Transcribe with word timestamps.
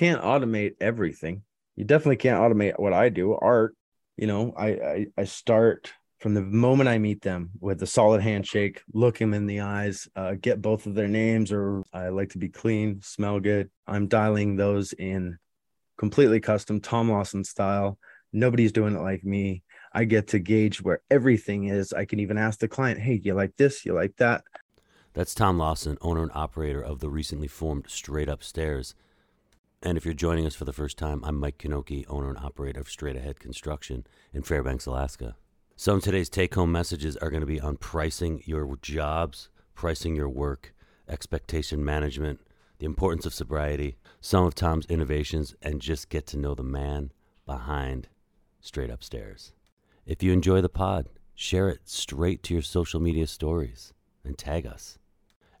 can't 0.00 0.22
automate 0.22 0.76
everything. 0.80 1.42
You 1.76 1.84
definitely 1.84 2.16
can't 2.16 2.40
automate 2.40 2.78
what 2.78 2.94
I 2.94 3.10
do, 3.10 3.34
art. 3.34 3.76
You 4.16 4.28
know, 4.28 4.54
I 4.56 4.68
I, 4.68 5.06
I 5.18 5.24
start 5.24 5.92
from 6.20 6.32
the 6.32 6.40
moment 6.40 6.88
I 6.88 6.96
meet 6.96 7.20
them 7.20 7.50
with 7.60 7.82
a 7.82 7.86
solid 7.86 8.22
handshake, 8.22 8.80
look 8.94 9.18
them 9.18 9.34
in 9.34 9.44
the 9.44 9.60
eyes, 9.60 10.08
uh, 10.16 10.36
get 10.40 10.62
both 10.62 10.86
of 10.86 10.94
their 10.94 11.06
names, 11.06 11.52
or 11.52 11.84
I 11.92 12.08
like 12.08 12.30
to 12.30 12.38
be 12.38 12.48
clean, 12.48 13.02
smell 13.02 13.40
good. 13.40 13.70
I'm 13.86 14.08
dialing 14.08 14.56
those 14.56 14.94
in 14.94 15.36
completely 15.98 16.40
custom, 16.40 16.80
Tom 16.80 17.10
Lawson 17.10 17.44
style. 17.44 17.98
Nobody's 18.32 18.72
doing 18.72 18.96
it 18.96 19.02
like 19.02 19.22
me. 19.22 19.62
I 19.92 20.04
get 20.04 20.28
to 20.28 20.38
gauge 20.38 20.80
where 20.80 21.02
everything 21.10 21.64
is. 21.66 21.92
I 21.92 22.06
can 22.06 22.20
even 22.20 22.38
ask 22.38 22.58
the 22.58 22.68
client, 22.68 23.00
hey, 23.00 23.20
you 23.22 23.34
like 23.34 23.54
this? 23.58 23.84
You 23.84 23.92
like 23.92 24.16
that? 24.16 24.44
That's 25.12 25.34
Tom 25.34 25.58
Lawson, 25.58 25.98
owner 26.00 26.22
and 26.22 26.32
operator 26.34 26.80
of 26.80 27.00
the 27.00 27.10
recently 27.10 27.48
formed 27.48 27.84
Straight 27.88 28.30
Up 28.30 28.42
Stairs. 28.42 28.94
And 29.82 29.96
if 29.96 30.04
you're 30.04 30.12
joining 30.12 30.46
us 30.46 30.54
for 30.54 30.66
the 30.66 30.74
first 30.74 30.98
time, 30.98 31.24
I'm 31.24 31.40
Mike 31.40 31.56
Knoche, 31.56 32.04
owner 32.06 32.28
and 32.28 32.36
operator 32.36 32.80
of 32.80 32.90
Straight 32.90 33.16
Ahead 33.16 33.40
Construction 33.40 34.06
in 34.30 34.42
Fairbanks, 34.42 34.84
Alaska. 34.84 35.36
Some 35.74 35.96
of 35.96 36.02
today's 36.02 36.28
take 36.28 36.54
home 36.54 36.70
messages 36.70 37.16
are 37.16 37.30
going 37.30 37.40
to 37.40 37.46
be 37.46 37.62
on 37.62 37.78
pricing 37.78 38.42
your 38.44 38.76
jobs, 38.82 39.48
pricing 39.74 40.14
your 40.14 40.28
work, 40.28 40.74
expectation 41.08 41.82
management, 41.82 42.40
the 42.78 42.84
importance 42.84 43.24
of 43.24 43.32
sobriety, 43.32 43.96
some 44.20 44.44
of 44.44 44.54
Tom's 44.54 44.84
innovations, 44.84 45.54
and 45.62 45.80
just 45.80 46.10
get 46.10 46.26
to 46.26 46.38
know 46.38 46.54
the 46.54 46.62
man 46.62 47.10
behind 47.46 48.08
Straight 48.60 48.90
Up 48.90 49.02
Stairs. 49.02 49.54
If 50.04 50.22
you 50.22 50.30
enjoy 50.34 50.60
the 50.60 50.68
pod, 50.68 51.06
share 51.34 51.70
it 51.70 51.88
straight 51.88 52.42
to 52.42 52.52
your 52.52 52.62
social 52.62 53.00
media 53.00 53.26
stories 53.26 53.94
and 54.26 54.36
tag 54.36 54.66
us. 54.66 54.98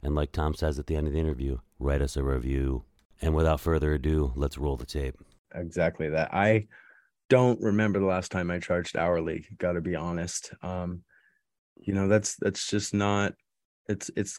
And 0.02 0.14
like 0.14 0.32
Tom 0.32 0.52
says 0.52 0.78
at 0.78 0.88
the 0.88 0.96
end 0.96 1.06
of 1.06 1.14
the 1.14 1.20
interview, 1.20 1.60
write 1.78 2.02
us 2.02 2.18
a 2.18 2.22
review. 2.22 2.84
And 3.22 3.34
without 3.34 3.60
further 3.60 3.94
ado, 3.94 4.32
let's 4.34 4.58
roll 4.58 4.76
the 4.76 4.86
tape. 4.86 5.16
Exactly 5.54 6.08
that. 6.10 6.32
I 6.32 6.66
don't 7.28 7.60
remember 7.60 7.98
the 7.98 8.06
last 8.06 8.32
time 8.32 8.50
I 8.50 8.58
charged 8.58 8.96
hourly. 8.96 9.46
Got 9.58 9.72
to 9.72 9.80
be 9.80 9.94
honest. 9.94 10.52
Um, 10.62 11.02
you 11.76 11.94
know, 11.94 12.08
that's 12.08 12.36
that's 12.36 12.68
just 12.68 12.94
not. 12.94 13.34
It's 13.88 14.10
it's 14.16 14.38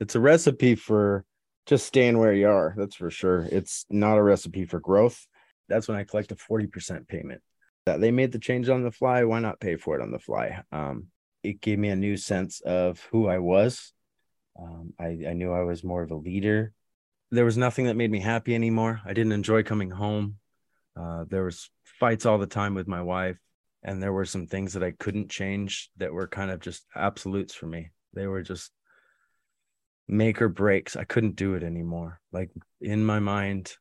it's 0.00 0.14
a 0.14 0.20
recipe 0.20 0.74
for 0.74 1.24
just 1.66 1.86
staying 1.86 2.18
where 2.18 2.32
you 2.32 2.48
are. 2.48 2.74
That's 2.76 2.96
for 2.96 3.10
sure. 3.10 3.46
It's 3.50 3.86
not 3.90 4.18
a 4.18 4.22
recipe 4.22 4.64
for 4.64 4.80
growth. 4.80 5.26
That's 5.68 5.88
when 5.88 5.98
I 5.98 6.04
collect 6.04 6.32
a 6.32 6.36
forty 6.36 6.66
percent 6.66 7.08
payment. 7.08 7.42
That 7.86 8.00
they 8.00 8.10
made 8.10 8.32
the 8.32 8.38
change 8.38 8.68
on 8.68 8.82
the 8.82 8.90
fly. 8.90 9.24
Why 9.24 9.38
not 9.38 9.60
pay 9.60 9.76
for 9.76 9.98
it 9.98 10.02
on 10.02 10.10
the 10.10 10.18
fly? 10.18 10.62
Um, 10.72 11.06
it 11.42 11.60
gave 11.60 11.78
me 11.78 11.88
a 11.88 11.96
new 11.96 12.16
sense 12.16 12.60
of 12.60 13.00
who 13.10 13.28
I 13.28 13.38
was. 13.38 13.92
Um, 14.60 14.92
I, 14.98 15.18
I 15.28 15.32
knew 15.34 15.52
I 15.52 15.62
was 15.62 15.84
more 15.84 16.02
of 16.02 16.10
a 16.10 16.16
leader. 16.16 16.72
There 17.30 17.44
was 17.44 17.58
nothing 17.58 17.86
that 17.86 17.96
made 17.96 18.10
me 18.10 18.20
happy 18.20 18.54
anymore. 18.54 19.00
I 19.04 19.12
didn't 19.12 19.32
enjoy 19.32 19.62
coming 19.62 19.90
home. 19.90 20.36
Uh, 20.98 21.24
there 21.28 21.44
was 21.44 21.70
fights 21.84 22.26
all 22.26 22.38
the 22.38 22.46
time 22.46 22.74
with 22.74 22.88
my 22.88 23.02
wife 23.02 23.38
and 23.82 24.02
there 24.02 24.12
were 24.12 24.24
some 24.24 24.46
things 24.46 24.72
that 24.72 24.82
i 24.82 24.90
couldn't 24.90 25.30
change 25.30 25.90
that 25.96 26.12
were 26.12 26.26
kind 26.26 26.50
of 26.50 26.60
just 26.60 26.84
absolutes 26.94 27.54
for 27.54 27.66
me. 27.66 27.90
They 28.14 28.26
were 28.26 28.42
just 28.42 28.72
make 30.08 30.40
or 30.40 30.48
breaks. 30.48 30.96
I 30.96 31.04
couldn't 31.04 31.36
do 31.36 31.54
it 31.54 31.62
anymore. 31.62 32.20
Like 32.32 32.50
in 32.80 33.04
my 33.04 33.18
mind 33.20 33.74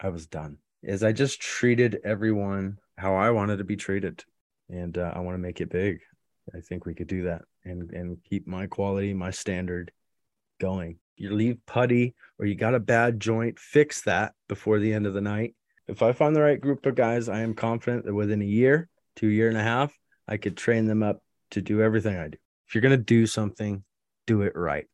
i 0.00 0.08
was 0.08 0.26
done. 0.26 0.58
Is 0.82 1.02
i 1.02 1.12
just 1.12 1.40
treated 1.40 2.00
everyone 2.04 2.78
how 2.96 3.14
i 3.14 3.30
wanted 3.30 3.58
to 3.58 3.64
be 3.64 3.76
treated 3.76 4.24
and 4.68 4.96
uh, 4.96 5.12
i 5.14 5.20
want 5.20 5.34
to 5.34 5.38
make 5.38 5.60
it 5.60 5.70
big. 5.70 6.00
I 6.54 6.60
think 6.60 6.86
we 6.86 6.94
could 6.94 7.08
do 7.08 7.24
that 7.24 7.42
and 7.64 7.90
and 7.90 8.18
keep 8.24 8.46
my 8.46 8.66
quality 8.66 9.12
my 9.14 9.30
standard 9.30 9.90
going 10.60 10.98
you 11.20 11.34
leave 11.34 11.58
putty 11.66 12.14
or 12.38 12.46
you 12.46 12.54
got 12.54 12.74
a 12.74 12.80
bad 12.80 13.20
joint 13.20 13.58
fix 13.58 14.02
that 14.02 14.32
before 14.48 14.78
the 14.78 14.92
end 14.92 15.06
of 15.06 15.14
the 15.14 15.20
night 15.20 15.54
if 15.88 16.02
I 16.02 16.12
find 16.12 16.36
the 16.36 16.42
right 16.42 16.60
group 16.60 16.84
of 16.84 16.94
guys, 16.94 17.28
I 17.28 17.40
am 17.40 17.54
confident 17.54 18.04
that 18.04 18.14
within 18.14 18.42
a 18.42 18.44
year, 18.44 18.88
two 19.16 19.28
year 19.28 19.48
and 19.48 19.56
a 19.56 19.62
half, 19.62 19.98
I 20.28 20.36
could 20.36 20.56
train 20.56 20.86
them 20.86 21.02
up 21.02 21.22
to 21.52 21.62
do 21.62 21.80
everything 21.80 22.16
I 22.16 22.28
do. 22.28 22.38
If 22.68 22.74
you're 22.74 22.82
going 22.82 22.92
to 22.92 23.02
do 23.02 23.26
something, 23.26 23.82
do 24.26 24.42
it 24.42 24.52
right. 24.54 24.86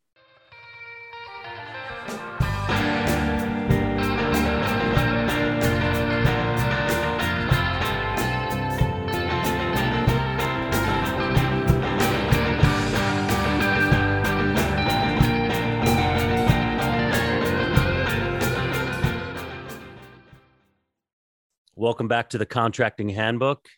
Welcome 21.85 22.09
back 22.09 22.31
to 22.31 22.39
the 22.39 22.47
Contracting 22.47 23.11
Handbook. 23.11 23.69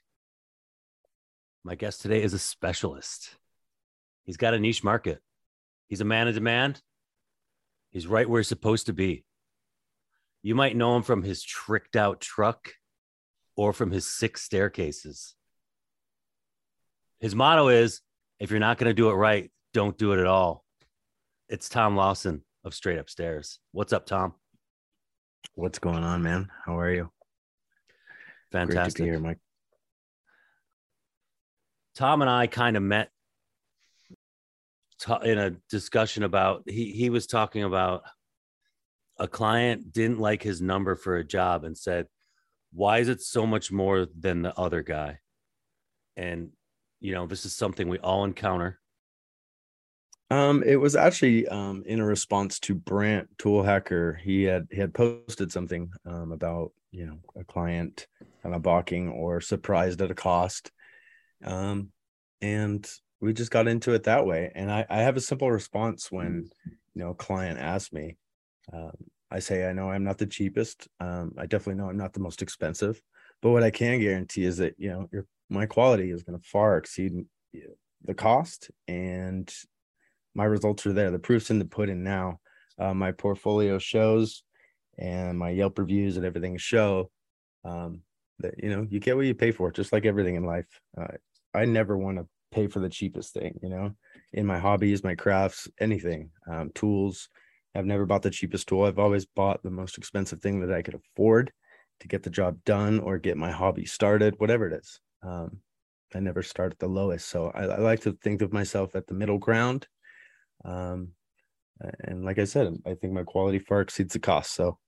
My 1.65 1.75
guest 1.75 2.03
today 2.03 2.22
is 2.22 2.34
a 2.34 2.39
specialist. 2.39 3.34
He's 4.22 4.37
got 4.37 4.55
a 4.55 4.61
niche 4.61 4.84
market. 4.84 5.21
He's 5.89 6.00
a 6.00 6.05
man 6.05 6.28
of 6.28 6.34
demand. 6.34 6.81
He's 7.91 8.06
right 8.06 8.31
where 8.31 8.39
he's 8.39 8.47
supposed 8.47 8.87
to 8.87 8.93
be. 8.93 9.25
You 10.41 10.55
might 10.55 10.77
know 10.77 10.94
him 10.94 11.03
from 11.03 11.25
his 11.25 11.43
tricked 11.43 11.97
out 11.97 12.21
truck 12.21 12.75
or 13.56 13.72
from 13.72 13.91
his 13.91 14.06
six 14.06 14.41
staircases. 14.43 15.34
His 17.19 17.34
motto 17.34 17.67
is 17.67 18.03
if 18.38 18.53
you're 18.53 18.61
not 18.61 18.78
going 18.78 18.88
to 18.88 18.94
do 18.94 19.11
it 19.11 19.15
right, 19.15 19.50
don't 19.75 19.99
do 19.99 20.12
it 20.12 20.21
at 20.21 20.27
all. 20.27 20.65
It's 21.49 21.69
Tom 21.69 21.97
Lawson 21.97 22.44
of 22.62 22.73
Straight 22.73 23.00
Up 23.00 23.11
Stairs. 23.11 23.59
What's 23.73 23.93
up, 23.93 24.06
Tom? 24.06 24.34
What's 25.56 25.81
going 25.81 26.05
on, 26.05 26.23
man? 26.23 26.50
How 26.65 26.78
are 26.78 26.93
you? 26.93 27.11
Fantastic. 28.53 28.97
Great 28.97 28.97
to 28.97 29.03
be 29.03 29.11
here, 29.11 29.21
Mike. 29.21 29.39
Tom 31.95 32.21
and 32.21 32.31
I 32.31 32.47
kind 32.47 32.77
of 32.77 32.83
met 32.83 33.11
in 35.25 35.39
a 35.39 35.51
discussion 35.71 36.23
about 36.23 36.62
he 36.67 36.93
he 36.93 37.11
was 37.11 37.27
talking 37.27 37.65
about 37.65 38.03
a 39.19 39.27
client 39.27 39.93
didn't 39.93 40.21
like 40.21 40.43
his 40.43 40.61
number 40.61 40.95
for 40.95 41.17
a 41.17 41.25
job 41.25 41.65
and 41.65 41.77
said, 41.77 42.06
"Why 42.73 42.99
is 42.99 43.09
it 43.09 43.23
so 43.23 43.47
much 43.47 43.73
more 43.73 44.06
than 44.19 44.43
the 44.43 44.55
other 44.59 44.83
guy?" 44.83 45.21
And 46.17 46.51
you 47.01 47.12
know, 47.12 47.27
this 47.27 47.45
is 47.47 47.55
something 47.55 47.89
we 47.89 47.99
all 47.99 48.25
encounter. 48.25 48.79
Um, 50.31 50.62
it 50.65 50.77
was 50.77 50.97
actually 50.97 51.47
um 51.49 51.83
in 51.87 52.01
a 52.01 52.05
response 52.05 52.59
to 52.61 52.75
Brant 52.75 53.29
Tool 53.39 53.62
Hacker. 53.62 54.21
He 54.23 54.43
had 54.43 54.67
he 54.71 54.79
had 54.79 54.93
posted 54.93 55.53
something 55.53 55.91
um 56.05 56.33
about 56.33 56.73
you 56.91 57.06
know 57.06 57.19
a 57.37 57.45
client 57.45 58.06
kind 58.47 58.55
of 58.55 58.62
balking 58.62 59.09
or 59.09 59.41
surprised 59.41 60.01
at 60.01 60.12
a 60.12 60.15
cost. 60.15 60.71
Um 61.45 61.91
and 62.41 62.89
we 63.21 63.33
just 63.33 63.51
got 63.51 63.67
into 63.67 63.93
it 63.95 64.05
that 64.05 64.25
way. 64.25 64.53
And 64.55 64.71
i 64.71 64.87
i 64.89 64.99
have 64.99 65.17
a 65.17 65.21
simple 65.21 65.51
response 65.51 66.12
when 66.12 66.49
you 66.65 67.03
know 67.03 67.11
a 67.11 67.15
client 67.15 67.59
asks 67.59 67.93
me 67.93 68.17
um, 68.73 68.93
i 69.31 69.41
say 69.41 69.69
i 69.69 69.73
know 69.73 69.91
i'm 69.91 70.05
not 70.05 70.19
the 70.19 70.27
cheapest. 70.27 70.87
Um 71.01 71.33
i 71.37 71.47
definitely 71.47 71.75
know 71.81 71.91
i'm 71.91 71.97
not 71.97 72.12
the 72.12 72.21
most 72.21 72.41
expensive 72.41 73.03
but 73.43 73.51
what 73.51 73.65
i 73.65 73.71
can 73.71 73.99
guarantee 73.99 74.45
is 74.45 74.59
that 74.59 74.75
you 74.79 74.91
know 74.91 75.09
your 75.12 75.27
my 75.51 75.67
quality 75.67 76.11
is 76.11 76.23
going 76.23 76.39
to 76.39 76.47
far 76.47 76.77
exceed 76.77 77.12
the 78.05 78.15
cost 78.15 78.71
and 78.87 79.53
my 80.35 80.45
results 80.45 80.87
are 80.87 80.93
there. 80.93 81.11
The 81.11 81.19
proof's 81.19 81.51
in 81.51 81.59
the 81.59 81.65
pudding 81.65 82.03
now. 82.05 82.41
Uh, 82.79 82.95
my 82.95 83.11
portfolio 83.12 83.79
shows 83.79 84.43
and 84.99 85.39
my 85.39 85.51
Yelp 85.51 85.79
reviews 85.79 86.17
and 86.17 86.27
everything 86.27 86.59
show 86.59 87.11
um, 87.65 88.03
that 88.41 88.55
you 88.63 88.71
know 88.71 88.87
you 88.89 89.01
get 89.01 89.17
what 89.17 89.27
you 89.27 89.35
pay 89.35 89.51
for, 89.51 89.71
just 89.71 89.93
like 89.93 90.07
everything 90.07 90.37
in 90.37 90.45
life. 90.45 90.67
Uh, 90.99 91.09
I 91.55 91.65
never 91.65 91.97
want 91.97 92.19
to 92.19 92.27
pay 92.53 92.67
for 92.67 92.81
the 92.81 92.89
cheapest 92.89 93.35
thing, 93.35 93.59
you 93.63 93.69
know, 93.69 93.93
in 94.33 94.47
my 94.47 94.59
hobbies, 94.59 95.05
my 95.05 95.15
crafts, 95.15 95.69
anything, 95.81 96.31
um, 96.51 96.71
tools. 96.75 97.29
I've 97.75 97.87
never 97.87 98.07
bought 98.07 98.23
the 98.23 98.31
cheapest 98.31 98.69
tool. 98.69 98.85
I've 98.85 98.99
always 98.99 99.27
bought 99.27 99.63
the 99.63 99.71
most 99.71 99.99
expensive 99.99 100.41
thing 100.41 100.61
that 100.61 100.75
I 100.75 100.83
could 100.83 100.95
afford 100.95 101.53
to 102.01 102.09
get 102.09 102.23
the 102.23 102.31
job 102.31 102.59
done 102.65 103.00
or 103.00 103.19
get 103.19 103.37
my 103.37 103.50
hobby 103.50 103.85
started, 103.85 104.35
whatever 104.39 104.67
it 104.67 104.75
is. 104.75 105.00
Um, 105.23 105.59
I 106.15 106.21
never 106.21 106.43
start 106.43 106.73
at 106.73 106.79
the 106.79 106.89
lowest. 106.89 107.29
So 107.29 107.50
I, 107.55 107.65
I, 107.65 107.79
like 107.79 108.00
to 108.03 108.17
think 108.23 108.41
of 108.41 108.53
myself 108.53 108.94
at 108.94 109.06
the 109.06 109.15
middle 109.15 109.39
ground. 109.39 109.87
Um, 110.65 111.11
and 112.00 112.25
like 112.25 112.39
I 112.39 112.44
said, 112.44 112.75
I 112.87 112.94
think 112.94 113.12
my 113.12 113.25
quality 113.25 113.59
far 113.59 113.82
exceeds 113.82 114.12
the 114.12 114.19
cost. 114.19 114.55
So 114.55 114.79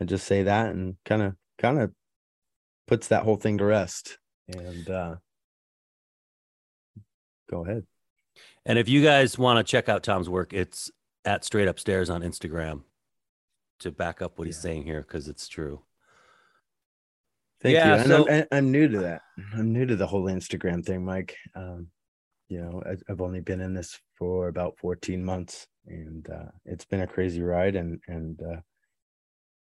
I 0.00 0.04
just 0.04 0.26
say 0.26 0.44
that 0.44 0.70
and 0.70 0.96
kind 1.04 1.22
of 1.22 1.34
kind 1.58 1.78
of 1.80 1.92
puts 2.88 3.08
that 3.08 3.22
whole 3.22 3.36
thing 3.36 3.58
to 3.58 3.64
rest. 3.64 4.18
And 4.48 4.90
uh 4.90 5.16
go 7.48 7.64
ahead. 7.64 7.84
And 8.66 8.78
if 8.78 8.88
you 8.88 9.02
guys 9.02 9.38
want 9.38 9.64
to 9.64 9.70
check 9.70 9.88
out 9.88 10.02
Tom's 10.02 10.28
work, 10.28 10.52
it's 10.52 10.90
at 11.24 11.44
Straight 11.44 11.68
Up 11.68 11.78
Stairs 11.78 12.10
on 12.10 12.22
Instagram 12.22 12.82
to 13.80 13.90
back 13.90 14.20
up 14.20 14.38
what 14.38 14.44
yeah. 14.44 14.48
he's 14.48 14.60
saying 14.60 14.84
here 14.84 15.02
because 15.02 15.28
it's 15.28 15.48
true. 15.48 15.82
Thank 17.60 17.74
yeah, 17.74 18.02
you. 18.02 18.08
So, 18.08 18.28
I'm, 18.28 18.44
I'm, 18.52 18.70
new 18.70 18.88
to 18.88 18.98
that. 19.00 19.22
I'm 19.54 19.72
new 19.72 19.84
to 19.86 19.96
the 19.96 20.06
whole 20.06 20.24
Instagram 20.24 20.84
thing, 20.84 21.04
Mike. 21.04 21.36
Um, 21.56 21.88
you 22.48 22.60
know, 22.60 22.82
I've 23.08 23.20
only 23.20 23.40
been 23.40 23.60
in 23.60 23.74
this 23.74 23.98
for 24.16 24.48
about 24.48 24.78
14 24.78 25.24
months, 25.24 25.66
and 25.86 26.28
uh, 26.30 26.50
it's 26.64 26.84
been 26.84 27.00
a 27.00 27.06
crazy 27.06 27.42
ride. 27.42 27.74
And 27.74 28.00
and 28.06 28.40
uh, 28.40 28.60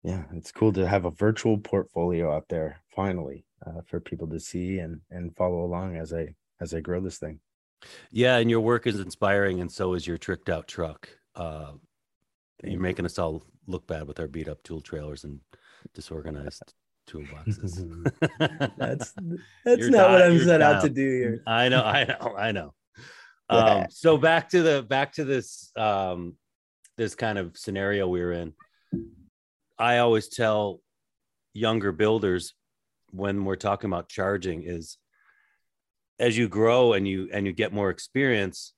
yeah, 0.06 0.22
it's 0.34 0.52
cool 0.52 0.72
to 0.74 0.86
have 0.86 1.04
a 1.04 1.10
virtual 1.10 1.58
portfolio 1.58 2.32
out 2.32 2.48
there 2.48 2.80
finally 2.94 3.44
uh, 3.66 3.80
for 3.86 3.98
people 3.98 4.28
to 4.28 4.38
see 4.38 4.78
and 4.78 5.00
and 5.10 5.34
follow 5.34 5.64
along 5.64 5.96
as 5.96 6.14
I 6.14 6.36
as 6.60 6.72
I 6.72 6.80
grow 6.80 7.00
this 7.00 7.18
thing. 7.18 7.40
Yeah, 8.12 8.36
and 8.36 8.48
your 8.48 8.60
work 8.60 8.86
is 8.86 9.00
inspiring, 9.00 9.60
and 9.60 9.70
so 9.70 9.94
is 9.94 10.06
your 10.06 10.16
tricked 10.16 10.48
out 10.48 10.68
truck. 10.68 11.08
Uh, 11.34 11.72
you're 12.62 12.80
making 12.80 13.04
us 13.04 13.18
all 13.18 13.42
look 13.66 13.88
bad 13.88 14.06
with 14.06 14.20
our 14.20 14.28
beat 14.28 14.48
up 14.48 14.62
tool 14.62 14.80
trailers 14.80 15.24
and 15.24 15.40
disorganized 15.92 16.72
toolboxes. 17.10 17.82
that's 18.78 19.12
that's 19.64 19.80
you're 19.80 19.90
not 19.90 20.10
what 20.10 20.22
I'm 20.22 20.38
set 20.38 20.58
down. 20.58 20.76
out 20.76 20.82
to 20.84 20.88
do 20.88 21.04
here. 21.04 21.42
I 21.48 21.68
know, 21.68 21.82
I 21.82 22.04
know, 22.04 22.36
I 22.38 22.52
know. 22.52 22.74
Um, 23.48 23.86
so 23.90 24.16
back 24.18 24.50
to 24.50 24.62
the 24.62 24.82
back 24.84 25.14
to 25.14 25.24
this 25.24 25.72
um, 25.76 26.36
this 26.96 27.16
kind 27.16 27.38
of 27.38 27.56
scenario 27.58 28.06
we 28.06 28.20
we're 28.20 28.34
in. 28.34 28.52
I 29.78 29.98
always 29.98 30.28
tell 30.28 30.80
younger 31.52 31.92
builders 31.92 32.54
when 33.10 33.44
we're 33.44 33.56
talking 33.56 33.88
about 33.90 34.08
charging 34.08 34.62
is 34.62 34.98
as 36.18 36.36
you 36.36 36.48
grow 36.48 36.92
and 36.92 37.06
you 37.06 37.28
and 37.32 37.46
you 37.46 37.52
get 37.52 37.72
more 37.72 37.90
experience 37.90 38.72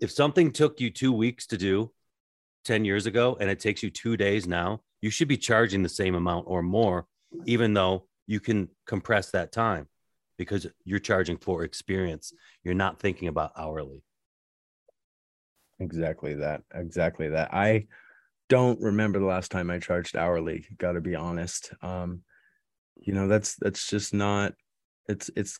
if 0.00 0.10
something 0.10 0.52
took 0.52 0.80
you 0.80 0.90
2 0.90 1.12
weeks 1.12 1.46
to 1.48 1.56
do 1.56 1.90
10 2.64 2.84
years 2.84 3.06
ago 3.06 3.36
and 3.40 3.50
it 3.50 3.60
takes 3.60 3.82
you 3.82 3.90
2 3.90 4.16
days 4.16 4.46
now 4.46 4.80
you 5.02 5.10
should 5.10 5.28
be 5.28 5.36
charging 5.36 5.82
the 5.82 5.88
same 5.88 6.14
amount 6.14 6.44
or 6.46 6.62
more 6.62 7.06
even 7.44 7.74
though 7.74 8.06
you 8.26 8.40
can 8.40 8.68
compress 8.86 9.30
that 9.30 9.52
time 9.52 9.86
because 10.38 10.66
you're 10.84 10.98
charging 10.98 11.36
for 11.36 11.64
experience. 11.64 12.32
You're 12.62 12.74
not 12.74 13.00
thinking 13.00 13.28
about 13.28 13.52
hourly. 13.56 14.02
Exactly 15.78 16.34
that. 16.34 16.62
Exactly 16.74 17.28
that. 17.30 17.52
I 17.52 17.86
don't 18.48 18.80
remember 18.80 19.18
the 19.18 19.26
last 19.26 19.50
time 19.50 19.70
i 19.70 19.78
charged 19.78 20.16
hourly 20.16 20.66
got 20.78 20.92
to 20.92 21.00
be 21.00 21.14
honest. 21.14 21.72
Um 21.82 22.22
you 22.96 23.12
know 23.12 23.28
that's 23.28 23.56
that's 23.56 23.88
just 23.88 24.14
not 24.14 24.54
it's 25.08 25.30
it's 25.36 25.58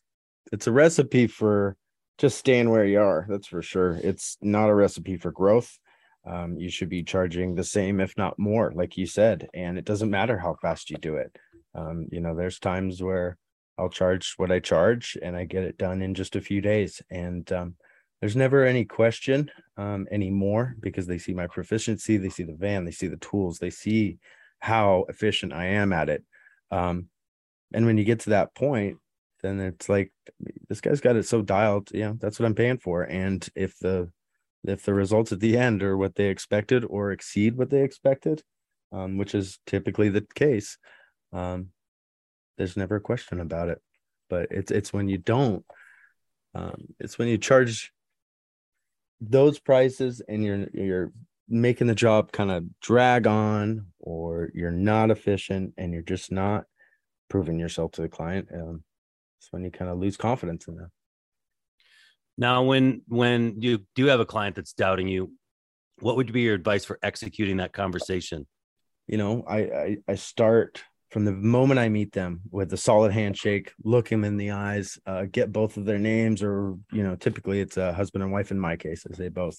it's 0.52 0.66
a 0.66 0.72
recipe 0.72 1.26
for 1.26 1.76
just 2.18 2.38
staying 2.38 2.70
where 2.70 2.86
you 2.86 3.00
are 3.00 3.26
that's 3.28 3.48
for 3.48 3.62
sure. 3.62 3.98
It's 4.02 4.38
not 4.40 4.70
a 4.70 4.74
recipe 4.74 5.16
for 5.16 5.30
growth. 5.30 5.78
Um, 6.26 6.56
you 6.56 6.70
should 6.70 6.88
be 6.88 7.04
charging 7.04 7.54
the 7.54 7.62
same 7.62 8.00
if 8.00 8.16
not 8.16 8.38
more 8.38 8.72
like 8.74 8.96
you 8.96 9.06
said 9.06 9.48
and 9.54 9.78
it 9.78 9.84
doesn't 9.84 10.10
matter 10.10 10.38
how 10.38 10.56
fast 10.60 10.90
you 10.90 10.96
do 10.96 11.16
it. 11.16 11.36
Um, 11.74 12.06
you 12.10 12.20
know 12.20 12.34
there's 12.34 12.58
times 12.58 13.02
where 13.02 13.36
i'll 13.78 13.90
charge 13.90 14.32
what 14.38 14.50
i 14.50 14.58
charge 14.58 15.18
and 15.22 15.36
i 15.36 15.44
get 15.44 15.62
it 15.62 15.76
done 15.76 16.00
in 16.00 16.14
just 16.14 16.34
a 16.34 16.40
few 16.40 16.62
days 16.62 17.02
and 17.10 17.52
um, 17.52 17.74
there's 18.20 18.36
never 18.36 18.64
any 18.64 18.84
question 18.84 19.50
um, 19.76 20.06
anymore 20.10 20.74
because 20.80 21.06
they 21.06 21.18
see 21.18 21.34
my 21.34 21.46
proficiency 21.46 22.16
they 22.16 22.28
see 22.28 22.42
the 22.42 22.54
van 22.54 22.84
they 22.84 22.90
see 22.90 23.08
the 23.08 23.16
tools 23.18 23.58
they 23.58 23.70
see 23.70 24.18
how 24.58 25.04
efficient 25.08 25.52
i 25.52 25.66
am 25.66 25.92
at 25.92 26.08
it. 26.08 26.24
Um, 26.70 27.08
and 27.72 27.86
when 27.86 27.98
you 27.98 28.04
get 28.04 28.20
to 28.20 28.30
that 28.30 28.54
point 28.54 28.98
then 29.42 29.60
it's 29.60 29.88
like 29.88 30.12
this 30.68 30.80
guy's 30.80 31.00
got 31.00 31.16
it 31.16 31.26
so 31.26 31.42
dialed 31.42 31.90
yeah 31.92 32.12
that's 32.18 32.38
what 32.38 32.46
i'm 32.46 32.54
paying 32.54 32.78
for. 32.78 33.02
And 33.02 33.46
if 33.54 33.78
the 33.78 34.10
if 34.64 34.84
the 34.84 34.94
results 34.94 35.30
at 35.30 35.40
the 35.40 35.56
end 35.56 35.82
are 35.82 35.96
what 35.96 36.16
they 36.16 36.26
expected 36.26 36.84
or 36.88 37.12
exceed 37.12 37.56
what 37.56 37.70
they 37.70 37.82
expected 37.82 38.42
um, 38.92 39.18
which 39.18 39.34
is 39.34 39.58
typically 39.66 40.08
the 40.08 40.26
case 40.34 40.78
um, 41.32 41.68
there's 42.56 42.76
never 42.76 42.96
a 42.96 43.00
question 43.00 43.40
about 43.40 43.68
it. 43.68 43.80
But 44.28 44.48
it's 44.50 44.70
it's 44.70 44.92
when 44.92 45.08
you 45.08 45.18
don't 45.18 45.64
um, 46.54 46.86
it's 46.98 47.18
when 47.18 47.28
you 47.28 47.38
charge 47.38 47.92
those 49.20 49.58
prices 49.58 50.20
and 50.28 50.44
you're 50.44 50.66
you're 50.72 51.12
making 51.48 51.86
the 51.86 51.94
job 51.94 52.32
kind 52.32 52.50
of 52.50 52.64
drag 52.80 53.26
on 53.26 53.86
or 54.00 54.50
you're 54.54 54.70
not 54.70 55.10
efficient 55.10 55.72
and 55.78 55.92
you're 55.92 56.02
just 56.02 56.32
not 56.32 56.64
proving 57.28 57.58
yourself 57.58 57.92
to 57.92 58.02
the 58.02 58.08
client 58.08 58.48
um, 58.52 58.82
it's 59.38 59.52
when 59.52 59.64
you 59.64 59.70
kind 59.70 59.90
of 59.90 59.98
lose 59.98 60.16
confidence 60.16 60.66
in 60.66 60.76
them. 60.76 60.90
Now 62.36 62.64
when 62.64 63.02
when 63.08 63.60
you 63.60 63.86
do 63.94 64.06
have 64.06 64.20
a 64.20 64.26
client 64.26 64.56
that's 64.56 64.72
doubting 64.72 65.08
you 65.08 65.32
what 66.00 66.16
would 66.16 66.30
be 66.32 66.42
your 66.42 66.54
advice 66.54 66.84
for 66.84 66.98
executing 67.02 67.58
that 67.58 67.72
conversation? 67.72 68.46
You 69.06 69.18
know 69.18 69.44
i 69.48 69.58
i, 69.58 69.96
I 70.08 70.14
start 70.16 70.82
from 71.10 71.24
the 71.24 71.32
moment 71.32 71.78
I 71.78 71.88
meet 71.88 72.12
them 72.12 72.40
with 72.50 72.72
a 72.72 72.76
solid 72.76 73.12
handshake, 73.12 73.72
look 73.84 74.08
them 74.08 74.24
in 74.24 74.36
the 74.36 74.50
eyes, 74.50 74.98
uh, 75.06 75.24
get 75.30 75.52
both 75.52 75.76
of 75.76 75.84
their 75.84 75.98
names, 75.98 76.42
or 76.42 76.76
you 76.92 77.02
know, 77.02 77.16
typically 77.16 77.60
it's 77.60 77.76
a 77.76 77.92
husband 77.92 78.22
and 78.24 78.32
wife. 78.32 78.50
In 78.50 78.58
my 78.58 78.76
case, 78.76 79.06
I 79.10 79.14
say 79.14 79.28
both. 79.28 79.58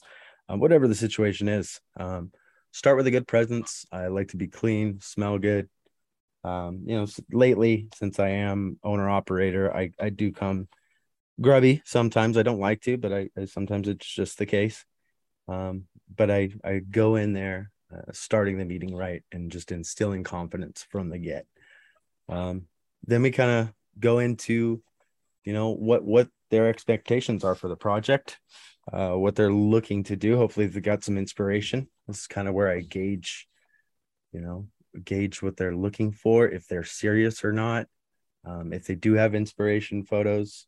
Um, 0.50 0.60
whatever 0.60 0.88
the 0.88 0.96
situation 0.96 1.48
is, 1.48 1.80
um, 2.00 2.32
start 2.72 2.98
with 2.98 3.08
a 3.08 3.12
good 3.12 3.28
presence. 3.28 3.86
I 3.92 4.08
like 4.08 4.30
to 4.30 4.38
be 4.38 4.48
clean, 4.48 5.00
smell 5.02 5.38
good, 5.38 5.70
um, 6.44 6.84
you 6.86 6.96
know, 6.96 7.08
lately 7.32 7.90
since 7.96 8.20
I 8.20 8.30
am 8.30 8.80
owner 8.84 9.10
operator, 9.10 9.74
I 9.76 9.92
I 10.00 10.10
do 10.10 10.32
come 10.32 10.68
grubby 11.42 11.82
sometimes. 11.86 12.38
I 12.38 12.44
don't 12.44 12.60
like 12.60 12.82
to, 12.82 12.98
but 12.98 13.14
I, 13.14 13.30
I 13.38 13.46
sometimes 13.46 13.88
it's 13.88 14.08
just 14.08 14.38
the 14.38 14.46
case. 14.46 14.86
Um, 15.48 15.86
but 16.14 16.32
I 16.32 16.50
I 16.64 16.80
go 16.80 17.16
in 17.16 17.34
there 17.34 17.72
uh, 17.94 18.12
starting 18.12 18.58
the 18.58 18.66
meeting 18.66 18.96
right 18.96 19.24
and 19.32 19.52
just 19.52 19.72
instilling 19.72 20.24
confidence 20.24 20.86
from 20.90 21.10
the 21.10 21.18
get. 21.18 21.46
Um, 22.30 22.64
then 23.06 23.22
we 23.22 23.32
kind 23.32 23.52
of 23.52 23.74
go 24.00 24.20
into, 24.20 24.82
you 25.44 25.54
know, 25.54 25.70
what 25.70 26.04
what 26.04 26.30
their 26.50 26.68
expectations 26.68 27.44
are 27.44 27.56
for 27.56 27.68
the 27.68 27.76
project, 27.76 28.40
uh, 28.92 29.12
what 29.12 29.36
they're 29.36 29.52
looking 29.52 30.04
to 30.04 30.16
do. 30.16 30.38
Hopefully, 30.38 30.68
they 30.68 30.82
got 30.82 31.04
some 31.04 31.18
inspiration. 31.18 31.88
This 32.08 32.20
is 32.20 32.28
kind 32.28 32.48
of 32.48 32.54
where 32.54 32.70
I 32.70 32.82
gauge, 32.82 33.48
you 34.32 34.42
know, 34.42 34.68
gauge 35.04 35.42
what 35.42 35.58
they're 35.58 35.76
looking 35.76 36.12
for, 36.12 36.48
if 36.48 36.68
they're 36.68 36.84
serious 36.84 37.44
or 37.44 37.52
not. 37.54 37.88
Um, 38.46 38.72
if 38.72 38.86
they 38.86 38.96
do 38.96 39.14
have 39.14 39.36
inspiration 39.36 40.04
photos, 40.04 40.68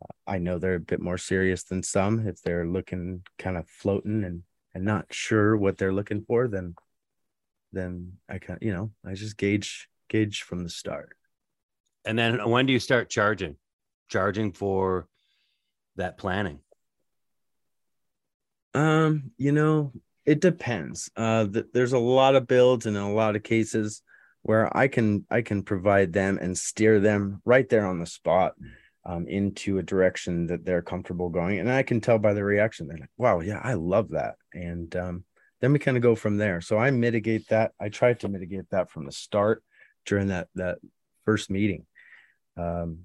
uh, 0.00 0.30
I 0.30 0.38
know 0.38 0.58
they're 0.58 0.76
a 0.76 0.80
bit 0.80 1.00
more 1.00 1.18
serious 1.18 1.64
than 1.64 1.82
some. 1.82 2.26
If 2.26 2.40
they're 2.42 2.66
looking 2.66 3.22
kind 3.38 3.56
of 3.56 3.68
floating 3.68 4.24
and 4.24 4.42
and 4.74 4.84
not 4.84 5.06
sure 5.10 5.56
what 5.56 5.78
they're 5.78 5.92
looking 5.92 6.22
for, 6.22 6.48
then 6.48 6.74
then 7.72 8.14
I 8.28 8.38
can 8.38 8.58
you 8.60 8.72
know 8.72 8.90
I 9.04 9.14
just 9.14 9.36
gauge 9.36 9.88
gauge 10.08 10.42
from 10.42 10.62
the 10.62 10.70
start. 10.70 11.16
And 12.04 12.18
then 12.18 12.48
when 12.48 12.66
do 12.66 12.72
you 12.72 12.80
start 12.80 13.10
charging? 13.10 13.56
Charging 14.08 14.52
for 14.52 15.06
that 15.96 16.18
planning? 16.18 16.60
Um, 18.74 19.32
you 19.36 19.52
know, 19.52 19.92
it 20.24 20.40
depends. 20.40 21.10
Uh, 21.16 21.46
th- 21.46 21.66
there's 21.72 21.92
a 21.92 21.98
lot 21.98 22.34
of 22.34 22.46
builds 22.46 22.86
and 22.86 22.96
in 22.96 23.02
a 23.02 23.12
lot 23.12 23.36
of 23.36 23.42
cases 23.42 24.02
where 24.42 24.74
I 24.76 24.88
can 24.88 25.26
I 25.30 25.42
can 25.42 25.62
provide 25.62 26.12
them 26.12 26.38
and 26.40 26.56
steer 26.56 27.00
them 27.00 27.42
right 27.44 27.68
there 27.68 27.86
on 27.86 27.98
the 27.98 28.06
spot 28.06 28.54
um, 29.04 29.26
into 29.28 29.78
a 29.78 29.82
direction 29.82 30.46
that 30.48 30.64
they're 30.64 30.82
comfortable 30.82 31.28
going, 31.28 31.58
and 31.58 31.70
I 31.70 31.82
can 31.82 32.00
tell 32.00 32.18
by 32.18 32.34
the 32.34 32.44
reaction. 32.44 32.86
They're 32.86 32.98
like, 32.98 33.10
"Wow, 33.16 33.40
yeah, 33.40 33.60
I 33.62 33.74
love 33.74 34.10
that," 34.10 34.36
and 34.52 34.94
um, 34.96 35.24
then 35.60 35.72
we 35.72 35.78
kind 35.78 35.96
of 35.96 36.02
go 36.02 36.14
from 36.14 36.36
there. 36.36 36.60
So 36.60 36.78
I 36.78 36.90
mitigate 36.90 37.48
that. 37.48 37.72
I 37.80 37.88
tried 37.88 38.20
to 38.20 38.28
mitigate 38.28 38.70
that 38.70 38.90
from 38.90 39.06
the 39.06 39.12
start 39.12 39.62
during 40.06 40.28
that 40.28 40.48
that 40.54 40.78
first 41.24 41.50
meeting. 41.50 41.86
Um, 42.56 43.00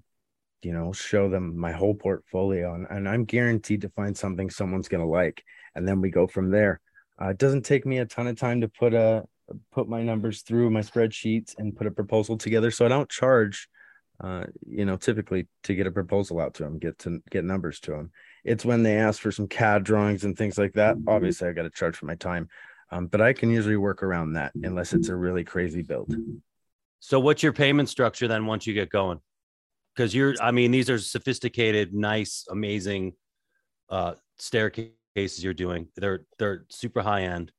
you 0.62 0.74
know, 0.74 0.92
show 0.94 1.30
them 1.30 1.58
my 1.58 1.72
whole 1.72 1.94
portfolio, 1.94 2.74
and, 2.74 2.88
and 2.90 3.08
I'm 3.08 3.26
guaranteed 3.26 3.82
to 3.82 3.90
find 3.90 4.18
something 4.18 4.50
someone's 4.50 4.88
going 4.88 5.04
to 5.04 5.10
like, 5.10 5.44
and 5.76 5.88
then 5.88 6.02
we 6.02 6.10
go 6.10 6.28
from 6.28 6.50
there 6.50 6.82
uh, 7.22 7.30
it 7.30 7.38
doesn't 7.38 7.64
take 7.64 7.86
me 7.86 8.00
a 8.00 8.06
ton 8.06 8.28
of 8.28 8.38
time 8.38 8.62
to 8.62 8.68
put 8.68 8.94
a 8.94 9.24
put 9.72 9.88
my 9.88 10.02
numbers 10.02 10.42
through 10.42 10.70
my 10.70 10.82
spreadsheets 10.82 11.54
and 11.58 11.76
put 11.76 11.88
a 11.88 11.92
proposal 11.92 12.38
together. 12.38 12.72
So 12.72 12.86
I 12.86 12.90
don't 12.90 13.10
charge, 13.10 13.68
uh, 14.22 14.46
you 14.68 14.86
know, 14.86 14.98
typically 14.98 15.48
to 15.64 15.76
get 15.76 15.88
a 15.88 15.92
proposal 15.92 16.40
out 16.40 16.54
to 16.56 16.64
them, 16.64 16.80
get 16.80 16.98
to 17.00 17.22
get 17.30 17.44
numbers 17.44 17.80
to 17.82 17.92
them. 17.92 18.12
It's 18.44 18.66
when 18.66 18.84
they 18.84 18.98
ask 18.98 19.22
for 19.22 19.32
some 19.32 19.48
CAD 19.48 19.84
drawings 19.84 20.24
and 20.24 20.38
things 20.38 20.58
like 20.58 20.74
that. 20.74 20.96
Mm-hmm. 20.96 21.10
Obviously, 21.10 21.50
I 21.50 21.54
got 21.54 21.64
to 21.64 21.70
charge 21.70 21.98
for 21.98 22.06
my 22.06 22.16
time, 22.16 22.50
um, 22.92 23.08
but 23.08 23.22
I 23.22 23.34
can 23.34 23.50
usually 23.50 23.78
work 23.78 24.04
around 24.04 24.34
that 24.34 24.54
unless 24.56 24.94
it's 24.94 25.10
a 25.10 25.16
really 25.16 25.44
crazy 25.44 25.82
build. 25.82 26.16
So, 27.00 27.20
what's 27.20 27.44
your 27.44 27.54
payment 27.54 27.90
structure 27.90 28.28
then 28.28 28.46
once 28.46 28.66
you 28.66 28.74
get 28.74 28.90
going? 28.90 29.20
Because 29.96 30.14
you're, 30.14 30.36
I 30.42 30.52
mean, 30.52 30.72
these 30.72 30.90
are 30.90 31.00
sophisticated, 31.00 31.94
nice, 31.94 32.46
amazing 32.50 33.14
uh, 33.90 34.16
staircase 34.38 34.92
cases 35.16 35.44
you're 35.44 35.54
doing. 35.54 35.88
They're 35.96 36.26
they're 36.38 36.66
super 36.70 37.02
high 37.02 37.24
end. 37.24 37.52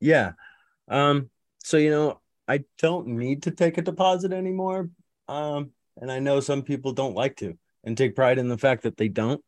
Yeah. 0.00 0.32
Um, 0.88 1.30
so 1.62 1.76
you 1.76 1.90
know, 1.90 2.20
I 2.46 2.64
don't 2.78 3.08
need 3.08 3.44
to 3.44 3.50
take 3.50 3.78
a 3.78 3.82
deposit 3.82 4.32
anymore. 4.32 4.90
Um, 5.28 5.70
and 6.00 6.10
I 6.10 6.18
know 6.18 6.40
some 6.40 6.62
people 6.62 6.92
don't 6.92 7.14
like 7.14 7.36
to 7.36 7.56
and 7.84 7.96
take 7.96 8.16
pride 8.16 8.38
in 8.38 8.48
the 8.48 8.58
fact 8.58 8.82
that 8.82 8.96
they 8.96 9.08
don't. 9.08 9.42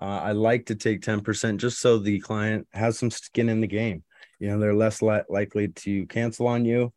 Uh, 0.00 0.20
I 0.22 0.32
like 0.32 0.66
to 0.66 0.74
take 0.74 1.02
10% 1.02 1.58
just 1.58 1.80
so 1.80 1.98
the 1.98 2.18
client 2.20 2.66
has 2.72 2.98
some 2.98 3.10
skin 3.10 3.48
in 3.48 3.60
the 3.60 3.66
game. 3.66 4.02
You 4.38 4.48
know, 4.48 4.58
they're 4.58 4.74
less 4.74 5.02
li- 5.02 5.22
likely 5.28 5.68
to 5.68 6.06
cancel 6.06 6.48
on 6.48 6.64
you 6.64 6.92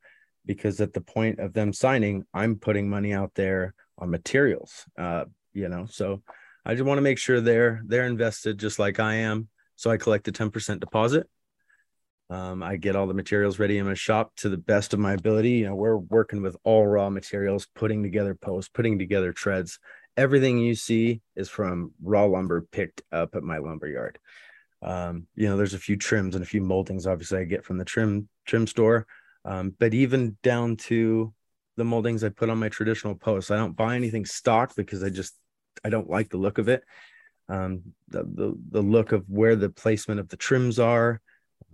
because 0.46 0.80
at 0.80 0.94
the 0.94 1.02
point 1.02 1.40
of 1.40 1.54
them 1.54 1.74
signing, 1.74 2.24
I'm 2.34 2.56
putting 2.56 2.90
money 2.90 3.14
out 3.14 3.32
there 3.36 3.74
on 3.98 4.10
materials. 4.10 4.86
Uh, 4.98 5.26
you 5.54 5.70
know, 5.70 5.86
so 5.90 6.24
I 6.66 6.74
just 6.74 6.86
want 6.86 6.98
to 6.98 7.04
make 7.04 7.20
sure 7.20 7.42
they're 7.42 7.82
they're 7.86 8.08
invested 8.08 8.58
just 8.58 8.80
like 8.80 9.00
I 9.00 9.16
am. 9.16 9.50
So 9.76 9.92
I 9.92 9.98
collect 9.98 10.28
a 10.28 10.32
10% 10.32 10.80
deposit. 10.80 11.28
Um, 12.30 12.64
I 12.64 12.78
get 12.78 12.96
all 12.96 13.06
the 13.08 13.14
materials 13.14 13.60
ready 13.60 13.78
in 13.78 13.86
my 13.86 13.94
shop 13.94 14.32
to 14.38 14.50
the 14.50 14.58
best 14.58 14.94
of 14.94 15.00
my 15.00 15.14
ability. 15.14 15.52
You 15.52 15.68
know, 15.68 15.76
we're 15.76 15.98
working 15.98 16.42
with 16.42 16.58
all 16.64 16.86
raw 16.86 17.10
materials, 17.10 17.68
putting 17.76 18.02
together 18.02 18.34
posts, 18.34 18.70
putting 18.74 18.98
together 18.98 19.32
treads. 19.32 19.80
Everything 20.18 20.58
you 20.58 20.76
see 20.76 21.22
is 21.36 21.50
from 21.50 21.92
raw 22.02 22.26
lumber 22.26 22.62
picked 22.72 23.04
up 23.12 23.36
at 23.36 23.44
my 23.44 23.60
lumber 23.60 23.88
yard. 23.88 24.18
Um, 24.82 25.28
you 25.36 25.48
know, 25.48 25.58
there's 25.58 25.74
a 25.74 25.80
few 25.80 25.98
trims 25.98 26.36
and 26.36 26.44
a 26.44 26.48
few 26.48 26.62
moldings, 26.62 27.06
obviously, 27.06 27.40
I 27.40 27.44
get 27.44 27.64
from 27.64 27.78
the 27.78 27.86
trim 27.86 28.28
trim 28.46 28.66
store. 28.66 29.06
Um, 29.44 29.76
but 29.78 29.94
even 29.94 30.38
down 30.42 30.78
to 30.78 31.34
the 31.78 31.86
moldings 31.86 32.24
I 32.24 32.30
put 32.30 32.50
on 32.50 32.60
my 32.60 32.70
traditional 32.70 33.16
posts, 33.16 33.52
I 33.52 33.58
don't 33.58 33.76
buy 33.76 33.96
anything 33.96 34.26
stock 34.26 34.76
because 34.76 35.04
I 35.04 35.10
just 35.10 35.36
I 35.84 35.90
don't 35.90 36.10
like 36.10 36.30
the 36.30 36.38
look 36.38 36.58
of 36.58 36.70
it. 36.70 36.84
Um, 37.50 37.94
the, 38.08 38.24
the 38.24 38.58
the 38.72 38.82
look 38.82 39.12
of 39.12 39.30
where 39.30 39.56
the 39.56 39.70
placement 39.70 40.20
of 40.20 40.30
the 40.30 40.38
trims 40.38 40.80
are, 40.80 41.22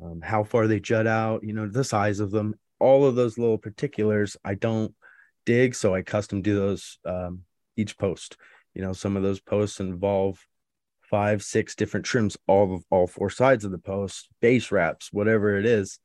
um, 0.03 0.22
how 0.22 0.43
far 0.43 0.67
they 0.67 0.79
jut 0.79 1.08
out, 1.08 1.43
you 1.43 1.53
know, 1.53 1.67
the 1.67 1.84
size 1.84 2.20
of 2.20 2.31
them, 2.31 2.55
all 2.79 3.05
of 3.05 3.15
those 3.15 3.38
little 3.38 3.58
particulars 3.58 4.36
I 4.43 4.55
don't 4.55 4.93
dig, 5.46 5.75
so 5.75 5.93
I 5.93 6.01
custom 6.01 6.41
do 6.41 6.55
those 6.55 6.98
um, 7.05 7.41
each 7.77 7.98
post. 7.98 8.38
You 8.74 8.81
know, 8.81 8.93
some 8.93 9.17
of 9.17 9.24
those 9.24 9.39
posts 9.39 9.79
involve 9.79 10.43
five, 11.01 11.43
six 11.43 11.75
different 11.75 12.05
trims, 12.05 12.38
all 12.48 12.75
of 12.75 12.84
all 12.89 13.05
four 13.05 13.29
sides 13.29 13.65
of 13.65 13.72
the 13.72 13.77
post, 13.77 14.29
base 14.41 14.72
wraps, 14.72 15.12
whatever 15.12 15.58
it 15.58 15.65
is. 15.65 16.00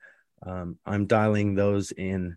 Um, 0.44 0.78
I'm 0.84 1.06
dialing 1.06 1.54
those 1.54 1.92
in 1.92 2.36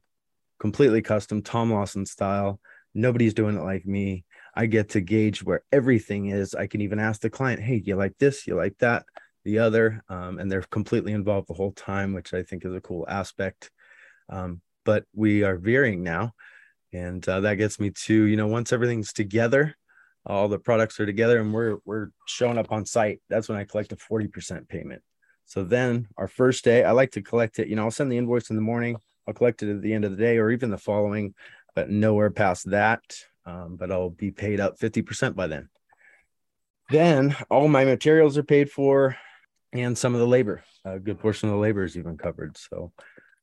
completely 0.59 1.01
custom 1.01 1.41
Tom 1.41 1.71
Lawson 1.71 2.05
style. 2.05 2.59
Nobody's 2.93 3.33
doing 3.33 3.57
it 3.57 3.63
like 3.63 3.85
me. 3.85 4.25
I 4.55 4.65
get 4.67 4.89
to 4.89 5.01
gauge 5.01 5.43
where 5.43 5.63
everything 5.71 6.27
is. 6.27 6.53
I 6.53 6.67
can 6.67 6.81
even 6.81 6.99
ask 6.99 7.21
the 7.21 7.29
client, 7.29 7.61
"Hey, 7.61 7.81
you 7.83 7.95
like 7.95 8.17
this? 8.17 8.47
You 8.47 8.55
like 8.55 8.77
that?" 8.79 9.05
The 9.45 9.59
other, 9.59 10.03
um, 10.09 10.37
and 10.39 10.51
they're 10.51 10.61
completely 10.63 11.13
involved 11.13 11.47
the 11.47 11.53
whole 11.53 11.71
time, 11.71 12.13
which 12.13 12.33
I 12.33 12.43
think 12.43 12.65
is 12.65 12.73
a 12.73 12.81
cool 12.81 13.05
aspect. 13.07 13.71
Um, 14.29 14.61
but 14.85 15.05
we 15.13 15.43
are 15.43 15.57
veering 15.57 16.03
now, 16.03 16.33
and 16.93 17.27
uh, 17.27 17.41
that 17.41 17.55
gets 17.55 17.79
me 17.79 17.91
to 17.91 18.23
you 18.23 18.35
know 18.35 18.47
once 18.47 18.73
everything's 18.73 19.13
together, 19.13 19.75
all 20.25 20.47
the 20.47 20.59
products 20.59 20.99
are 20.99 21.05
together, 21.05 21.39
and 21.39 21.53
we're 21.53 21.77
we're 21.85 22.09
showing 22.25 22.57
up 22.57 22.71
on 22.71 22.85
site. 22.85 23.21
That's 23.29 23.49
when 23.49 23.57
I 23.57 23.63
collect 23.63 23.91
a 23.93 23.95
forty 23.95 24.27
percent 24.27 24.67
payment. 24.67 25.01
So 25.45 25.63
then 25.63 26.07
our 26.17 26.27
first 26.27 26.63
day, 26.63 26.83
I 26.83 26.91
like 26.91 27.11
to 27.11 27.21
collect 27.21 27.59
it. 27.59 27.67
You 27.67 27.75
know, 27.75 27.85
I'll 27.85 27.91
send 27.91 28.11
the 28.11 28.17
invoice 28.17 28.49
in 28.49 28.55
the 28.55 28.61
morning. 28.61 28.97
I'll 29.27 29.33
collect 29.33 29.63
it 29.63 29.75
at 29.75 29.81
the 29.81 29.93
end 29.93 30.05
of 30.05 30.11
the 30.11 30.17
day 30.17 30.37
or 30.37 30.51
even 30.51 30.69
the 30.69 30.77
following, 30.77 31.33
but 31.75 31.89
nowhere 31.89 32.29
past 32.29 32.69
that. 32.69 33.01
Um, 33.45 33.75
but 33.75 33.91
I'll 33.91 34.11
be 34.11 34.29
paid 34.29 34.59
up 34.59 34.77
50% 34.77 35.35
by 35.35 35.47
then. 35.47 35.69
Then 36.89 37.35
all 37.49 37.67
my 37.67 37.85
materials 37.85 38.37
are 38.37 38.43
paid 38.43 38.69
for 38.69 39.17
and 39.73 39.97
some 39.97 40.13
of 40.13 40.19
the 40.19 40.27
labor. 40.27 40.63
A 40.85 40.99
good 40.99 41.19
portion 41.19 41.49
of 41.49 41.55
the 41.55 41.61
labor 41.61 41.83
is 41.83 41.97
even 41.97 42.17
covered. 42.17 42.57
So 42.57 42.91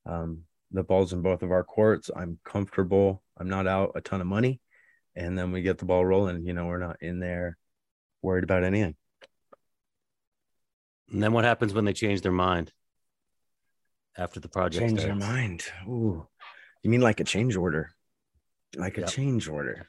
um, 0.04 0.42
the 0.71 0.83
ball's 0.83 1.12
in 1.12 1.23
both 1.23 1.42
of 1.42 1.50
our 1.50 1.64
courts. 1.64 2.11
I'm 2.14 2.38
comfortable. 2.45 3.23
I'm 3.38 3.49
not 3.49 3.66
out 3.66 3.92
a 3.95 4.00
ton 4.00 4.21
of 4.21 4.26
money. 4.26 4.61
And 5.14 5.38
then 5.38 5.52
we 5.52 5.62
get 5.62 5.78
the 5.78 5.85
ball 5.85 6.04
rolling. 6.04 6.45
You 6.45 6.52
know, 6.52 6.66
we're 6.66 6.78
not 6.78 6.97
in 7.00 7.21
there 7.21 7.56
worried 8.23 8.45
about 8.45 8.64
anything. 8.64 8.97
And 11.11 11.23
then 11.23 11.33
what 11.33 11.45
happens 11.45 11.73
when 11.73 11.85
they 11.85 11.92
change 11.92 12.23
their 12.23 12.33
mind 12.33 12.73
after 14.18 14.40
the 14.40 14.49
project? 14.49 14.80
Change 14.80 15.00
starts? 15.00 15.21
their 15.21 15.28
mind. 15.28 15.62
Ooh, 15.87 16.26
you 16.83 16.90
mean 16.90 17.00
like 17.00 17.21
a 17.21 17.25
change 17.25 17.54
order? 17.54 17.90
Like 18.75 18.97
yep. 18.97 19.06
a 19.06 19.11
change 19.11 19.49
order. 19.49 19.87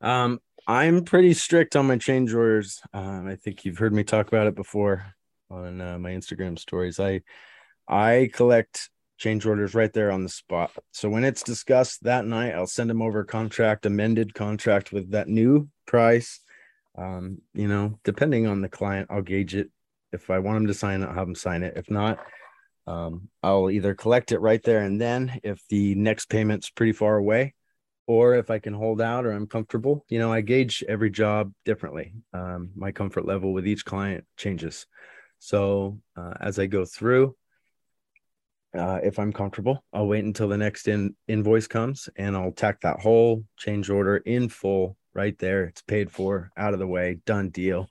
Um, 0.00 0.40
I'm 0.66 1.04
pretty 1.04 1.34
strict 1.34 1.76
on 1.76 1.86
my 1.86 1.98
change 1.98 2.32
orders. 2.32 2.80
Um, 2.94 3.28
I 3.28 3.36
think 3.36 3.64
you've 3.64 3.78
heard 3.78 3.92
me 3.92 4.04
talk 4.04 4.28
about 4.28 4.46
it 4.46 4.54
before 4.54 5.14
on 5.52 5.80
uh, 5.80 5.98
my 5.98 6.10
Instagram 6.10 6.58
stories. 6.58 6.98
I 6.98 7.22
I 7.88 8.30
collect 8.32 8.90
change 9.18 9.46
orders 9.46 9.74
right 9.74 9.92
there 9.92 10.10
on 10.10 10.22
the 10.22 10.28
spot. 10.28 10.72
So 10.90 11.08
when 11.08 11.24
it's 11.24 11.42
discussed 11.42 12.02
that 12.02 12.26
night, 12.26 12.54
I'll 12.54 12.66
send 12.66 12.90
them 12.90 13.02
over 13.02 13.20
a 13.20 13.26
contract, 13.26 13.86
amended 13.86 14.34
contract 14.34 14.92
with 14.92 15.12
that 15.12 15.28
new 15.28 15.68
price. 15.86 16.40
Um, 16.98 17.38
you 17.54 17.68
know, 17.68 17.98
depending 18.04 18.46
on 18.46 18.60
the 18.60 18.68
client, 18.68 19.08
I'll 19.10 19.22
gauge 19.22 19.54
it 19.54 19.70
if 20.12 20.28
I 20.28 20.40
want 20.40 20.56
them 20.56 20.66
to 20.66 20.74
sign 20.74 21.02
it, 21.02 21.06
I'll 21.06 21.14
have 21.14 21.26
them 21.26 21.34
sign 21.34 21.62
it. 21.62 21.74
If 21.76 21.90
not, 21.90 22.18
um, 22.86 23.28
I'll 23.42 23.70
either 23.70 23.94
collect 23.94 24.32
it 24.32 24.40
right 24.40 24.62
there 24.62 24.82
and 24.82 25.00
then 25.00 25.40
if 25.42 25.62
the 25.68 25.94
next 25.94 26.28
payment's 26.28 26.68
pretty 26.68 26.92
far 26.92 27.16
away, 27.16 27.54
or 28.06 28.34
if 28.34 28.50
I 28.50 28.58
can 28.58 28.74
hold 28.74 29.00
out 29.00 29.24
or 29.24 29.32
I'm 29.32 29.46
comfortable. 29.46 30.04
You 30.08 30.18
know, 30.18 30.32
I 30.32 30.40
gauge 30.40 30.84
every 30.88 31.10
job 31.10 31.52
differently. 31.64 32.12
Um, 32.32 32.70
my 32.74 32.92
comfort 32.92 33.24
level 33.24 33.52
with 33.52 33.66
each 33.66 33.84
client 33.84 34.24
changes. 34.36 34.86
So 35.44 35.98
uh, 36.16 36.34
as 36.40 36.60
I 36.60 36.66
go 36.66 36.84
through, 36.84 37.34
uh, 38.78 39.00
if 39.02 39.18
I'm 39.18 39.32
comfortable, 39.32 39.82
I'll 39.92 40.06
wait 40.06 40.24
until 40.24 40.46
the 40.46 40.56
next 40.56 40.86
in, 40.86 41.16
invoice 41.26 41.66
comes 41.66 42.08
and 42.14 42.36
I'll 42.36 42.52
tack 42.52 42.82
that 42.82 43.00
whole 43.00 43.42
change 43.56 43.90
order 43.90 44.18
in 44.18 44.48
full 44.48 44.96
right 45.14 45.36
there. 45.40 45.64
It's 45.64 45.82
paid 45.82 46.12
for, 46.12 46.52
out 46.56 46.74
of 46.74 46.78
the 46.78 46.86
way, 46.86 47.18
done 47.26 47.50
deal. 47.50 47.88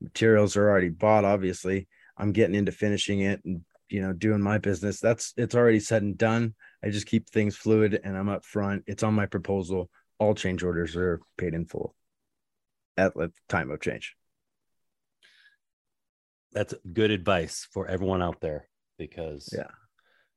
Materials 0.00 0.56
are 0.56 0.68
already 0.68 0.88
bought 0.88 1.24
obviously. 1.24 1.86
I'm 2.16 2.32
getting 2.32 2.56
into 2.56 2.72
finishing 2.72 3.20
it 3.20 3.44
and 3.44 3.64
you 3.88 4.02
know 4.02 4.12
doing 4.12 4.40
my 4.40 4.58
business. 4.58 4.98
That's 4.98 5.34
it's 5.36 5.54
already 5.54 5.78
said 5.78 6.02
and 6.02 6.18
done. 6.18 6.56
I 6.82 6.90
just 6.90 7.06
keep 7.06 7.30
things 7.30 7.56
fluid 7.56 8.00
and 8.02 8.18
i'm 8.18 8.28
up 8.28 8.44
front 8.44 8.82
it's 8.88 9.04
on 9.04 9.14
my 9.14 9.26
proposal. 9.26 9.88
All 10.18 10.34
change 10.34 10.64
orders 10.64 10.96
are 10.96 11.20
paid 11.36 11.54
in 11.54 11.64
full 11.66 11.94
at 12.96 13.14
the 13.14 13.30
time 13.48 13.70
of 13.70 13.80
change 13.80 14.17
that's 16.52 16.74
good 16.92 17.10
advice 17.10 17.66
for 17.72 17.86
everyone 17.86 18.22
out 18.22 18.40
there 18.40 18.68
because 18.98 19.48
yeah 19.52 19.70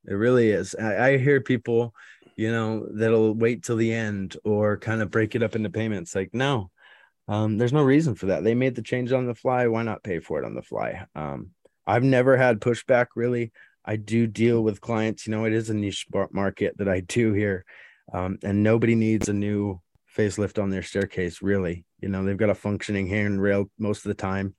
it 0.05 0.13
really 0.13 0.49
is 0.49 0.75
I, 0.75 1.09
I 1.09 1.17
hear 1.17 1.41
people 1.41 1.93
you 2.35 2.51
know 2.51 2.87
that'll 2.93 3.33
wait 3.33 3.63
till 3.63 3.77
the 3.77 3.93
end 3.93 4.37
or 4.43 4.77
kind 4.77 5.01
of 5.01 5.11
break 5.11 5.35
it 5.35 5.43
up 5.43 5.55
into 5.55 5.69
payments 5.69 6.15
like 6.15 6.29
no 6.33 6.71
um, 7.27 7.57
there's 7.57 7.71
no 7.71 7.83
reason 7.83 8.15
for 8.15 8.25
that. 8.27 8.43
They 8.43 8.55
made 8.55 8.75
the 8.75 8.81
change 8.81 9.13
on 9.13 9.25
the 9.25 9.35
fly. 9.35 9.67
Why 9.67 9.83
not 9.83 10.03
pay 10.03 10.19
for 10.19 10.41
it 10.41 10.45
on 10.45 10.53
the 10.53 10.61
fly? 10.61 11.05
Um, 11.15 11.51
I've 11.87 12.03
never 12.03 12.35
had 12.35 12.59
pushback 12.59 13.07
really. 13.15 13.53
I 13.85 13.95
do 13.95 14.27
deal 14.27 14.61
with 14.61 14.81
clients. 14.81 15.25
You 15.25 15.31
know, 15.31 15.45
it 15.45 15.53
is 15.53 15.69
a 15.69 15.73
niche 15.73 16.07
market 16.31 16.77
that 16.77 16.89
I 16.89 16.99
do 16.99 17.31
here, 17.33 17.65
um, 18.13 18.37
and 18.43 18.63
nobody 18.63 18.95
needs 18.95 19.29
a 19.29 19.33
new 19.33 19.81
facelift 20.15 20.61
on 20.61 20.69
their 20.69 20.83
staircase. 20.83 21.41
Really, 21.41 21.85
you 22.01 22.09
know, 22.09 22.23
they've 22.23 22.37
got 22.37 22.49
a 22.49 22.55
functioning 22.55 23.07
handrail 23.07 23.71
most 23.79 24.05
of 24.05 24.09
the 24.09 24.21
time, 24.21 24.53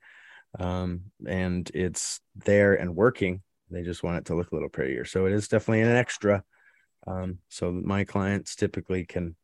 um, 0.59 1.01
and 1.25 1.69
it's 1.73 2.19
there 2.35 2.73
and 2.75 2.95
working. 2.95 3.41
They 3.69 3.81
just 3.81 4.03
want 4.03 4.17
it 4.17 4.25
to 4.25 4.35
look 4.35 4.51
a 4.51 4.55
little 4.55 4.69
prettier. 4.69 5.05
So 5.05 5.25
it 5.25 5.33
is 5.33 5.47
definitely 5.47 5.81
an 5.81 5.95
extra. 5.95 6.43
Um, 7.07 7.39
so 7.49 7.71
my 7.71 8.03
clients 8.03 8.55
typically 8.55 9.05
can, 9.05 9.35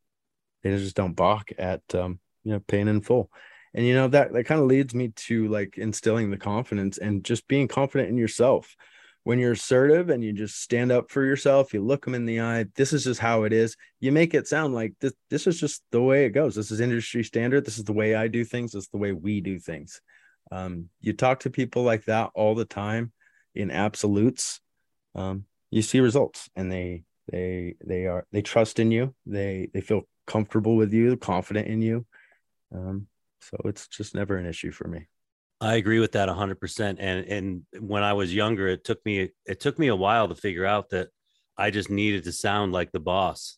they 0.63 0.71
just 0.77 0.95
don't 0.95 1.15
balk 1.15 1.49
at 1.57 1.81
um, 1.95 2.19
you 2.43 2.53
know 2.53 2.59
paying 2.59 2.87
in 2.87 3.01
full 3.01 3.29
and 3.73 3.85
you 3.85 3.93
know 3.93 4.07
that 4.07 4.33
that 4.33 4.45
kind 4.45 4.61
of 4.61 4.67
leads 4.67 4.95
me 4.95 5.09
to 5.09 5.47
like 5.47 5.77
instilling 5.77 6.31
the 6.31 6.37
confidence 6.37 6.97
and 6.97 7.23
just 7.23 7.47
being 7.47 7.67
confident 7.67 8.09
in 8.09 8.17
yourself 8.17 8.75
when 9.23 9.37
you're 9.37 9.51
assertive 9.51 10.09
and 10.09 10.23
you 10.23 10.33
just 10.33 10.61
stand 10.61 10.91
up 10.91 11.11
for 11.11 11.23
yourself 11.23 11.73
you 11.73 11.83
look 11.83 12.05
them 12.05 12.15
in 12.15 12.25
the 12.25 12.41
eye 12.41 12.65
this 12.75 12.93
is 12.93 13.03
just 13.03 13.19
how 13.19 13.43
it 13.43 13.53
is 13.53 13.75
you 13.99 14.11
make 14.11 14.33
it 14.33 14.47
sound 14.47 14.73
like 14.73 14.93
this 14.99 15.13
this 15.29 15.47
is 15.47 15.59
just 15.59 15.83
the 15.91 16.01
way 16.01 16.25
it 16.25 16.31
goes 16.31 16.55
this 16.55 16.71
is 16.71 16.79
industry 16.79 17.23
standard 17.23 17.65
this 17.65 17.77
is 17.77 17.83
the 17.83 17.93
way 17.93 18.15
i 18.15 18.27
do 18.27 18.43
things 18.43 18.71
this 18.71 18.83
is 18.83 18.89
the 18.89 18.97
way 18.97 19.11
we 19.11 19.41
do 19.41 19.59
things 19.59 20.01
um, 20.51 20.89
you 21.01 21.13
talk 21.13 21.41
to 21.41 21.49
people 21.49 21.83
like 21.83 22.05
that 22.05 22.31
all 22.33 22.55
the 22.55 22.65
time 22.65 23.11
in 23.55 23.71
absolutes 23.71 24.59
um, 25.15 25.45
you 25.71 25.81
see 25.81 25.99
results 25.99 26.49
and 26.55 26.71
they 26.71 27.03
they 27.31 27.75
they 27.85 28.05
are 28.05 28.25
they 28.31 28.41
trust 28.41 28.79
in 28.79 28.91
you 28.91 29.13
they 29.25 29.69
they 29.73 29.81
feel 29.81 30.03
comfortable 30.25 30.75
with 30.75 30.93
you 30.93 31.17
confident 31.17 31.67
in 31.67 31.81
you 31.81 32.05
um, 32.73 33.07
so 33.41 33.57
it's 33.65 33.87
just 33.87 34.15
never 34.15 34.37
an 34.37 34.45
issue 34.45 34.71
for 34.71 34.87
me. 34.87 35.07
I 35.61 35.75
agree 35.75 35.99
with 35.99 36.13
that 36.13 36.29
100% 36.29 36.95
and 36.99 37.25
and 37.25 37.63
when 37.79 38.03
I 38.03 38.13
was 38.13 38.33
younger 38.33 38.67
it 38.67 38.83
took 38.83 39.03
me 39.05 39.29
it 39.45 39.59
took 39.59 39.77
me 39.77 39.87
a 39.87 39.95
while 39.95 40.27
to 40.29 40.35
figure 40.35 40.65
out 40.65 40.89
that 40.91 41.09
I 41.57 41.69
just 41.71 41.89
needed 41.89 42.23
to 42.23 42.31
sound 42.31 42.71
like 42.71 42.91
the 42.91 42.99
boss. 42.99 43.57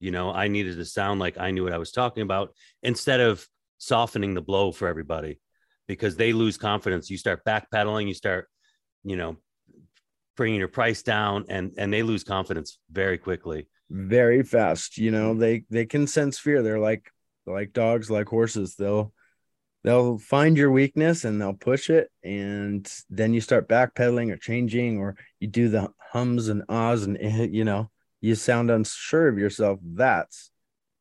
You 0.00 0.10
know, 0.10 0.32
I 0.32 0.48
needed 0.48 0.76
to 0.76 0.84
sound 0.84 1.20
like 1.20 1.38
I 1.38 1.52
knew 1.52 1.62
what 1.62 1.72
I 1.72 1.78
was 1.78 1.92
talking 1.92 2.22
about 2.22 2.54
instead 2.82 3.20
of 3.20 3.46
softening 3.78 4.34
the 4.34 4.40
blow 4.40 4.72
for 4.72 4.88
everybody 4.88 5.38
because 5.90 6.14
they 6.14 6.32
lose 6.32 6.56
confidence. 6.56 7.10
You 7.10 7.16
start 7.16 7.44
backpedaling, 7.44 8.06
you 8.06 8.14
start, 8.14 8.48
you 9.02 9.16
know, 9.16 9.38
bringing 10.36 10.60
your 10.60 10.68
price 10.68 11.02
down 11.02 11.46
and 11.48 11.72
and 11.78 11.92
they 11.92 12.04
lose 12.04 12.22
confidence 12.22 12.78
very 12.92 13.18
quickly. 13.18 13.66
Very 13.90 14.44
fast. 14.44 14.98
You 14.98 15.10
know, 15.10 15.34
they 15.34 15.64
they 15.68 15.86
can 15.86 16.06
sense 16.06 16.38
fear. 16.38 16.62
They're 16.62 16.78
like 16.78 17.10
like 17.44 17.72
dogs, 17.72 18.08
like 18.08 18.28
horses. 18.28 18.76
They'll 18.76 19.12
they'll 19.82 20.16
find 20.18 20.56
your 20.56 20.70
weakness 20.70 21.24
and 21.24 21.40
they'll 21.40 21.54
push 21.54 21.90
it, 21.90 22.08
and 22.22 22.88
then 23.10 23.34
you 23.34 23.40
start 23.40 23.68
backpedaling 23.68 24.30
or 24.30 24.36
changing, 24.36 25.00
or 25.00 25.16
you 25.40 25.48
do 25.48 25.68
the 25.68 25.88
hums 26.12 26.46
and 26.46 26.62
ahs, 26.68 27.02
and 27.02 27.18
you 27.52 27.64
know 27.64 27.90
you 28.20 28.36
sound 28.36 28.70
unsure 28.70 29.26
of 29.26 29.40
yourself. 29.40 29.80
That's 29.82 30.52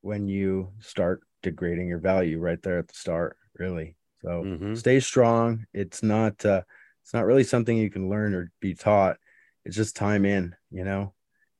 when 0.01 0.27
you 0.27 0.71
start 0.79 1.21
degrading 1.43 1.89
your 1.89 1.99
value 1.99 2.39
right 2.39 2.61
there 2.63 2.79
at 2.79 2.87
the 2.87 2.95
start. 2.95 3.37
Really. 3.53 3.97
So 4.21 4.43
mm-hmm. 4.43 4.75
stay 4.75 4.99
strong. 4.99 5.65
It's 5.73 6.03
not 6.03 6.45
uh, 6.45 6.63
it's 7.03 7.13
not 7.13 7.25
really 7.25 7.43
something 7.43 7.77
you 7.77 7.89
can 7.89 8.09
learn 8.09 8.33
or 8.33 8.51
be 8.59 8.75
taught. 8.75 9.17
it's 9.65 9.75
just 9.75 9.95
time 9.95 10.25
in, 10.25 10.55
you 10.71 10.83
know, 10.83 11.13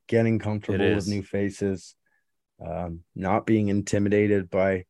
getting 0.08 0.38
comfortable 0.38 0.94
with 0.94 1.08
new 1.08 1.22
faces, 1.22 1.94
um, 2.64 3.00
not 3.14 3.46
being 3.46 3.68
intimidated 3.68 4.50
by 4.50 4.84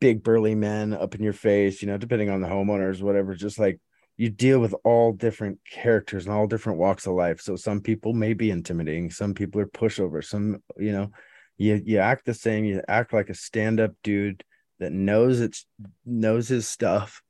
big 0.00 0.22
burly 0.22 0.54
men 0.54 0.92
up 0.92 1.14
in 1.14 1.22
your 1.22 1.32
face, 1.32 1.82
you 1.82 1.88
know, 1.88 1.98
depending 1.98 2.30
on 2.30 2.40
the 2.40 2.48
homeowners, 2.48 3.02
whatever, 3.02 3.34
just 3.34 3.58
like 3.58 3.80
you 4.16 4.28
deal 4.28 4.58
with 4.60 4.74
all 4.84 5.12
different 5.12 5.58
characters 5.68 6.26
and 6.26 6.34
all 6.34 6.46
different 6.46 6.78
walks 6.78 7.06
of 7.06 7.14
life. 7.14 7.40
So 7.40 7.56
some 7.56 7.80
people 7.80 8.12
may 8.12 8.34
be 8.34 8.50
intimidating, 8.50 9.10
some 9.10 9.34
people 9.34 9.60
are 9.60 9.66
pushovers, 9.66 10.24
some, 10.24 10.62
you 10.76 10.92
know, 10.92 11.10
you 11.56 11.80
you 11.84 11.98
act 11.98 12.24
the 12.24 12.34
same, 12.34 12.64
you 12.64 12.82
act 12.86 13.12
like 13.12 13.30
a 13.30 13.34
stand-up 13.34 13.92
dude 14.04 14.44
that 14.78 14.92
knows 14.92 15.40
it's 15.40 15.66
knows 16.04 16.48
his 16.48 16.68
stuff 16.68 17.22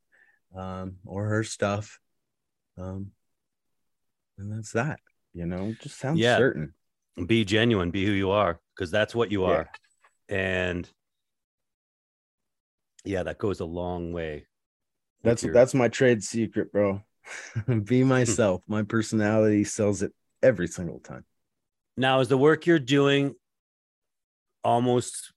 um 0.57 0.97
or 1.05 1.26
her 1.26 1.45
stuff. 1.45 1.99
Um 2.76 3.12
and 4.38 4.52
that's 4.52 4.73
that, 4.73 5.00
you 5.33 5.47
know, 5.47 5.75
just 5.81 5.99
sounds 5.99 6.21
yeah. 6.21 6.37
certain. 6.37 6.75
Be 7.26 7.45
genuine, 7.45 7.90
be 7.90 8.07
who 8.07 8.12
you 8.12 8.31
are, 8.31 8.61
because 8.75 8.90
that's 8.90 9.14
what 9.14 9.33
you 9.33 9.45
are. 9.45 9.69
Yeah. 10.28 10.37
And 10.37 10.90
yeah, 13.05 13.25
that 13.25 13.38
goes 13.38 13.61
a 13.61 13.64
long 13.64 14.12
way. 14.12 14.47
That's 15.23 15.43
your... 15.43 15.52
that's 15.52 15.75
my 15.75 15.88
trade 15.88 16.23
secret, 16.23 16.73
bro. 16.73 17.02
Be 17.85 18.02
hmm. 18.02 18.09
myself. 18.09 18.62
my 18.67 18.83
personality 18.83 19.64
sells 19.64 20.02
it 20.02 20.12
every 20.43 20.69
single 20.69 21.00
time. 21.00 21.25
Now, 21.97 22.21
is 22.21 22.28
the 22.28 22.38
work 22.38 22.67
you're 22.67 22.78
doing 22.78 23.35
almost 24.62 25.33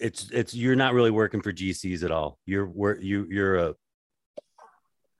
it's 0.00 0.30
it's 0.30 0.54
you're 0.54 0.76
not 0.76 0.94
really 0.94 1.10
working 1.10 1.42
for 1.42 1.52
GCs 1.52 2.02
at 2.02 2.10
all. 2.10 2.38
You're 2.46 2.66
work 2.66 2.98
you 3.00 3.26
you're 3.30 3.56
a 3.56 3.74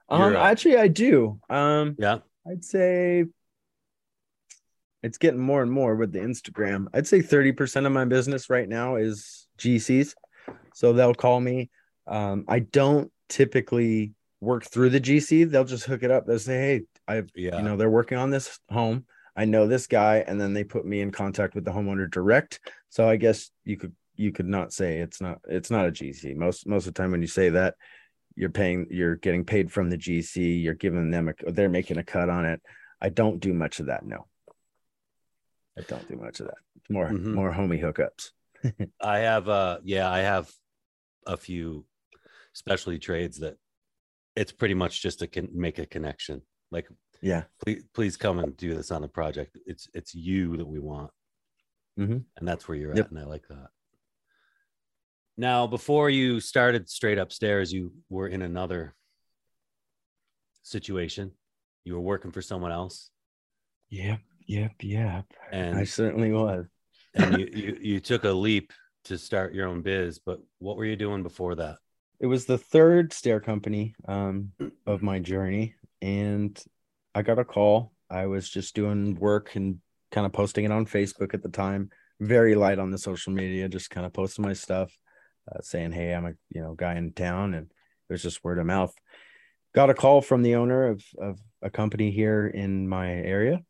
um 0.09 0.35
a, 0.35 0.39
actually 0.39 0.77
I 0.77 0.89
do. 0.89 1.41
Um 1.49 1.97
yeah. 1.99 2.19
I'd 2.49 2.65
say 2.65 3.25
it's 5.03 5.19
getting 5.19 5.41
more 5.41 5.63
and 5.63 5.71
more 5.71 5.95
with 5.95 6.13
the 6.13 6.19
Instagram. 6.19 6.87
I'd 6.93 7.07
say 7.07 7.21
30% 7.21 7.87
of 7.87 7.93
my 7.93 8.05
business 8.05 8.51
right 8.51 8.69
now 8.69 8.97
is 8.97 9.47
GCs. 9.59 10.15
So 10.75 10.93
they'll 10.93 11.15
call 11.15 11.41
me. 11.41 11.71
Um, 12.07 12.45
I 12.49 12.61
don't 12.61 13.11
typically 13.29 14.15
work 14.41 14.65
through 14.65 14.91
the 14.91 15.01
GC. 15.01 15.51
They'll 15.51 15.65
just 15.65 15.85
hook 15.85 16.03
it 16.03 16.11
up. 16.11 16.27
They'll 16.27 16.39
say, 16.39 16.59
Hey, 16.59 16.83
I've, 17.07 17.31
yeah. 17.35 17.57
you 17.57 17.63
know, 17.63 17.77
they're 17.77 17.91
working 17.91 18.19
on 18.19 18.31
this 18.31 18.59
home. 18.71 19.07
I 19.37 19.45
know 19.45 19.67
this 19.67 19.87
guy. 19.87 20.25
And 20.27 20.41
then 20.41 20.55
they 20.55 20.65
put 20.65 20.85
me 20.85 21.01
in 21.01 21.13
contact 21.13 21.55
with 21.55 21.65
the 21.65 21.73
homeowner 21.73 22.11
direct. 22.11 22.61
So 22.89 23.09
I 23.09 23.17
guess 23.17 23.51
you 23.65 23.77
could, 23.77 23.95
you 24.17 24.33
could 24.33 24.47
not 24.47 24.73
say 24.73 24.99
it's 24.99 25.21
not, 25.21 25.41
it's 25.49 25.71
not 25.71 25.87
a 25.87 25.93
GC. 25.93 26.37
Most, 26.37 26.67
most 26.67 26.87
of 26.87 26.95
the 26.95 27.03
time 27.03 27.11
when 27.11 27.23
you 27.23 27.29
say 27.29 27.51
that, 27.51 27.75
you're 28.35 28.51
paying, 28.51 28.87
you're 28.91 29.17
getting 29.17 29.45
paid 29.45 29.73
from 29.73 29.89
the 29.89 29.97
GC, 29.97 30.63
you're 30.63 30.75
giving 30.75 31.11
them 31.11 31.29
a, 31.29 31.53
they're 31.53 31.69
making 31.69 31.99
a 31.99 32.05
cut 32.05 32.29
on 32.29 32.45
it. 32.45 32.61
I 33.01 33.09
don't 33.09 33.41
do 33.41 33.53
much 33.53 33.81
of 33.81 33.87
that. 33.87 34.05
No, 34.05 34.27
I 35.79 35.83
don't 35.83 36.09
do 36.09 36.17
much 36.17 36.41
of 36.41 36.47
that. 36.47 36.59
More, 36.91 37.09
mm-hmm. 37.09 37.35
more 37.35 37.53
homie 37.53 37.83
hookups. 37.83 38.31
I 39.03 39.19
have, 39.19 39.49
uh, 39.49 39.79
yeah, 39.85 40.11
I 40.11 40.19
have 40.19 40.51
a 41.27 41.37
few 41.37 41.85
specialty 42.53 42.99
trades 42.99 43.39
that 43.39 43.57
it's 44.37 44.53
pretty 44.53 44.75
much 44.75 45.03
just 45.03 45.21
to 45.21 45.27
con- 45.27 45.49
make 45.53 45.79
a 45.79 45.87
connection. 45.87 46.43
Like, 46.71 46.89
yeah, 47.23 47.45
please, 47.65 47.85
please 47.95 48.17
come 48.17 48.39
and 48.39 48.57
do 48.57 48.75
this 48.75 48.91
on 48.91 49.03
the 49.03 49.09
project. 49.09 49.57
It's 49.67 49.89
it's 49.95 50.15
you 50.15 50.57
that 50.59 50.67
we 50.67 50.79
want, 50.79 51.11
mm-hmm. 51.99 52.19
and 52.37 52.49
that's 52.49 52.69
where 52.69 52.77
you're 52.77 52.95
yep. 52.95 53.07
at, 53.07 53.11
and 53.11 53.21
I 53.21 53.25
like 53.25 53.49
that. 53.49 53.69
Now, 55.37 55.67
before 55.67 56.09
you 56.09 56.41
started 56.41 56.89
straight 56.89 57.19
up 57.19 57.31
stairs, 57.31 57.73
you 57.73 57.93
were 58.09 58.27
in 58.27 58.41
another 58.41 58.95
situation. 60.63 61.33
You 61.85 61.95
were 61.95 62.01
working 62.01 62.33
for 62.33 62.41
someone 62.41 62.73
else. 62.73 63.11
Yep, 63.91 64.21
yep, 64.47 64.73
yep. 64.81 65.27
And 65.53 65.77
I 65.77 65.85
certainly 65.85 66.33
was. 66.33 66.67
and 67.15 67.39
you, 67.39 67.49
you 67.55 67.79
you 67.81 68.01
took 68.01 68.25
a 68.25 68.31
leap 68.31 68.73
to 69.05 69.19
start 69.19 69.55
your 69.55 69.69
own 69.69 69.83
biz, 69.83 70.19
but 70.19 70.41
what 70.59 70.77
were 70.77 70.85
you 70.85 70.97
doing 70.97 71.23
before 71.23 71.55
that? 71.57 71.77
It 72.19 72.27
was 72.27 72.47
the 72.47 72.59
third 72.59 73.13
stair 73.13 73.41
company 73.41 73.95
um, 74.09 74.53
of 74.87 75.03
my 75.03 75.19
journey, 75.19 75.75
and 76.01 76.59
I 77.15 77.23
got 77.23 77.39
a 77.39 77.45
call. 77.45 77.93
I 78.11 78.27
was 78.27 78.49
just 78.49 78.75
doing 78.75 79.17
work 79.17 79.55
and 79.55 79.81
kind 80.11 80.27
of 80.27 80.33
posting 80.33 80.65
it 80.65 80.73
on 80.73 80.87
Facebook 80.87 81.35
at 81.35 81.43
the 81.43 81.51
time. 81.51 81.91
Very 82.21 82.55
light 82.55 82.79
on 82.79 82.91
the 82.91 82.99
social 82.99 83.33
media, 83.33 83.69
just 83.69 83.91
kind 83.91 84.07
of 84.07 84.15
posting 84.15 84.45
my 84.45 84.55
stuff, 84.55 84.91
uh, 85.51 85.61
saying, 85.63 85.93
"Hey, 85.93 86.13
I'm 86.15 86.27
a 86.27 86.33
you 86.51 86.63
know 86.63 86.75
guy 86.75 86.97
in 86.97 87.13
town," 87.13 87.55
and 87.55 87.67
it 87.67 88.13
was 88.13 88.23
just 88.23 88.45
word 88.45 88.59
of 88.59 88.67
mouth. 88.67 88.95
Got 89.75 89.91
a 89.91 89.95
call 89.95 90.23
from 90.23 90.43
the 90.43 90.57
owner 90.57 90.89
of 90.89 91.05
of 91.19 91.39
a 91.63 91.71
company 91.71 92.11
here 92.11 92.47
in 92.47 92.89
my 92.89 93.11
area, 93.11 93.63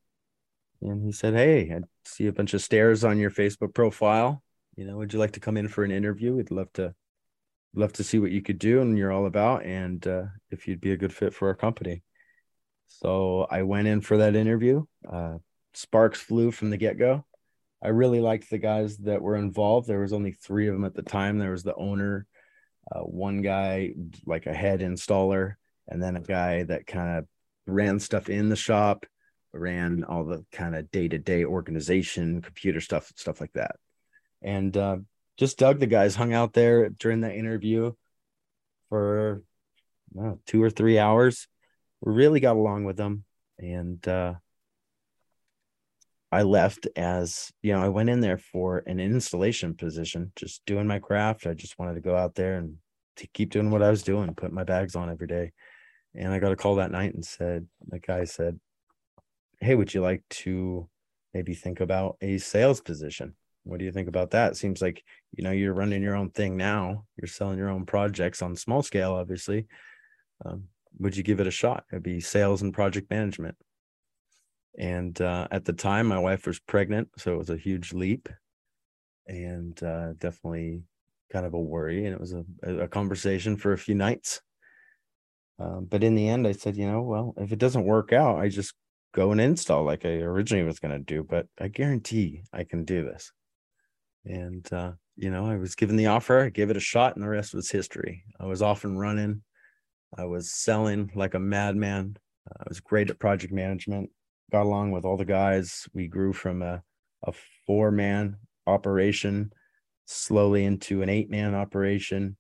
and 0.83 1.05
he 1.05 1.13
said, 1.13 1.35
"Hey, 1.35 1.73
I 1.73 1.81
see 2.05 2.27
a 2.27 2.33
bunch 2.33 2.55
of 2.55 2.63
stairs 2.63 3.05
on 3.05 3.19
your 3.19 3.31
Facebook 3.31 3.75
profile 3.75 4.43
you 4.77 4.85
know, 4.85 4.97
would 4.99 5.13
you 5.13 5.19
like 5.19 5.33
to 5.33 5.41
come 5.41 5.57
in 5.57 5.69
for 5.69 5.85
an 5.85 5.91
interview? 5.91 6.35
We'd 6.35 6.51
love 6.51 6.73
to 6.75 6.95
love 7.75 7.93
to 7.95 8.05
see 8.05 8.19
what 8.19 8.31
you 8.31 8.41
could 8.41 8.59
do 8.59 8.81
and 8.81 8.97
you're 8.97 9.13
all 9.13 9.27
about 9.27 9.65
and 9.65 10.07
uh, 10.07 10.25
if 10.51 10.67
you'd 10.67 10.81
be 10.81 10.93
a 10.93 10.97
good 10.97 11.13
fit 11.13 11.35
for 11.35 11.49
our 11.49 11.55
company. 11.55 12.03
So 12.87 13.47
I 13.51 13.63
went 13.63 13.89
in 13.89 14.01
for 14.01 14.19
that 14.19 14.37
interview. 14.37 14.85
Uh, 15.11 15.39
sparks 15.75 16.21
flew 16.21 16.51
from 16.51 16.71
the 16.71 16.77
get-go. 16.77 17.25
I 17.83 17.89
really 17.89 18.21
liked 18.21 18.51
the 18.51 18.59
guys 18.59 18.97
that 18.99 19.23
were 19.23 19.37
involved. 19.37 19.87
There 19.87 20.01
was 20.01 20.13
only 20.13 20.33
three 20.33 20.69
of 20.69 20.75
them 20.75 20.85
at 20.85 20.95
the 20.95 21.03
time. 21.03 21.39
There 21.39 21.51
was 21.51 21.63
the 21.63 21.75
owner, 21.75 22.27
uh, 22.91 23.01
one 23.01 23.43
guy 23.43 23.93
like 24.25 24.47
a 24.47 24.55
head 24.55 24.81
installer, 24.81 25.55
and 25.89 26.03
then 26.03 26.17
a 26.17 26.21
guy 26.21 26.65
that 26.65 26.87
kind 26.87 27.19
of 27.19 27.27
ran 27.67 28.01
stuff 28.01 28.29
in 28.29 28.49
the 28.49 28.57
shop, 28.57 29.07
ran 29.53 30.05
all 30.05 30.25
the 30.25 30.45
kind 30.53 30.75
of 30.75 30.91
day-to-day 30.91 31.45
organization, 31.45 32.43
computer 32.43 32.81
stuff, 32.81 33.13
stuff 33.17 33.41
like 33.41 33.53
that 33.53 33.77
and 34.43 34.77
uh, 34.77 34.97
just 35.37 35.59
dug 35.59 35.79
the 35.81 35.87
guys. 35.87 36.15
Hung 36.15 36.33
out 36.33 36.53
there 36.53 36.89
during 36.89 37.23
that 37.23 37.35
interview 37.35 37.93
for 38.89 39.43
know, 40.15 40.41
two 40.47 40.63
or 40.63 40.71
three 40.71 40.99
hours. 40.99 41.49
We 42.01 42.13
really 42.13 42.41
got 42.41 42.57
along 42.57 42.85
with 42.85 42.97
them, 42.97 43.25
and 43.59 44.07
uh, 44.07 44.35
I 46.37 46.43
left 46.43 46.87
as 46.97 47.51
you 47.63 47.73
know 47.73 47.83
I 47.83 47.89
went 47.89 48.11
in 48.11 48.21
there 48.21 48.37
for 48.37 48.83
an 48.87 49.01
installation 49.01 49.75
position, 49.75 50.33
just 50.37 50.61
doing 50.67 50.87
my 50.87 50.99
craft. 50.99 51.47
I 51.47 51.55
just 51.55 51.79
wanted 51.79 51.95
to 51.95 52.03
go 52.03 52.15
out 52.15 52.35
there 52.35 52.57
and 52.59 52.77
to 53.17 53.27
keep 53.29 53.49
doing 53.49 53.71
what 53.71 53.83
I 53.83 53.89
was 53.89 54.03
doing, 54.03 54.35
put 54.35 54.53
my 54.53 54.63
bags 54.63 54.95
on 54.95 55.11
every 55.11 55.29
day. 55.29 55.53
And 56.15 56.35
I 56.35 56.39
got 56.39 56.53
a 56.53 56.57
call 56.57 56.75
that 56.75 56.91
night 56.91 57.15
and 57.15 57.25
said, 57.25 57.67
the 57.89 58.01
guy 58.01 58.25
said, 58.25 58.61
Hey, 59.61 59.75
would 59.75 59.95
you 59.95 60.03
like 60.03 60.25
to 60.45 60.87
maybe 61.33 61.55
think 61.55 61.81
about 61.81 62.19
a 62.21 62.37
sales 62.37 62.83
position? 62.83 63.35
What 63.65 63.79
do 63.79 63.87
you 63.87 63.93
think 63.93 64.09
about 64.09 64.33
that? 64.33 64.59
Seems 64.59 64.83
like 64.83 65.03
you 65.33 65.43
know 65.43 65.53
you're 65.53 65.73
running 65.73 66.03
your 66.03 66.17
own 66.17 66.33
thing 66.33 66.59
now. 66.59 67.07
You're 67.17 67.29
selling 67.29 67.57
your 67.57 67.71
own 67.71 67.87
projects 67.87 68.43
on 68.43 68.57
small 68.57 68.83
scale, 68.83 69.15
obviously. 69.15 69.69
Um, 70.45 70.65
would 70.99 71.17
you 71.17 71.23
give 71.23 71.41
it 71.41 71.47
a 71.47 71.51
shot? 71.63 71.85
It'd 71.91 72.03
be 72.03 72.21
sales 72.21 72.61
and 72.61 72.75
project 72.75 73.09
management. 73.09 73.57
And 74.79 75.19
uh, 75.21 75.49
at 75.51 75.65
the 75.65 75.73
time, 75.73 76.07
my 76.07 76.19
wife 76.19 76.47
was 76.47 76.59
pregnant, 76.59 77.09
so 77.17 77.35
it 77.35 77.39
was 77.39 77.51
a 77.51 77.57
huge 77.57 77.93
leap, 77.95 78.29
and 79.27 79.83
uh, 79.83 80.13
definitely 80.19 80.83
kind 81.33 81.47
of 81.47 81.55
a 81.55 81.61
worry. 81.61 82.05
And 82.05 82.15
it 82.15 82.21
was 82.21 82.35
a, 82.35 82.45
a 82.63 82.89
conversation 82.89 83.57
for 83.57 83.73
a 83.73 83.79
few 83.79 83.95
nights. 83.95 84.43
Um, 85.59 85.87
but 85.91 86.05
in 86.05 86.15
the 86.15 86.29
end, 86.29 86.47
I 86.47 86.53
said, 86.53 86.77
you 86.77 86.87
know, 86.87 87.01
well, 87.01 87.35
if 87.39 87.53
it 87.53 87.59
doesn't 87.59 87.87
work 87.87 88.13
out, 88.13 88.39
I 88.39 88.49
just 88.49 88.75
go 89.15 89.33
and 89.33 89.41
install 89.41 89.85
like 89.85 90.05
I 90.05 90.11
originally 90.19 90.65
was 90.65 90.79
going 90.79 90.93
to 90.93 90.99
do. 90.99 91.25
But 91.25 91.47
I 91.59 91.69
guarantee 91.69 92.43
I 92.53 92.65
can 92.65 92.85
do 92.85 93.03
this 93.03 93.33
and 94.27 94.71
uh, 94.73 94.93
you 95.17 95.31
know 95.31 95.47
i 95.47 95.57
was 95.57 95.75
given 95.75 95.97
the 95.97 96.07
offer 96.07 96.41
i 96.41 96.49
gave 96.49 96.71
it 96.71 96.77
a 96.77 96.81
shot 96.81 97.15
and 97.15 97.25
the 97.25 97.29
rest 97.29 97.55
was 97.55 97.71
history 97.71 98.25
i 98.41 98.47
was 98.47 98.63
off 98.63 98.85
and 98.85 98.99
running 98.99 99.43
i 100.19 100.25
was 100.25 100.53
selling 100.53 101.11
like 101.15 101.35
a 101.35 101.39
madman 101.39 102.17
i 102.59 102.65
was 102.69 102.81
great 102.81 103.11
at 103.11 103.19
project 103.19 103.53
management 103.53 104.11
got 104.51 104.65
along 104.65 104.93
with 104.93 105.05
all 105.05 105.17
the 105.17 105.25
guys. 105.25 105.89
We 105.93 106.09
grew 106.09 106.33
from 106.33 106.63
a, 106.63 106.83
a 107.25 107.33
four 107.67 107.91
man 107.91 108.37
operation 108.67 109.53
slowly 110.07 110.65
into 110.65 111.03
an 111.03 111.09
eight 111.09 111.31
man 111.31 111.55
operation. 111.55 112.37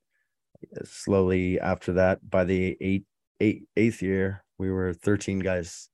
Slowly 0.84 1.60
after 1.60 1.94
that 1.94 2.28
by 2.28 2.44
the 2.44 2.76
eight, 2.80 3.04
eight 3.40 3.64
eighth 3.76 4.02
year 4.02 4.44
we 4.58 4.70
were 4.70 4.94
13 4.94 5.40
guys 5.40 5.90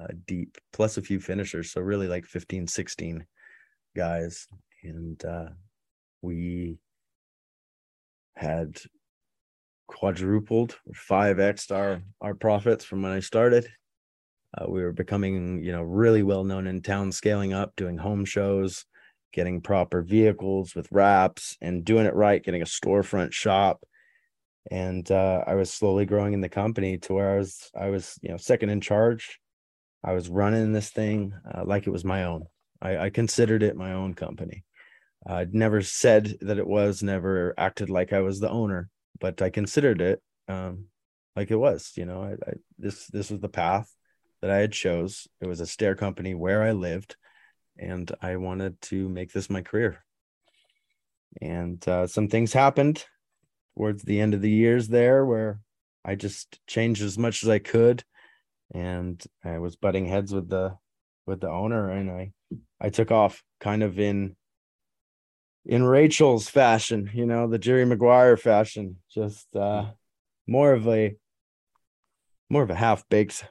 uh, 0.00 0.06
deep 0.26 0.56
plus 0.72 0.96
a 0.96 1.02
few 1.02 1.20
finishers 1.20 1.70
so 1.70 1.80
really 1.82 2.08
like 2.08 2.24
15 2.24 2.66
16 2.66 3.26
guys. 3.94 4.46
And 4.82 5.22
uh, 5.24 5.50
we 6.22 6.78
had 8.34 8.78
quadrupled 9.86 10.78
5x 11.10 11.70
our 11.72 12.00
our 12.20 12.32
profits 12.32 12.84
from 12.84 13.02
when 13.02 13.10
i 13.10 13.18
started 13.18 13.66
uh, 14.56 14.66
we 14.68 14.82
were 14.82 14.92
becoming 14.92 15.62
you 15.62 15.72
know 15.72 15.82
really 15.82 16.22
well 16.22 16.44
known 16.44 16.66
in 16.66 16.82
town 16.82 17.12
scaling 17.12 17.52
up 17.52 17.74
doing 17.76 17.98
home 17.98 18.24
shows 18.24 18.84
getting 19.32 19.60
proper 19.60 20.02
vehicles 20.02 20.74
with 20.74 20.90
wraps 20.90 21.56
and 21.60 21.84
doing 21.84 22.06
it 22.06 22.14
right 22.14 22.44
getting 22.44 22.62
a 22.62 22.66
storefront 22.66 23.32
shop 23.32 23.84
and 24.70 25.10
uh, 25.10 25.42
i 25.46 25.54
was 25.54 25.72
slowly 25.72 26.04
growing 26.04 26.32
in 26.32 26.40
the 26.40 26.48
company 26.48 26.98
to 26.98 27.14
where 27.14 27.34
i 27.34 27.38
was 27.38 27.70
i 27.78 27.88
was 27.88 28.18
you 28.22 28.28
know 28.30 28.36
second 28.36 28.70
in 28.70 28.80
charge 28.80 29.40
I 30.02 30.12
was 30.12 30.28
running 30.28 30.72
this 30.72 30.90
thing 30.90 31.34
uh, 31.52 31.64
like 31.64 31.86
it 31.86 31.90
was 31.90 32.04
my 32.04 32.24
own. 32.24 32.46
I, 32.80 32.96
I 32.96 33.10
considered 33.10 33.62
it 33.62 33.76
my 33.76 33.92
own 33.92 34.14
company. 34.14 34.64
I'd 35.26 35.54
never 35.54 35.82
said 35.82 36.38
that 36.40 36.58
it 36.58 36.66
was, 36.66 37.02
never 37.02 37.52
acted 37.58 37.90
like 37.90 38.12
I 38.12 38.20
was 38.20 38.40
the 38.40 38.48
owner, 38.48 38.88
but 39.18 39.42
I 39.42 39.50
considered 39.50 40.00
it 40.00 40.22
um, 40.48 40.86
like 41.36 41.50
it 41.50 41.56
was. 41.56 41.92
You 41.96 42.06
know, 42.06 42.22
I, 42.22 42.32
I, 42.32 42.54
this 42.78 43.06
this 43.08 43.30
was 43.30 43.40
the 43.40 43.48
path 43.48 43.92
that 44.40 44.50
I 44.50 44.58
had 44.58 44.72
chose. 44.72 45.28
It 45.40 45.46
was 45.46 45.60
a 45.60 45.66
stair 45.66 45.94
company 45.94 46.34
where 46.34 46.62
I 46.62 46.72
lived, 46.72 47.16
and 47.78 48.10
I 48.20 48.36
wanted 48.36 48.80
to 48.82 49.08
make 49.08 49.32
this 49.32 49.50
my 49.50 49.62
career. 49.62 50.04
And 51.40 51.86
uh, 51.88 52.06
some 52.06 52.28
things 52.28 52.52
happened 52.52 53.04
towards 53.76 54.02
the 54.02 54.20
end 54.20 54.34
of 54.34 54.42
the 54.42 54.50
years 54.50 54.88
there 54.88 55.24
where 55.24 55.60
I 56.04 56.14
just 56.14 56.58
changed 56.66 57.02
as 57.02 57.18
much 57.18 57.42
as 57.42 57.48
I 57.48 57.58
could, 57.58 58.02
and 58.74 59.22
I 59.44 59.58
was 59.58 59.76
butting 59.76 60.06
heads 60.06 60.32
with 60.32 60.48
the 60.48 60.76
with 61.26 61.40
the 61.40 61.50
owner, 61.50 61.90
and 61.90 62.10
I 62.10 62.32
I 62.80 62.88
took 62.88 63.10
off 63.10 63.42
kind 63.60 63.82
of 63.82 63.98
in 63.98 64.36
in 65.66 65.84
Rachel's 65.84 66.48
fashion, 66.48 67.10
you 67.12 67.26
know, 67.26 67.46
the 67.46 67.58
Jerry 67.58 67.84
Maguire 67.84 68.36
fashion, 68.36 68.96
just 69.14 69.54
uh 69.54 69.90
more 70.46 70.72
of 70.72 70.88
a 70.88 71.14
more 72.48 72.62
of 72.62 72.70
a 72.70 72.74
half 72.74 73.08
baked 73.08 73.44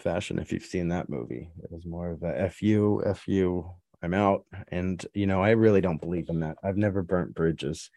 fashion. 0.00 0.38
If 0.38 0.52
you've 0.52 0.64
seen 0.64 0.88
that 0.88 1.08
movie, 1.08 1.50
it 1.62 1.70
was 1.70 1.86
more 1.86 2.10
of 2.10 2.22
a 2.22 2.50
fu 2.50 3.02
fu. 3.14 3.70
I'm 4.02 4.14
out, 4.14 4.44
and 4.68 5.04
you 5.14 5.26
know, 5.26 5.42
I 5.42 5.50
really 5.50 5.80
don't 5.80 6.00
believe 6.00 6.28
in 6.28 6.40
that. 6.40 6.56
I've 6.62 6.76
never 6.76 7.02
burnt 7.02 7.34
bridges. 7.34 7.90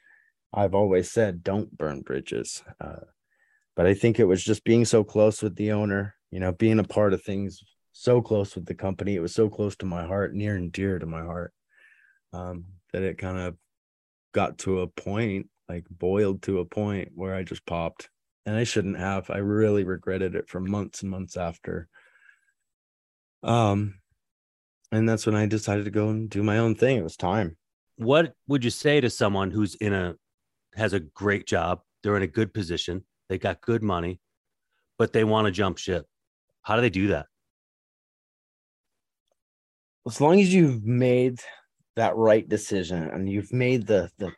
I've 0.54 0.76
always 0.76 1.12
said 1.12 1.44
don't 1.44 1.76
burn 1.78 2.02
bridges. 2.02 2.64
Uh, 2.80 3.06
but 3.76 3.86
I 3.86 3.94
think 3.94 4.20
it 4.20 4.26
was 4.26 4.44
just 4.44 4.64
being 4.64 4.86
so 4.86 5.04
close 5.04 5.42
with 5.42 5.56
the 5.56 5.72
owner, 5.72 6.16
you 6.30 6.40
know, 6.40 6.52
being 6.52 6.80
a 6.80 6.84
part 6.84 7.14
of 7.14 7.24
things 7.24 7.64
so 7.94 8.22
close 8.22 8.56
with 8.56 8.66
the 8.66 8.74
company. 8.74 9.16
It 9.16 9.22
was 9.22 9.34
so 9.34 9.50
close 9.50 9.76
to 9.78 9.86
my 9.86 10.06
heart, 10.06 10.34
near 10.34 10.56
and 10.56 10.72
dear 10.72 11.00
to 11.00 11.06
my 11.06 11.22
heart, 11.22 11.54
um, 12.34 12.66
that 12.94 13.04
it 13.04 13.18
kind 13.18 13.38
of 13.38 13.56
got 14.34 14.58
to 14.60 14.82
a 14.82 14.88
point, 14.88 15.50
like 15.70 15.86
boiled 15.90 16.42
to 16.44 16.60
a 16.60 16.66
point 16.66 17.10
where 17.16 17.36
I 17.36 17.44
just 17.44 17.66
popped. 17.66 18.10
And 18.46 18.56
I 18.56 18.64
shouldn't 18.64 18.98
have. 18.98 19.30
I 19.30 19.38
really 19.38 19.84
regretted 19.84 20.36
it 20.36 20.50
for 20.50 20.60
months 20.60 21.02
and 21.02 21.12
months 21.12 21.38
after. 21.38 21.88
Um, 23.44 23.96
and 24.92 25.08
that's 25.08 25.26
when 25.26 25.36
I 25.36 25.46
decided 25.46 25.86
to 25.86 25.92
go 25.92 26.10
and 26.10 26.30
do 26.30 26.44
my 26.44 26.58
own 26.58 26.76
thing. 26.76 26.98
It 26.98 27.04
was 27.04 27.16
time. 27.16 27.58
What 27.98 28.34
would 28.48 28.64
you 28.64 28.70
say 28.70 29.00
to 29.00 29.10
someone 29.10 29.52
who's 29.52 29.76
in 29.76 29.94
a 29.94 30.16
has 30.76 30.94
a 30.94 31.00
great 31.00 31.46
job, 31.46 31.82
they're 32.02 32.18
in 32.18 32.24
a 32.24 32.28
good 32.28 32.54
position, 32.54 33.06
they 33.30 33.38
got 33.38 33.62
good 33.62 33.84
money, 33.84 34.20
but 34.98 35.14
they 35.14 35.24
want 35.24 35.46
to 35.46 35.52
jump 35.52 35.78
ship? 35.78 36.06
How 36.64 36.76
do 36.76 36.82
they 36.82 36.90
do 36.90 37.08
that? 37.10 37.28
As 40.08 40.20
long 40.20 40.40
as 40.40 40.54
you've 40.54 40.84
made 40.84 41.40
that 41.96 42.16
right 42.16 42.48
decision 42.48 43.04
and 43.04 43.30
you've 43.30 43.54
made 43.54 43.88
the 43.88 44.10
the, 44.18 44.32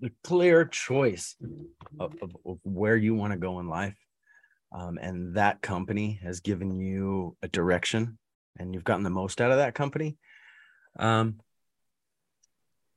the 0.00 0.10
clear 0.22 0.64
choice 0.64 1.36
of, 2.00 2.14
of, 2.22 2.36
of 2.44 2.58
where 2.62 2.96
you 2.96 3.14
want 3.14 3.32
to 3.32 3.38
go 3.38 3.60
in 3.60 3.68
life 3.68 3.96
um, 4.72 4.98
and 5.00 5.36
that 5.36 5.62
company 5.62 6.20
has 6.22 6.40
given 6.40 6.78
you 6.80 7.36
a 7.42 7.48
direction 7.48 8.18
and 8.58 8.74
you've 8.74 8.84
gotten 8.84 9.04
the 9.04 9.10
most 9.10 9.40
out 9.40 9.50
of 9.50 9.58
that 9.58 9.74
company 9.74 10.16
um, 10.98 11.36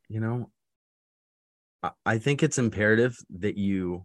you 0.09 0.19
know 0.19 0.49
i 2.05 2.17
think 2.17 2.41
it's 2.41 2.57
imperative 2.57 3.15
that 3.29 3.57
you 3.57 4.03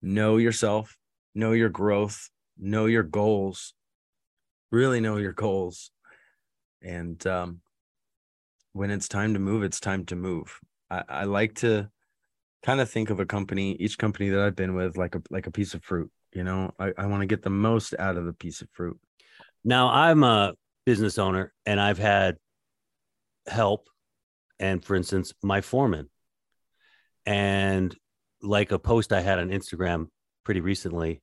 know 0.00 0.38
yourself 0.38 0.96
know 1.34 1.52
your 1.52 1.68
growth 1.68 2.30
know 2.58 2.86
your 2.86 3.02
goals 3.02 3.74
really 4.70 5.00
know 5.00 5.18
your 5.18 5.32
goals 5.32 5.90
and 6.82 7.26
um, 7.26 7.60
when 8.72 8.90
it's 8.90 9.08
time 9.08 9.34
to 9.34 9.40
move, 9.40 9.62
it's 9.62 9.80
time 9.80 10.04
to 10.06 10.16
move. 10.16 10.58
I, 10.92 11.02
I 11.08 11.24
like 11.24 11.54
to 11.56 11.88
kind 12.62 12.80
of 12.80 12.90
think 12.90 13.10
of 13.10 13.18
a 13.18 13.26
company, 13.26 13.72
each 13.72 13.98
company 13.98 14.28
that 14.28 14.40
I've 14.40 14.56
been 14.56 14.74
with, 14.74 14.96
like 14.96 15.14
a 15.14 15.22
like 15.30 15.46
a 15.46 15.50
piece 15.50 15.74
of 15.74 15.82
fruit. 15.82 16.10
You 16.34 16.44
know, 16.44 16.72
I, 16.78 16.92
I 16.98 17.06
want 17.06 17.22
to 17.22 17.26
get 17.26 17.42
the 17.42 17.50
most 17.50 17.94
out 17.98 18.16
of 18.16 18.26
the 18.26 18.32
piece 18.32 18.60
of 18.60 18.68
fruit. 18.72 18.98
Now 19.64 19.88
I'm 19.88 20.22
a 20.22 20.54
business 20.84 21.18
owner 21.18 21.52
and 21.66 21.80
I've 21.80 21.98
had 21.98 22.36
help 23.46 23.88
and 24.58 24.84
for 24.84 24.94
instance, 24.94 25.32
my 25.42 25.60
foreman. 25.60 26.08
And 27.26 27.94
like 28.42 28.72
a 28.72 28.78
post 28.78 29.12
I 29.12 29.20
had 29.20 29.38
on 29.38 29.50
Instagram 29.50 30.06
pretty 30.44 30.60
recently, 30.60 31.22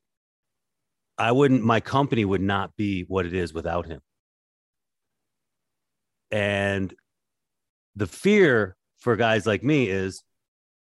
I 1.17 1.31
wouldn't 1.31 1.63
my 1.63 1.79
company 1.79 2.25
would 2.25 2.41
not 2.41 2.75
be 2.75 3.03
what 3.07 3.25
it 3.25 3.33
is 3.33 3.53
without 3.53 3.85
him. 3.85 4.01
And 6.31 6.93
the 7.95 8.07
fear 8.07 8.77
for 8.99 9.15
guys 9.15 9.45
like 9.45 9.63
me 9.63 9.89
is 9.89 10.23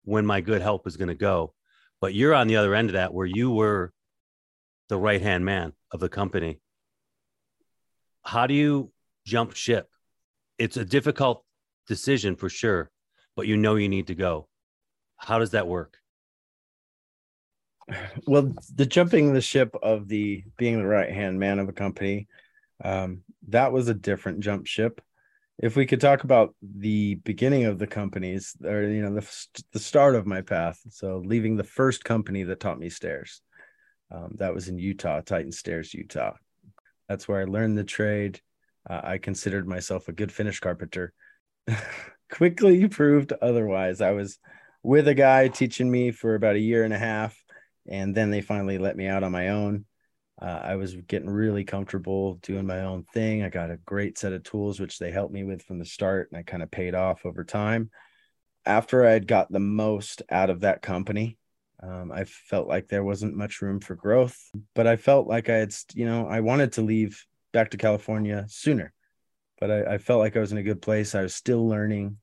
when 0.04 0.26
my 0.26 0.42
good 0.42 0.62
help 0.62 0.88
is 0.88 0.98
going 0.98 1.08
to 1.08 1.16
go. 1.16 1.54
But 2.00 2.14
you're 2.14 2.34
on 2.34 2.48
the 2.48 2.58
other 2.58 2.76
end 2.76 2.90
of 2.90 2.94
that 2.94 3.14
where 3.14 3.26
you 3.26 3.52
were 3.52 3.94
the 4.90 4.98
right 4.98 5.22
hand 5.22 5.46
man 5.46 5.74
of 5.92 6.00
the 6.00 6.10
company. 6.10 6.60
How 8.24 8.48
do 8.48 8.54
you 8.54 8.92
jump 9.26 9.56
ship? 9.56 9.90
It's 10.58 10.78
a 10.78 10.86
difficult 10.86 11.44
decision 11.88 12.36
for 12.36 12.50
sure, 12.50 12.92
but 13.36 13.48
you 13.48 13.58
know 13.58 13.76
you 13.76 13.90
need 13.90 14.08
to 14.08 14.16
go. 14.16 14.48
How 15.18 15.40
does 15.40 15.52
that 15.52 15.68
work? 15.68 15.98
Well, 18.26 18.54
the 18.76 18.86
jumping 18.86 19.34
the 19.34 19.42
ship 19.42 19.76
of 19.82 20.08
the 20.08 20.44
being 20.58 20.80
the 20.80 20.88
right 20.88 21.12
hand 21.12 21.40
man 21.40 21.60
of 21.60 21.68
a 21.68 21.74
company, 21.74 22.28
um, 22.84 23.24
that 23.50 23.72
was 23.72 23.88
a 23.88 23.94
different 23.94 24.40
jump 24.40 24.66
ship 24.66 25.02
if 25.62 25.76
we 25.76 25.86
could 25.86 26.02
talk 26.02 26.24
about 26.24 26.56
the 26.62 27.16
beginning 27.16 27.66
of 27.66 27.78
the 27.78 27.88
companies 27.88 28.56
or 28.66 28.82
you 28.84 29.04
know 29.04 29.14
the, 29.14 29.48
the 29.72 29.80
start 29.80 30.16
of 30.16 30.26
my 30.26 30.42
path 30.42 30.80
so 30.90 31.22
leaving 31.24 31.56
the 31.56 31.64
first 31.64 32.04
company 32.04 32.44
that 32.44 32.60
taught 32.60 32.80
me 32.80 32.90
stairs. 32.90 33.42
Um, 34.14 34.36
that 34.40 34.54
was 34.54 34.68
in 34.68 34.78
utah 34.78 35.22
titan 35.22 35.52
stairs 35.52 35.94
utah. 35.94 36.34
That's 37.08 37.28
where 37.28 37.42
i 37.42 37.46
learned 37.46 37.78
the 37.78 37.84
trade. 37.84 38.42
Uh, 38.90 39.02
i 39.04 39.18
considered 39.20 39.68
myself 39.68 40.08
a 40.08 40.14
good 40.14 40.32
finish 40.32 40.60
carpenter. 40.60 41.14
Quickly 42.32 42.88
proved 42.88 43.34
otherwise. 43.42 44.02
I 44.02 44.12
was 44.12 44.40
with 44.84 45.08
a 45.08 45.14
guy 45.14 45.48
teaching 45.48 45.92
me 45.92 46.12
for 46.12 46.34
about 46.34 46.56
a 46.56 46.60
year 46.60 46.84
and 46.84 46.94
a 46.94 46.98
half 46.98 47.38
and 47.88 48.16
then 48.16 48.32
they 48.32 48.42
finally 48.42 48.80
let 48.80 48.98
me 48.98 49.08
out 49.08 49.24
on 49.24 49.32
my 49.32 49.50
own 49.50 49.86
uh, 50.42 50.60
I 50.64 50.76
was 50.76 50.96
getting 50.96 51.30
really 51.30 51.64
comfortable 51.64 52.36
doing 52.42 52.66
my 52.66 52.82
own 52.82 53.04
thing. 53.14 53.44
I 53.44 53.50
got 53.50 53.70
a 53.70 53.78
great 53.78 54.18
set 54.18 54.34
of 54.34 54.44
tools, 54.44 54.80
which 54.80 54.98
they 54.98 55.12
helped 55.12 55.34
me 55.34 55.44
with 55.44 55.62
from 55.62 55.78
the 55.78 55.86
start, 55.86 56.30
and 56.32 56.40
I 56.40 56.44
kind 56.44 56.64
of 56.64 56.72
paid 56.72 56.96
off 56.96 57.26
over 57.26 57.44
time. 57.44 57.92
After 58.66 59.06
I 59.06 59.12
had 59.12 59.28
got 59.28 59.52
the 59.52 59.60
most 59.60 60.24
out 60.32 60.50
of 60.50 60.62
that 60.62 60.82
company, 60.82 61.38
um, 61.84 62.12
I 62.12 62.24
felt 62.24 62.68
like 62.68 62.88
there 62.88 63.04
wasn't 63.04 63.36
much 63.36 63.62
room 63.62 63.80
for 63.80 63.96
growth, 63.96 64.38
but 64.74 64.88
I 64.88 64.96
felt 64.96 65.28
like 65.28 65.50
I 65.50 65.58
had, 65.58 65.76
you 65.94 66.06
know, 66.06 66.28
I 66.28 66.40
wanted 66.40 66.74
to 66.74 66.82
leave 66.82 67.24
back 67.54 67.72
to 67.72 67.78
California 67.78 68.46
sooner, 68.48 68.94
but 69.60 69.70
I, 69.70 69.94
I 69.94 69.98
felt 70.00 70.20
like 70.20 70.36
I 70.36 70.40
was 70.40 70.52
in 70.52 70.58
a 70.58 70.64
good 70.64 70.82
place. 70.82 71.14
I 71.14 71.22
was 71.22 71.36
still 71.36 71.68
learning 71.68 72.18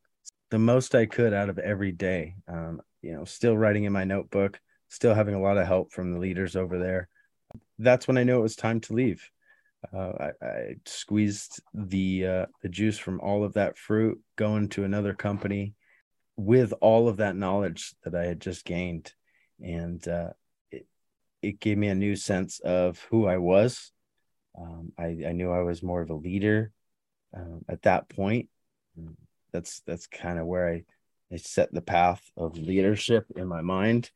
the 0.50 0.58
most 0.58 0.94
I 0.94 1.06
could 1.06 1.32
out 1.32 1.50
of 1.50 1.58
every 1.58 1.92
day. 1.92 2.34
Um, 2.48 2.80
you 3.00 3.12
know, 3.12 3.24
still 3.24 3.56
writing 3.56 3.84
in 3.84 3.92
my 3.92 4.04
notebook, 4.04 4.60
still 4.88 5.14
having 5.14 5.34
a 5.34 5.40
lot 5.40 5.58
of 5.58 5.68
help 5.68 5.92
from 5.92 6.12
the 6.12 6.18
leaders 6.18 6.56
over 6.56 6.78
there 6.78 7.08
that's 7.78 8.08
when 8.08 8.18
I 8.18 8.24
knew 8.24 8.38
it 8.38 8.42
was 8.42 8.56
time 8.56 8.80
to 8.82 8.94
leave. 8.94 9.28
Uh, 9.92 10.12
I, 10.42 10.46
I, 10.46 10.74
squeezed 10.86 11.62
the 11.72 12.26
uh, 12.26 12.46
the 12.62 12.68
juice 12.68 12.98
from 12.98 13.20
all 13.20 13.44
of 13.44 13.54
that 13.54 13.78
fruit, 13.78 14.20
going 14.36 14.68
to 14.70 14.84
another 14.84 15.14
company 15.14 15.74
with 16.36 16.74
all 16.80 17.08
of 17.08 17.18
that 17.18 17.36
knowledge 17.36 17.94
that 18.02 18.14
I 18.14 18.24
had 18.24 18.40
just 18.40 18.64
gained, 18.64 19.12
and 19.62 20.06
uh, 20.08 20.30
it 20.72 20.86
it 21.42 21.60
gave 21.60 21.78
me 21.78 21.88
a 21.88 21.94
new 21.94 22.16
sense 22.16 22.58
of 22.58 22.98
who 23.10 23.26
I 23.26 23.38
was. 23.38 23.92
Um, 24.60 24.92
I, 24.98 25.16
I 25.28 25.32
knew 25.32 25.52
I 25.52 25.62
was 25.62 25.82
more 25.82 26.00
of 26.00 26.10
a 26.10 26.14
leader 26.14 26.72
um, 27.36 27.64
at 27.68 27.82
that 27.82 28.08
point. 28.08 28.48
That's 29.52 29.80
that's 29.86 30.08
kind 30.08 30.40
of 30.40 30.46
where 30.46 30.68
I 30.68 30.84
I 31.32 31.36
set 31.36 31.72
the 31.72 31.82
path 31.82 32.22
of 32.36 32.58
leadership 32.58 33.26
in 33.36 33.46
my 33.46 33.60
mind, 33.60 34.10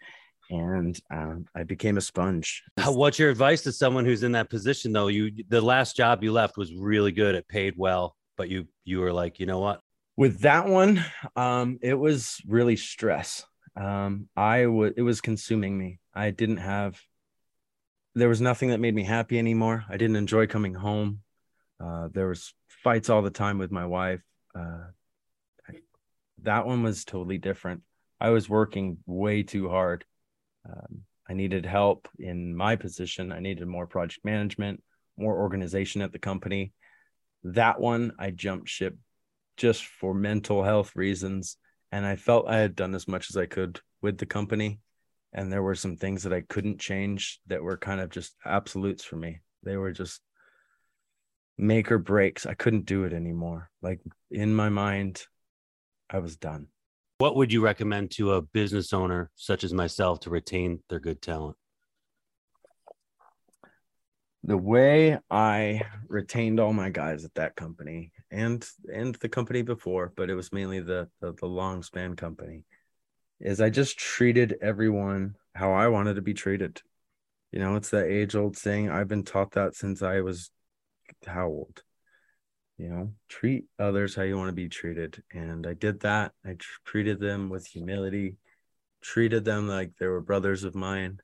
and 0.52 1.00
um, 1.10 1.46
I 1.56 1.62
became 1.62 1.96
a 1.96 2.02
sponge. 2.02 2.62
What's 2.86 3.18
your 3.18 3.30
advice 3.30 3.62
to 3.62 3.72
someone 3.72 4.04
who's 4.04 4.22
in 4.22 4.32
that 4.32 4.50
position 4.50 4.92
though? 4.92 5.08
You 5.08 5.32
the 5.48 5.62
last 5.62 5.96
job 5.96 6.22
you 6.22 6.30
left 6.30 6.58
was 6.58 6.74
really 6.74 7.10
good, 7.10 7.34
it 7.34 7.48
paid 7.48 7.74
well, 7.76 8.16
but 8.36 8.48
you 8.48 8.68
you 8.84 9.00
were 9.00 9.12
like, 9.12 9.40
you 9.40 9.46
know 9.46 9.58
what? 9.58 9.80
With 10.16 10.40
that 10.40 10.68
one, 10.68 11.02
um, 11.36 11.78
it 11.80 11.94
was 11.94 12.38
really 12.46 12.76
stress. 12.76 13.44
Um, 13.76 14.28
I 14.36 14.66
was 14.66 14.92
it 14.96 15.02
was 15.02 15.22
consuming 15.22 15.76
me. 15.76 15.98
I 16.14 16.30
didn't 16.30 16.58
have 16.58 17.00
there 18.14 18.28
was 18.28 18.42
nothing 18.42 18.68
that 18.70 18.80
made 18.80 18.94
me 18.94 19.04
happy 19.04 19.38
anymore. 19.38 19.86
I 19.88 19.96
didn't 19.96 20.16
enjoy 20.16 20.46
coming 20.46 20.74
home. 20.74 21.20
Uh, 21.82 22.08
there 22.12 22.28
was 22.28 22.52
fights 22.84 23.08
all 23.08 23.22
the 23.22 23.30
time 23.30 23.56
with 23.56 23.72
my 23.72 23.86
wife. 23.86 24.20
Uh, 24.54 24.84
I, 25.66 25.76
that 26.42 26.66
one 26.66 26.82
was 26.82 27.06
totally 27.06 27.38
different. 27.38 27.80
I 28.20 28.28
was 28.28 28.50
working 28.50 28.98
way 29.06 29.44
too 29.44 29.70
hard 29.70 30.04
um, 30.68 31.02
I 31.28 31.34
needed 31.34 31.64
help 31.64 32.08
in 32.18 32.56
my 32.56 32.76
position. 32.76 33.32
I 33.32 33.40
needed 33.40 33.66
more 33.66 33.86
project 33.86 34.24
management, 34.24 34.82
more 35.16 35.40
organization 35.40 36.02
at 36.02 36.12
the 36.12 36.18
company. 36.18 36.72
That 37.44 37.80
one 37.80 38.12
I 38.18 38.30
jumped 38.30 38.68
ship 38.68 38.96
just 39.56 39.84
for 39.84 40.14
mental 40.14 40.62
health 40.62 40.94
reasons. 40.94 41.56
And 41.90 42.06
I 42.06 42.16
felt 42.16 42.48
I 42.48 42.58
had 42.58 42.74
done 42.74 42.94
as 42.94 43.06
much 43.06 43.30
as 43.30 43.36
I 43.36 43.46
could 43.46 43.80
with 44.00 44.18
the 44.18 44.26
company. 44.26 44.80
And 45.32 45.50
there 45.50 45.62
were 45.62 45.74
some 45.74 45.96
things 45.96 46.24
that 46.24 46.32
I 46.32 46.42
couldn't 46.42 46.80
change 46.80 47.40
that 47.46 47.62
were 47.62 47.76
kind 47.76 48.00
of 48.00 48.10
just 48.10 48.34
absolutes 48.44 49.04
for 49.04 49.16
me. 49.16 49.40
They 49.62 49.76
were 49.76 49.92
just 49.92 50.20
make 51.56 51.90
or 51.92 51.98
breaks. 51.98 52.46
I 52.46 52.54
couldn't 52.54 52.86
do 52.86 53.04
it 53.04 53.12
anymore. 53.12 53.70
Like 53.80 54.00
in 54.30 54.54
my 54.54 54.68
mind, 54.68 55.22
I 56.10 56.18
was 56.18 56.36
done. 56.36 56.68
What 57.22 57.36
would 57.36 57.52
you 57.52 57.60
recommend 57.60 58.10
to 58.16 58.32
a 58.32 58.42
business 58.42 58.92
owner 58.92 59.30
such 59.36 59.62
as 59.62 59.72
myself 59.72 60.18
to 60.22 60.30
retain 60.30 60.80
their 60.88 60.98
good 60.98 61.22
talent? 61.22 61.56
The 64.42 64.56
way 64.56 65.20
I 65.30 65.82
retained 66.08 66.58
all 66.58 66.72
my 66.72 66.90
guys 66.90 67.24
at 67.24 67.32
that 67.34 67.54
company 67.54 68.10
and 68.32 68.68
and 68.92 69.14
the 69.14 69.28
company 69.28 69.62
before, 69.62 70.12
but 70.16 70.30
it 70.30 70.34
was 70.34 70.52
mainly 70.52 70.80
the 70.80 71.10
the, 71.20 71.32
the 71.34 71.46
long 71.46 71.84
span 71.84 72.16
company, 72.16 72.64
is 73.38 73.60
I 73.60 73.70
just 73.70 73.96
treated 73.96 74.56
everyone 74.60 75.36
how 75.54 75.70
I 75.74 75.86
wanted 75.86 76.14
to 76.14 76.22
be 76.22 76.34
treated. 76.34 76.82
You 77.52 77.60
know, 77.60 77.76
it's 77.76 77.90
that 77.90 78.08
age 78.08 78.34
old 78.34 78.56
saying. 78.56 78.90
I've 78.90 79.06
been 79.06 79.22
taught 79.22 79.52
that 79.52 79.76
since 79.76 80.02
I 80.02 80.22
was 80.22 80.50
how 81.24 81.46
old? 81.46 81.84
You 82.78 82.88
know, 82.88 83.12
treat 83.28 83.66
others 83.78 84.14
how 84.14 84.22
you 84.22 84.36
want 84.36 84.48
to 84.48 84.54
be 84.54 84.68
treated. 84.68 85.22
And 85.32 85.66
I 85.66 85.74
did 85.74 86.00
that. 86.00 86.32
I 86.44 86.54
tr- 86.54 86.80
treated 86.84 87.20
them 87.20 87.48
with 87.48 87.66
humility, 87.66 88.36
treated 89.00 89.44
them 89.44 89.68
like 89.68 89.92
they 89.98 90.06
were 90.06 90.20
brothers 90.20 90.64
of 90.64 90.74
mine. 90.74 91.20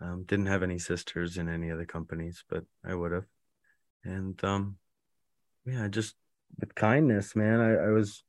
Um, 0.00 0.24
didn't 0.24 0.46
have 0.46 0.62
any 0.62 0.78
sisters 0.78 1.38
in 1.38 1.48
any 1.48 1.70
other 1.70 1.86
companies, 1.86 2.44
but 2.48 2.64
I 2.84 2.94
would 2.94 3.12
have. 3.12 3.26
And 4.04 4.42
um, 4.44 4.76
yeah, 5.64 5.86
just 5.88 6.16
with 6.58 6.74
kindness, 6.74 7.36
man. 7.36 7.60
I, 7.60 7.86
I 7.86 7.88
was 7.90 8.24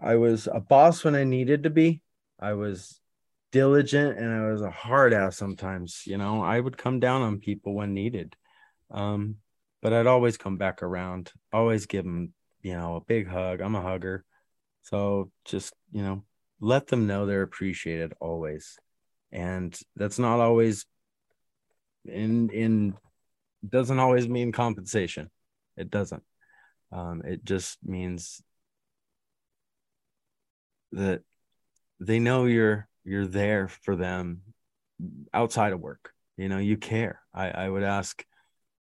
I 0.00 0.16
was 0.16 0.46
a 0.52 0.60
boss 0.60 1.04
when 1.04 1.14
I 1.14 1.24
needed 1.24 1.64
to 1.64 1.70
be. 1.70 2.02
I 2.38 2.52
was 2.52 3.00
diligent 3.50 4.18
and 4.18 4.32
I 4.32 4.50
was 4.50 4.62
a 4.62 4.70
hard 4.70 5.12
ass 5.12 5.36
sometimes. 5.36 6.04
You 6.06 6.18
know, 6.18 6.42
I 6.42 6.60
would 6.60 6.78
come 6.78 7.00
down 7.00 7.22
on 7.22 7.40
people 7.40 7.74
when 7.74 7.94
needed. 7.94 8.36
Um, 8.90 9.36
but 9.82 9.92
I'd 9.92 10.06
always 10.06 10.36
come 10.36 10.56
back 10.56 10.82
around, 10.82 11.32
always 11.52 11.86
give 11.86 12.04
them, 12.04 12.32
you 12.62 12.72
know, 12.72 12.96
a 12.96 13.00
big 13.00 13.28
hug. 13.28 13.60
I'm 13.60 13.74
a 13.74 13.82
hugger. 13.82 14.24
So 14.82 15.30
just, 15.44 15.72
you 15.92 16.02
know, 16.02 16.24
let 16.60 16.86
them 16.86 17.06
know 17.06 17.26
they're 17.26 17.42
appreciated 17.42 18.14
always. 18.20 18.78
And 19.30 19.78
that's 19.96 20.18
not 20.18 20.40
always 20.40 20.86
in 22.04 22.50
in 22.50 22.94
doesn't 23.68 23.98
always 23.98 24.28
mean 24.28 24.52
compensation. 24.52 25.30
It 25.76 25.90
doesn't. 25.90 26.22
Um, 26.90 27.22
it 27.24 27.44
just 27.44 27.78
means 27.84 28.42
that 30.92 31.22
they 32.00 32.18
know 32.18 32.46
you're 32.46 32.88
you're 33.04 33.26
there 33.26 33.68
for 33.68 33.96
them 33.96 34.42
outside 35.32 35.72
of 35.72 35.80
work. 35.80 36.12
You 36.36 36.48
know, 36.48 36.58
you 36.58 36.76
care. 36.76 37.20
I, 37.34 37.50
I 37.50 37.68
would 37.68 37.82
ask 37.82 38.24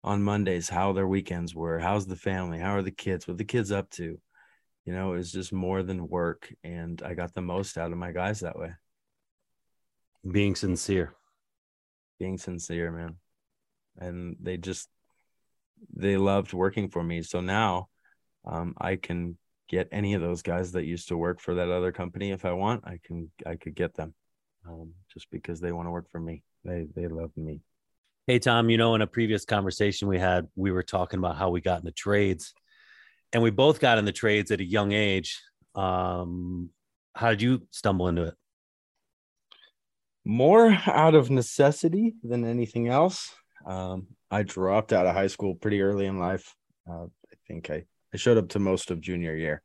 on 0.04 0.22
Mondays 0.22 0.68
how 0.68 0.92
their 0.92 1.08
weekends 1.08 1.54
were, 1.54 1.78
how's 1.78 2.06
the 2.06 2.14
family, 2.14 2.58
how 2.58 2.76
are 2.76 2.82
the 2.82 2.90
kids, 2.90 3.26
what 3.26 3.38
the 3.38 3.44
kids 3.44 3.72
up 3.72 3.90
to. 3.90 4.20
You 4.84 4.92
know, 4.92 5.14
it 5.14 5.16
was 5.16 5.32
just 5.32 5.50
more 5.50 5.82
than 5.82 6.08
work. 6.08 6.52
And 6.62 7.02
I 7.02 7.14
got 7.14 7.32
the 7.32 7.40
most 7.40 7.78
out 7.78 7.90
of 7.90 7.96
my 7.96 8.12
guys 8.12 8.40
that 8.40 8.58
way. 8.58 8.72
Being 10.30 10.54
sincere. 10.54 11.14
Being 12.18 12.36
sincere, 12.36 12.92
man. 12.92 13.16
And 13.98 14.36
they 14.40 14.58
just 14.58 14.88
they 15.94 16.18
loved 16.18 16.52
working 16.52 16.90
for 16.90 17.02
me. 17.02 17.22
So 17.22 17.40
now 17.40 17.88
um, 18.44 18.74
I 18.78 18.96
can 18.96 19.38
get 19.70 19.88
any 19.90 20.12
of 20.12 20.20
those 20.20 20.42
guys 20.42 20.72
that 20.72 20.84
used 20.84 21.08
to 21.08 21.16
work 21.16 21.40
for 21.40 21.54
that 21.54 21.70
other 21.70 21.92
company 21.92 22.30
if 22.30 22.44
I 22.44 22.52
want. 22.52 22.84
I 22.86 22.98
can 23.02 23.30
I 23.46 23.56
could 23.56 23.74
get 23.74 23.94
them 23.94 24.12
um, 24.68 24.92
just 25.12 25.30
because 25.30 25.60
they 25.60 25.72
want 25.72 25.86
to 25.86 25.92
work 25.92 26.10
for 26.10 26.20
me. 26.20 26.42
They 26.62 26.86
they 26.94 27.08
love 27.08 27.30
me. 27.36 27.62
Hey, 28.26 28.38
Tom, 28.38 28.70
you 28.70 28.78
know, 28.78 28.94
in 28.94 29.02
a 29.02 29.06
previous 29.06 29.44
conversation 29.44 30.08
we 30.08 30.18
had, 30.18 30.48
we 30.56 30.72
were 30.72 30.82
talking 30.82 31.18
about 31.18 31.36
how 31.36 31.50
we 31.50 31.60
got 31.60 31.80
in 31.80 31.84
the 31.84 31.92
trades 31.92 32.54
and 33.34 33.42
we 33.42 33.50
both 33.50 33.80
got 33.80 33.98
in 33.98 34.06
the 34.06 34.12
trades 34.12 34.50
at 34.50 34.62
a 34.62 34.64
young 34.64 34.92
age. 34.92 35.42
Um, 35.74 36.70
how 37.14 37.28
did 37.28 37.42
you 37.42 37.68
stumble 37.70 38.08
into 38.08 38.22
it? 38.22 38.34
More 40.24 40.74
out 40.86 41.14
of 41.14 41.28
necessity 41.28 42.14
than 42.22 42.46
anything 42.46 42.88
else. 42.88 43.30
Um, 43.66 44.06
I 44.30 44.42
dropped 44.42 44.94
out 44.94 45.04
of 45.04 45.14
high 45.14 45.26
school 45.26 45.54
pretty 45.54 45.82
early 45.82 46.06
in 46.06 46.18
life. 46.18 46.54
Uh, 46.90 47.04
I 47.04 47.36
think 47.46 47.68
I, 47.68 47.84
I 48.14 48.16
showed 48.16 48.38
up 48.38 48.48
to 48.50 48.58
most 48.58 48.90
of 48.90 49.02
junior 49.02 49.36
year 49.36 49.62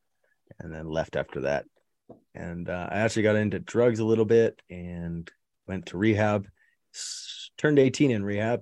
and 0.60 0.74
then 0.74 0.90
left 0.90 1.16
after 1.16 1.40
that. 1.42 1.64
And 2.36 2.68
uh, 2.68 2.90
I 2.92 3.00
actually 3.00 3.24
got 3.24 3.38
into 3.38 3.60
drugs 3.60 4.00
a 4.00 4.06
little 4.06 4.26
bit 4.26 4.62
and 4.70 5.32
went 5.66 5.86
to 5.86 5.98
rehab 5.98 6.46
turned 7.58 7.80
18 7.80 8.12
in 8.12 8.24
rehab 8.24 8.62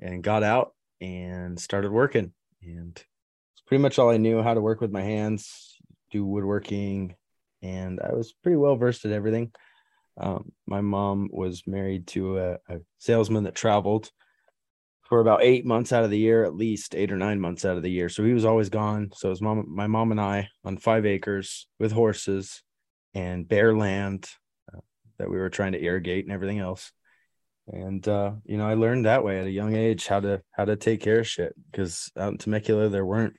and 0.00 0.22
got 0.22 0.42
out 0.42 0.74
and 1.00 1.58
started 1.58 1.92
working. 1.92 2.32
And 2.62 2.96
it's 2.96 3.62
pretty 3.66 3.82
much 3.82 3.98
all 3.98 4.10
I 4.10 4.16
knew 4.16 4.42
how 4.42 4.54
to 4.54 4.60
work 4.60 4.80
with 4.80 4.90
my 4.90 5.02
hands, 5.02 5.76
do 6.10 6.24
woodworking, 6.24 7.14
and 7.62 8.00
I 8.00 8.12
was 8.12 8.32
pretty 8.32 8.56
well 8.56 8.76
versed 8.76 9.04
at 9.04 9.12
everything. 9.12 9.52
Um, 10.18 10.52
my 10.66 10.80
mom 10.80 11.28
was 11.32 11.62
married 11.66 12.06
to 12.08 12.38
a, 12.38 12.52
a, 12.68 12.80
salesman 12.98 13.44
that 13.44 13.54
traveled 13.54 14.10
for 15.02 15.20
about 15.20 15.42
eight 15.42 15.66
months 15.66 15.92
out 15.92 16.04
of 16.04 16.10
the 16.10 16.18
year, 16.18 16.44
at 16.44 16.54
least 16.54 16.94
eight 16.94 17.10
or 17.10 17.16
nine 17.16 17.40
months 17.40 17.64
out 17.64 17.76
of 17.76 17.82
the 17.82 17.90
year. 17.90 18.08
So 18.08 18.22
he 18.22 18.32
was 18.32 18.44
always 18.44 18.68
gone. 18.68 19.10
So 19.14 19.28
was 19.28 19.42
mom, 19.42 19.64
my 19.68 19.88
mom 19.88 20.12
and 20.12 20.20
I 20.20 20.48
on 20.64 20.76
five 20.76 21.04
acres 21.04 21.66
with 21.80 21.90
horses 21.90 22.62
and 23.12 23.48
bare 23.48 23.76
land 23.76 24.28
uh, 24.72 24.80
that 25.18 25.30
we 25.30 25.36
were 25.36 25.50
trying 25.50 25.72
to 25.72 25.82
irrigate 25.82 26.24
and 26.24 26.32
everything 26.32 26.60
else 26.60 26.92
and 27.72 28.06
uh, 28.08 28.32
you 28.44 28.56
know 28.56 28.66
i 28.66 28.74
learned 28.74 29.06
that 29.06 29.24
way 29.24 29.38
at 29.40 29.46
a 29.46 29.50
young 29.50 29.74
age 29.74 30.06
how 30.06 30.20
to 30.20 30.40
how 30.52 30.64
to 30.64 30.76
take 30.76 31.00
care 31.00 31.20
of 31.20 31.28
shit 31.28 31.54
because 31.70 32.10
out 32.18 32.32
in 32.32 32.38
temecula 32.38 32.88
there 32.88 33.06
weren't 33.06 33.34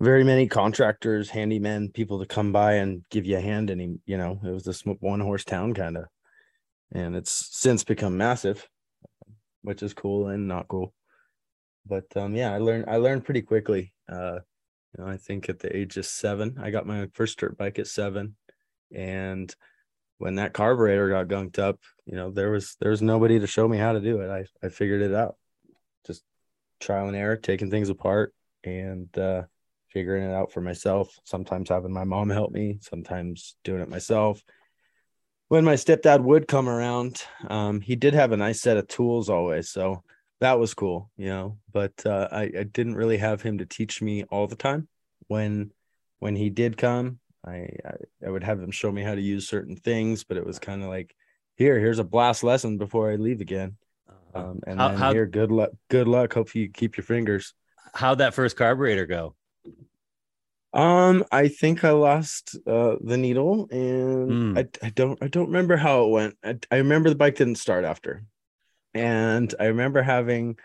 very 0.00 0.24
many 0.24 0.46
contractors 0.46 1.30
handymen 1.30 1.92
people 1.94 2.18
to 2.18 2.26
come 2.26 2.52
by 2.52 2.74
and 2.74 3.04
give 3.10 3.24
you 3.24 3.36
a 3.36 3.40
hand 3.40 3.70
and 3.70 4.00
you 4.04 4.18
know 4.18 4.38
it 4.44 4.50
was 4.50 4.64
this 4.64 4.82
one 4.82 5.20
horse 5.20 5.44
town 5.44 5.72
kind 5.72 5.96
of 5.96 6.04
and 6.92 7.16
it's 7.16 7.48
since 7.52 7.84
become 7.84 8.16
massive 8.16 8.68
which 9.62 9.82
is 9.82 9.94
cool 9.94 10.28
and 10.28 10.48
not 10.48 10.68
cool. 10.68 10.92
But 11.86 12.04
um 12.16 12.34
yeah 12.34 12.52
i 12.52 12.58
learned 12.58 12.84
i 12.88 12.96
learned 12.96 13.24
pretty 13.24 13.42
quickly 13.42 13.92
uh 14.08 14.38
you 14.96 15.04
know 15.04 15.10
i 15.10 15.16
think 15.16 15.48
at 15.48 15.58
the 15.58 15.74
age 15.74 15.96
of 15.96 16.06
seven 16.06 16.58
i 16.60 16.70
got 16.70 16.86
my 16.86 17.08
first 17.14 17.38
dirt 17.38 17.56
bike 17.56 17.78
at 17.78 17.86
seven. 17.86 18.36
And 18.94 19.54
when 20.22 20.36
that 20.36 20.52
carburetor 20.52 21.08
got 21.08 21.26
gunked 21.26 21.58
up, 21.58 21.80
you 22.06 22.14
know, 22.14 22.30
there 22.30 22.52
was 22.52 22.76
there 22.80 22.92
was 22.92 23.02
nobody 23.02 23.40
to 23.40 23.46
show 23.48 23.66
me 23.66 23.76
how 23.76 23.92
to 23.92 24.00
do 24.00 24.20
it. 24.20 24.30
I 24.30 24.44
I 24.64 24.68
figured 24.68 25.02
it 25.02 25.12
out. 25.12 25.34
Just 26.06 26.22
trial 26.78 27.08
and 27.08 27.16
error, 27.16 27.36
taking 27.36 27.70
things 27.70 27.88
apart 27.88 28.32
and 28.62 29.08
uh 29.18 29.42
figuring 29.90 30.22
it 30.22 30.32
out 30.32 30.52
for 30.52 30.60
myself. 30.60 31.12
Sometimes 31.24 31.70
having 31.70 31.92
my 31.92 32.04
mom 32.04 32.30
help 32.30 32.52
me, 32.52 32.78
sometimes 32.82 33.56
doing 33.64 33.82
it 33.82 33.88
myself. 33.88 34.40
When 35.48 35.64
my 35.64 35.74
stepdad 35.74 36.20
would 36.22 36.46
come 36.46 36.68
around, 36.68 37.20
um, 37.48 37.80
he 37.80 37.96
did 37.96 38.14
have 38.14 38.30
a 38.30 38.36
nice 38.36 38.60
set 38.60 38.76
of 38.76 38.86
tools 38.86 39.28
always. 39.28 39.70
So 39.70 40.04
that 40.40 40.60
was 40.60 40.72
cool, 40.72 41.10
you 41.16 41.30
know, 41.30 41.58
but 41.72 41.94
uh, 42.06 42.28
I, 42.30 42.42
I 42.42 42.62
didn't 42.62 42.94
really 42.94 43.16
have 43.16 43.42
him 43.42 43.58
to 43.58 43.66
teach 43.66 44.00
me 44.00 44.22
all 44.30 44.46
the 44.46 44.54
time. 44.54 44.86
When 45.26 45.72
when 46.20 46.36
he 46.36 46.48
did 46.48 46.76
come, 46.76 47.18
I, 47.46 47.68
I, 47.84 47.94
I 48.26 48.30
would 48.30 48.44
have 48.44 48.60
them 48.60 48.70
show 48.70 48.92
me 48.92 49.02
how 49.02 49.14
to 49.14 49.20
use 49.20 49.48
certain 49.48 49.76
things, 49.76 50.24
but 50.24 50.36
it 50.36 50.46
was 50.46 50.58
kind 50.58 50.82
of 50.82 50.88
like, 50.88 51.14
here, 51.56 51.78
here's 51.78 51.98
a 51.98 52.04
blast 52.04 52.44
lesson 52.44 52.78
before 52.78 53.10
I 53.10 53.16
leave 53.16 53.40
again. 53.40 53.76
Uh-huh. 54.08 54.38
Um, 54.38 54.60
and 54.66 54.80
how, 54.80 54.88
then 54.88 54.98
how, 54.98 55.12
here, 55.12 55.26
good 55.26 55.52
luck, 55.52 55.70
good 55.90 56.08
luck. 56.08 56.34
Hope 56.34 56.54
you 56.54 56.68
keep 56.68 56.96
your 56.96 57.04
fingers. 57.04 57.54
How'd 57.94 58.18
that 58.18 58.34
first 58.34 58.56
carburetor 58.56 59.06
go? 59.06 59.34
Um, 60.72 61.24
I 61.30 61.48
think 61.48 61.84
I 61.84 61.90
lost 61.90 62.56
uh 62.66 62.96
the 63.02 63.18
needle, 63.18 63.68
and 63.70 64.30
mm. 64.30 64.58
I, 64.58 64.86
I 64.86 64.88
don't 64.88 65.22
I 65.22 65.28
don't 65.28 65.48
remember 65.48 65.76
how 65.76 66.06
it 66.06 66.08
went. 66.08 66.36
I, 66.42 66.58
I 66.70 66.76
remember 66.76 67.10
the 67.10 67.14
bike 67.14 67.36
didn't 67.36 67.56
start 67.56 67.84
after, 67.84 68.24
and 68.94 69.54
I 69.60 69.66
remember 69.66 70.00
having 70.00 70.56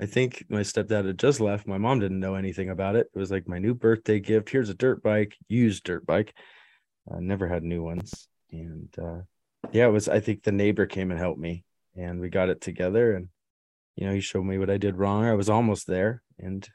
I 0.00 0.06
think 0.06 0.44
my 0.48 0.60
stepdad 0.60 1.06
had 1.06 1.18
just 1.18 1.40
left. 1.40 1.66
My 1.66 1.78
mom 1.78 2.00
didn't 2.00 2.20
know 2.20 2.34
anything 2.34 2.70
about 2.70 2.96
it. 2.96 3.06
It 3.14 3.18
was 3.18 3.30
like 3.30 3.46
my 3.46 3.58
new 3.58 3.74
birthday 3.74 4.18
gift. 4.18 4.50
Here's 4.50 4.68
a 4.68 4.74
dirt 4.74 5.02
bike, 5.02 5.36
used 5.48 5.84
dirt 5.84 6.04
bike. 6.04 6.34
I 7.12 7.20
never 7.20 7.46
had 7.46 7.62
new 7.62 7.82
ones. 7.82 8.28
And 8.50 8.88
uh, 8.98 9.20
yeah, 9.72 9.86
it 9.86 9.92
was, 9.92 10.08
I 10.08 10.20
think 10.20 10.42
the 10.42 10.52
neighbor 10.52 10.86
came 10.86 11.10
and 11.10 11.20
helped 11.20 11.38
me 11.38 11.64
and 11.96 12.20
we 12.20 12.28
got 12.28 12.48
it 12.48 12.60
together. 12.60 13.14
And, 13.14 13.28
you 13.94 14.06
know, 14.06 14.12
he 14.12 14.20
showed 14.20 14.44
me 14.44 14.58
what 14.58 14.70
I 14.70 14.78
did 14.78 14.96
wrong. 14.96 15.24
I 15.24 15.34
was 15.34 15.48
almost 15.48 15.86
there. 15.86 16.22
And, 16.38 16.68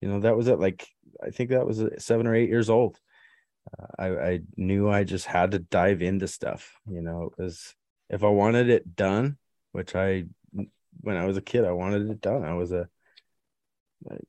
you 0.00 0.08
know, 0.08 0.20
that 0.20 0.36
was 0.36 0.48
it. 0.48 0.58
Like, 0.58 0.88
I 1.22 1.30
think 1.30 1.50
that 1.50 1.66
was 1.66 1.82
uh, 1.82 1.98
seven 1.98 2.26
or 2.26 2.34
eight 2.34 2.48
years 2.48 2.70
old. 2.70 2.98
Uh, 3.78 3.86
I, 3.98 4.06
I 4.06 4.40
knew 4.56 4.88
I 4.88 5.04
just 5.04 5.26
had 5.26 5.50
to 5.50 5.58
dive 5.58 6.00
into 6.00 6.28
stuff. 6.28 6.72
You 6.88 7.02
know, 7.02 7.30
was, 7.36 7.74
if 8.08 8.24
I 8.24 8.28
wanted 8.28 8.70
it 8.70 8.96
done, 8.96 9.36
which 9.72 9.94
I 9.94 10.24
when 11.00 11.16
I 11.16 11.26
was 11.26 11.36
a 11.36 11.42
kid, 11.42 11.64
I 11.64 11.72
wanted 11.72 12.10
it 12.10 12.20
done. 12.20 12.44
I 12.44 12.54
was 12.54 12.72
a 12.72 12.88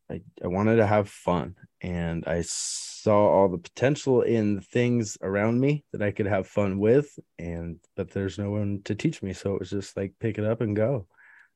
I, 0.09 0.21
I, 0.43 0.47
wanted 0.47 0.77
to 0.77 0.87
have 0.87 1.09
fun 1.09 1.55
and 1.81 2.25
I 2.25 2.41
saw 2.41 3.27
all 3.27 3.49
the 3.49 3.57
potential 3.57 4.21
in 4.21 4.61
things 4.61 5.17
around 5.21 5.59
me 5.59 5.83
that 5.91 6.01
I 6.01 6.11
could 6.11 6.25
have 6.25 6.47
fun 6.47 6.79
with. 6.79 7.19
And 7.37 7.79
but 7.95 8.11
there's 8.11 8.39
no 8.39 8.51
one 8.51 8.81
to 8.85 8.95
teach 8.95 9.21
me. 9.21 9.33
So 9.33 9.53
it 9.53 9.59
was 9.59 9.69
just 9.69 9.95
like 9.97 10.13
pick 10.19 10.37
it 10.37 10.45
up 10.45 10.61
and 10.61 10.75
go. 10.75 11.07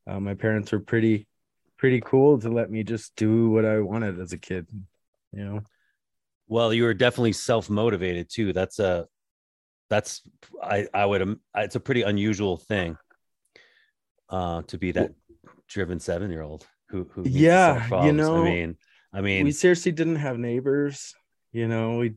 Uh, 0.05 0.19
my 0.19 0.33
parents 0.33 0.71
were 0.71 0.79
pretty, 0.79 1.27
pretty 1.77 2.01
cool 2.01 2.39
to 2.39 2.49
let 2.49 2.69
me 2.69 2.83
just 2.83 3.15
do 3.15 3.49
what 3.49 3.65
I 3.65 3.79
wanted 3.79 4.19
as 4.19 4.33
a 4.33 4.37
kid, 4.37 4.67
you 5.31 5.43
know. 5.43 5.61
Well, 6.47 6.73
you 6.73 6.83
were 6.83 6.93
definitely 6.93 7.33
self 7.33 7.69
motivated 7.69 8.29
too. 8.29 8.51
That's 8.51 8.79
a, 8.79 9.07
that's 9.89 10.21
I 10.63 10.87
I 10.93 11.05
would 11.05 11.37
it's 11.55 11.75
a 11.75 11.79
pretty 11.79 12.01
unusual 12.03 12.57
thing, 12.57 12.97
uh, 14.31 14.63
to 14.63 14.77
be 14.77 14.91
that 14.93 15.13
driven 15.67 15.99
seven 15.99 16.31
year 16.31 16.41
old 16.41 16.65
who 16.89 17.07
who 17.13 17.23
yeah 17.25 18.05
you 18.05 18.11
know 18.11 18.41
I 18.41 18.43
mean 18.43 18.77
I 19.13 19.21
mean 19.21 19.45
we 19.45 19.51
seriously 19.51 19.91
didn't 19.91 20.17
have 20.17 20.37
neighbors. 20.37 21.13
You 21.53 21.67
know, 21.67 21.97
we 21.97 22.15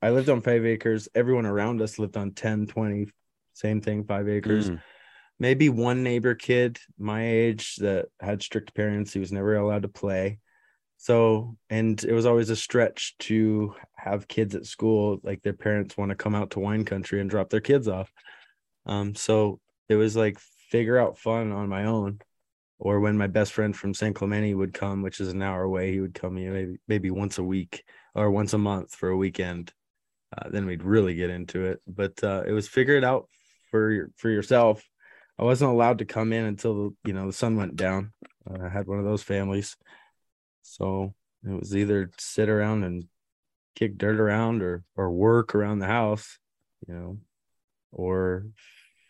I 0.00 0.10
lived 0.10 0.28
on 0.28 0.40
five 0.40 0.64
acres. 0.64 1.08
Everyone 1.16 1.46
around 1.46 1.82
us 1.82 1.98
lived 1.98 2.16
on 2.16 2.30
10, 2.30 2.68
20, 2.68 3.08
same 3.54 3.80
thing, 3.80 4.04
five 4.04 4.28
acres. 4.28 4.70
Mm. 4.70 4.80
Maybe 5.40 5.68
one 5.68 6.04
neighbor 6.04 6.36
kid 6.36 6.78
my 6.96 7.26
age 7.26 7.74
that 7.76 8.06
had 8.20 8.42
strict 8.42 8.72
parents. 8.72 9.12
He 9.12 9.18
was 9.18 9.32
never 9.32 9.56
allowed 9.56 9.82
to 9.82 9.88
play. 9.88 10.38
So, 10.96 11.56
and 11.68 12.02
it 12.02 12.12
was 12.12 12.24
always 12.24 12.48
a 12.48 12.56
stretch 12.56 13.18
to 13.18 13.74
have 13.96 14.28
kids 14.28 14.54
at 14.54 14.64
school, 14.64 15.18
like 15.22 15.42
their 15.42 15.52
parents 15.52 15.96
want 15.96 16.10
to 16.10 16.16
come 16.16 16.34
out 16.34 16.52
to 16.52 16.60
wine 16.60 16.84
country 16.84 17.20
and 17.20 17.28
drop 17.28 17.50
their 17.50 17.60
kids 17.60 17.88
off. 17.88 18.10
Um, 18.86 19.14
so 19.14 19.60
it 19.88 19.96
was 19.96 20.16
like 20.16 20.38
figure 20.70 20.98
out 20.98 21.18
fun 21.18 21.52
on 21.52 21.68
my 21.68 21.84
own 21.84 22.20
or 22.78 23.00
when 23.00 23.16
my 23.16 23.26
best 23.26 23.52
friend 23.52 23.74
from 23.74 23.94
San 23.94 24.12
Clemente 24.12 24.54
would 24.54 24.74
come, 24.74 25.02
which 25.02 25.20
is 25.20 25.28
an 25.28 25.42
hour 25.42 25.62
away, 25.62 25.92
he 25.92 26.00
would 26.00 26.14
come 26.14 26.36
you 26.36 26.48
know, 26.48 26.54
maybe 26.54 26.78
maybe 26.88 27.10
once 27.10 27.38
a 27.38 27.42
week 27.42 27.84
or 28.14 28.30
once 28.30 28.52
a 28.52 28.58
month 28.58 28.94
for 28.94 29.08
a 29.08 29.16
weekend. 29.16 29.72
Uh, 30.36 30.48
then 30.50 30.66
we'd 30.66 30.82
really 30.82 31.14
get 31.14 31.30
into 31.30 31.64
it. 31.64 31.80
But 31.86 32.22
uh, 32.22 32.42
it 32.46 32.52
was 32.52 32.68
figure 32.68 32.96
it 32.96 33.04
out 33.04 33.28
for 33.70 34.10
for 34.16 34.28
yourself. 34.28 34.82
I 35.38 35.44
wasn't 35.44 35.70
allowed 35.70 35.98
to 35.98 36.04
come 36.04 36.32
in 36.32 36.44
until 36.44 36.94
you 37.04 37.12
know 37.14 37.26
the 37.26 37.32
sun 37.32 37.56
went 37.56 37.76
down. 37.76 38.12
Uh, 38.48 38.66
I 38.66 38.68
had 38.68 38.86
one 38.86 38.98
of 38.98 39.04
those 39.04 39.22
families, 39.22 39.76
so 40.62 41.14
it 41.44 41.58
was 41.58 41.74
either 41.74 42.10
sit 42.18 42.48
around 42.48 42.84
and 42.84 43.04
kick 43.74 43.96
dirt 43.96 44.20
around 44.20 44.62
or 44.62 44.84
or 44.96 45.10
work 45.10 45.54
around 45.54 45.78
the 45.78 45.86
house, 45.86 46.38
you 46.86 46.94
know, 46.94 47.18
or 47.90 48.46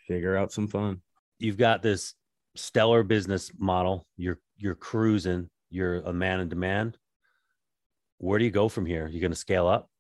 figure 0.06 0.36
out 0.36 0.52
some 0.52 0.68
fun. 0.68 1.02
You've 1.38 1.58
got 1.58 1.82
this 1.82 2.14
stellar 2.54 3.02
business 3.02 3.50
model. 3.58 4.06
You're 4.16 4.38
you're 4.56 4.74
cruising. 4.74 5.50
You're 5.70 6.00
a 6.00 6.12
man 6.12 6.40
in 6.40 6.48
demand. 6.48 6.96
Where 8.18 8.38
do 8.38 8.44
you 8.44 8.50
go 8.50 8.68
from 8.68 8.86
here? 8.86 9.06
You're 9.06 9.20
going 9.20 9.32
to 9.32 9.36
scale 9.36 9.66
up. 9.66 9.90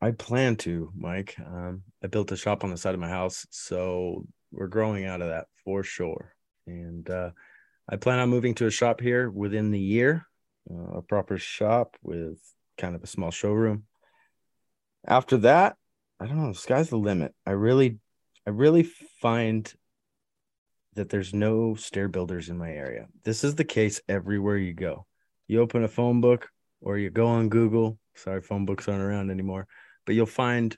I 0.00 0.12
plan 0.12 0.56
to, 0.56 0.92
Mike. 0.96 1.36
Um, 1.38 1.82
I 2.02 2.06
built 2.06 2.32
a 2.32 2.36
shop 2.36 2.64
on 2.64 2.70
the 2.70 2.76
side 2.76 2.94
of 2.94 3.00
my 3.00 3.08
house, 3.08 3.46
so 3.50 4.26
we're 4.50 4.68
growing 4.68 5.04
out 5.04 5.20
of 5.20 5.28
that 5.28 5.46
for 5.64 5.82
sure. 5.82 6.34
And 6.66 7.08
uh, 7.10 7.30
I 7.88 7.96
plan 7.96 8.18
on 8.18 8.28
moving 8.28 8.54
to 8.56 8.66
a 8.66 8.70
shop 8.70 9.00
here 9.00 9.30
within 9.30 9.70
the 9.70 9.80
year, 9.80 10.26
uh, 10.70 10.98
a 10.98 11.02
proper 11.02 11.38
shop 11.38 11.96
with 12.02 12.38
kind 12.76 12.94
of 12.94 13.02
a 13.02 13.08
small 13.08 13.30
showroom. 13.30 13.84
After 15.06 15.38
that, 15.38 15.76
I 16.20 16.26
don't 16.26 16.38
know. 16.38 16.52
The 16.52 16.58
sky's 16.58 16.90
the 16.90 16.96
limit. 16.96 17.34
I 17.46 17.52
really, 17.52 17.98
I 18.48 18.50
really 18.50 18.84
find 19.20 19.70
that 20.94 21.10
there's 21.10 21.34
no 21.34 21.74
stair 21.74 22.08
builders 22.08 22.48
in 22.48 22.56
my 22.56 22.70
area. 22.70 23.06
This 23.22 23.44
is 23.44 23.56
the 23.56 23.64
case 23.64 24.00
everywhere 24.08 24.56
you 24.56 24.72
go. 24.72 25.04
You 25.48 25.60
open 25.60 25.84
a 25.84 25.88
phone 25.88 26.22
book 26.22 26.48
or 26.80 26.96
you 26.96 27.10
go 27.10 27.26
on 27.26 27.50
Google. 27.50 27.98
Sorry, 28.14 28.40
phone 28.40 28.64
books 28.64 28.88
aren't 28.88 29.02
around 29.02 29.30
anymore, 29.30 29.66
but 30.06 30.14
you'll 30.14 30.24
find 30.24 30.74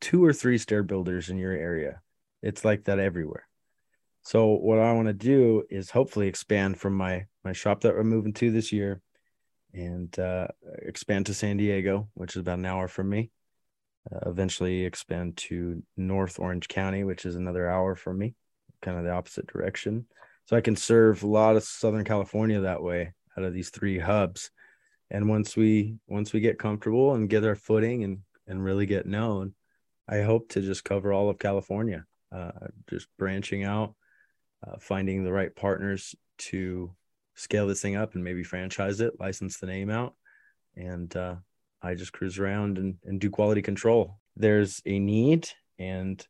two 0.00 0.24
or 0.24 0.32
three 0.32 0.58
stair 0.58 0.82
builders 0.82 1.28
in 1.28 1.38
your 1.38 1.52
area. 1.52 2.00
It's 2.42 2.64
like 2.64 2.86
that 2.86 2.98
everywhere. 2.98 3.46
So 4.22 4.54
what 4.54 4.80
I 4.80 4.92
want 4.92 5.06
to 5.06 5.14
do 5.14 5.62
is 5.70 5.90
hopefully 5.90 6.26
expand 6.26 6.80
from 6.80 6.96
my 6.96 7.26
my 7.44 7.52
shop 7.52 7.82
that 7.82 7.94
we're 7.94 8.02
moving 8.02 8.32
to 8.32 8.50
this 8.50 8.72
year 8.72 9.00
and 9.72 10.18
uh, 10.18 10.48
expand 10.80 11.26
to 11.26 11.34
San 11.34 11.56
Diego, 11.56 12.08
which 12.14 12.34
is 12.34 12.40
about 12.40 12.58
an 12.58 12.66
hour 12.66 12.88
from 12.88 13.10
me. 13.10 13.30
Uh, 14.10 14.30
eventually 14.30 14.84
expand 14.84 15.36
to 15.36 15.82
North 15.96 16.38
Orange 16.38 16.68
County, 16.68 17.04
which 17.04 17.24
is 17.24 17.36
another 17.36 17.68
hour 17.68 17.94
from 17.94 18.18
me 18.18 18.34
kind 18.82 18.98
of 18.98 19.04
the 19.04 19.12
opposite 19.12 19.46
direction. 19.46 20.06
So 20.46 20.56
I 20.56 20.60
can 20.60 20.76
serve 20.76 21.22
a 21.22 21.28
lot 21.28 21.56
of 21.56 21.62
Southern 21.62 22.04
California 22.04 22.60
that 22.60 22.82
way 22.82 23.14
out 23.38 23.44
of 23.44 23.54
these 23.54 23.70
three 23.70 23.98
hubs. 23.98 24.50
And 25.10 25.28
once 25.28 25.56
we 25.56 25.96
once 26.06 26.32
we 26.32 26.40
get 26.40 26.58
comfortable 26.58 27.14
and 27.14 27.28
get 27.28 27.44
our 27.44 27.54
footing 27.54 28.04
and 28.04 28.18
and 28.46 28.62
really 28.62 28.86
get 28.86 29.06
known, 29.06 29.54
I 30.08 30.22
hope 30.22 30.48
to 30.50 30.60
just 30.60 30.84
cover 30.84 31.12
all 31.12 31.30
of 31.30 31.38
California. 31.38 32.04
Uh, 32.32 32.68
just 32.88 33.08
branching 33.18 33.62
out, 33.62 33.94
uh, 34.66 34.76
finding 34.80 35.22
the 35.22 35.32
right 35.32 35.54
partners 35.54 36.14
to 36.38 36.90
scale 37.34 37.66
this 37.66 37.82
thing 37.82 37.94
up 37.94 38.14
and 38.14 38.24
maybe 38.24 38.42
franchise 38.42 39.00
it, 39.00 39.20
license 39.20 39.58
the 39.58 39.66
name 39.66 39.90
out, 39.90 40.14
and 40.74 41.14
uh, 41.14 41.36
I 41.82 41.94
just 41.94 42.12
cruise 42.12 42.38
around 42.38 42.78
and, 42.78 42.96
and 43.04 43.20
do 43.20 43.30
quality 43.30 43.62
control. 43.62 44.18
There's 44.36 44.80
a 44.86 44.98
need 44.98 45.48
and 45.78 46.24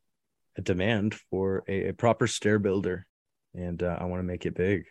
a 0.56 0.62
demand 0.62 1.14
for 1.14 1.62
a, 1.68 1.88
a 1.88 1.92
proper 1.92 2.26
stair 2.26 2.58
builder, 2.58 3.06
and 3.54 3.82
uh, 3.82 3.96
I 4.00 4.04
want 4.04 4.20
to 4.20 4.24
make 4.24 4.46
it 4.46 4.54
big. 4.54 4.84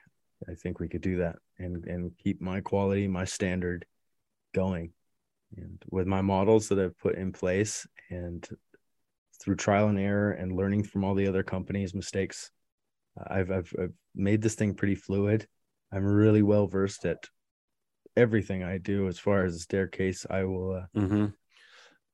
I 0.49 0.55
think 0.55 0.79
we 0.79 0.87
could 0.87 1.01
do 1.01 1.17
that 1.17 1.35
and 1.59 1.85
and 1.85 2.11
keep 2.17 2.41
my 2.41 2.61
quality, 2.61 3.07
my 3.07 3.25
standard 3.25 3.85
going. 4.53 4.91
And 5.57 5.81
with 5.89 6.07
my 6.07 6.21
models 6.21 6.69
that 6.69 6.79
I've 6.79 6.97
put 6.97 7.15
in 7.15 7.33
place 7.33 7.85
and 8.09 8.47
through 9.41 9.55
trial 9.55 9.89
and 9.89 9.99
error 9.99 10.31
and 10.31 10.55
learning 10.55 10.83
from 10.83 11.03
all 11.03 11.15
the 11.15 11.27
other 11.27 11.43
companies' 11.43 11.93
mistakes, 11.93 12.51
I've 13.27 13.51
I've, 13.51 13.73
I've 13.79 13.93
made 14.15 14.41
this 14.41 14.55
thing 14.55 14.73
pretty 14.75 14.95
fluid. 14.95 15.47
I'm 15.91 16.05
really 16.05 16.41
well 16.41 16.67
versed 16.67 17.05
at 17.05 17.27
everything 18.15 18.63
I 18.63 18.77
do 18.77 19.07
as 19.07 19.19
far 19.19 19.45
as 19.45 19.53
the 19.53 19.59
staircase. 19.59 20.25
I 20.29 20.43
will. 20.43 20.73
Uh, 20.75 20.99
mm-hmm. 20.99 21.25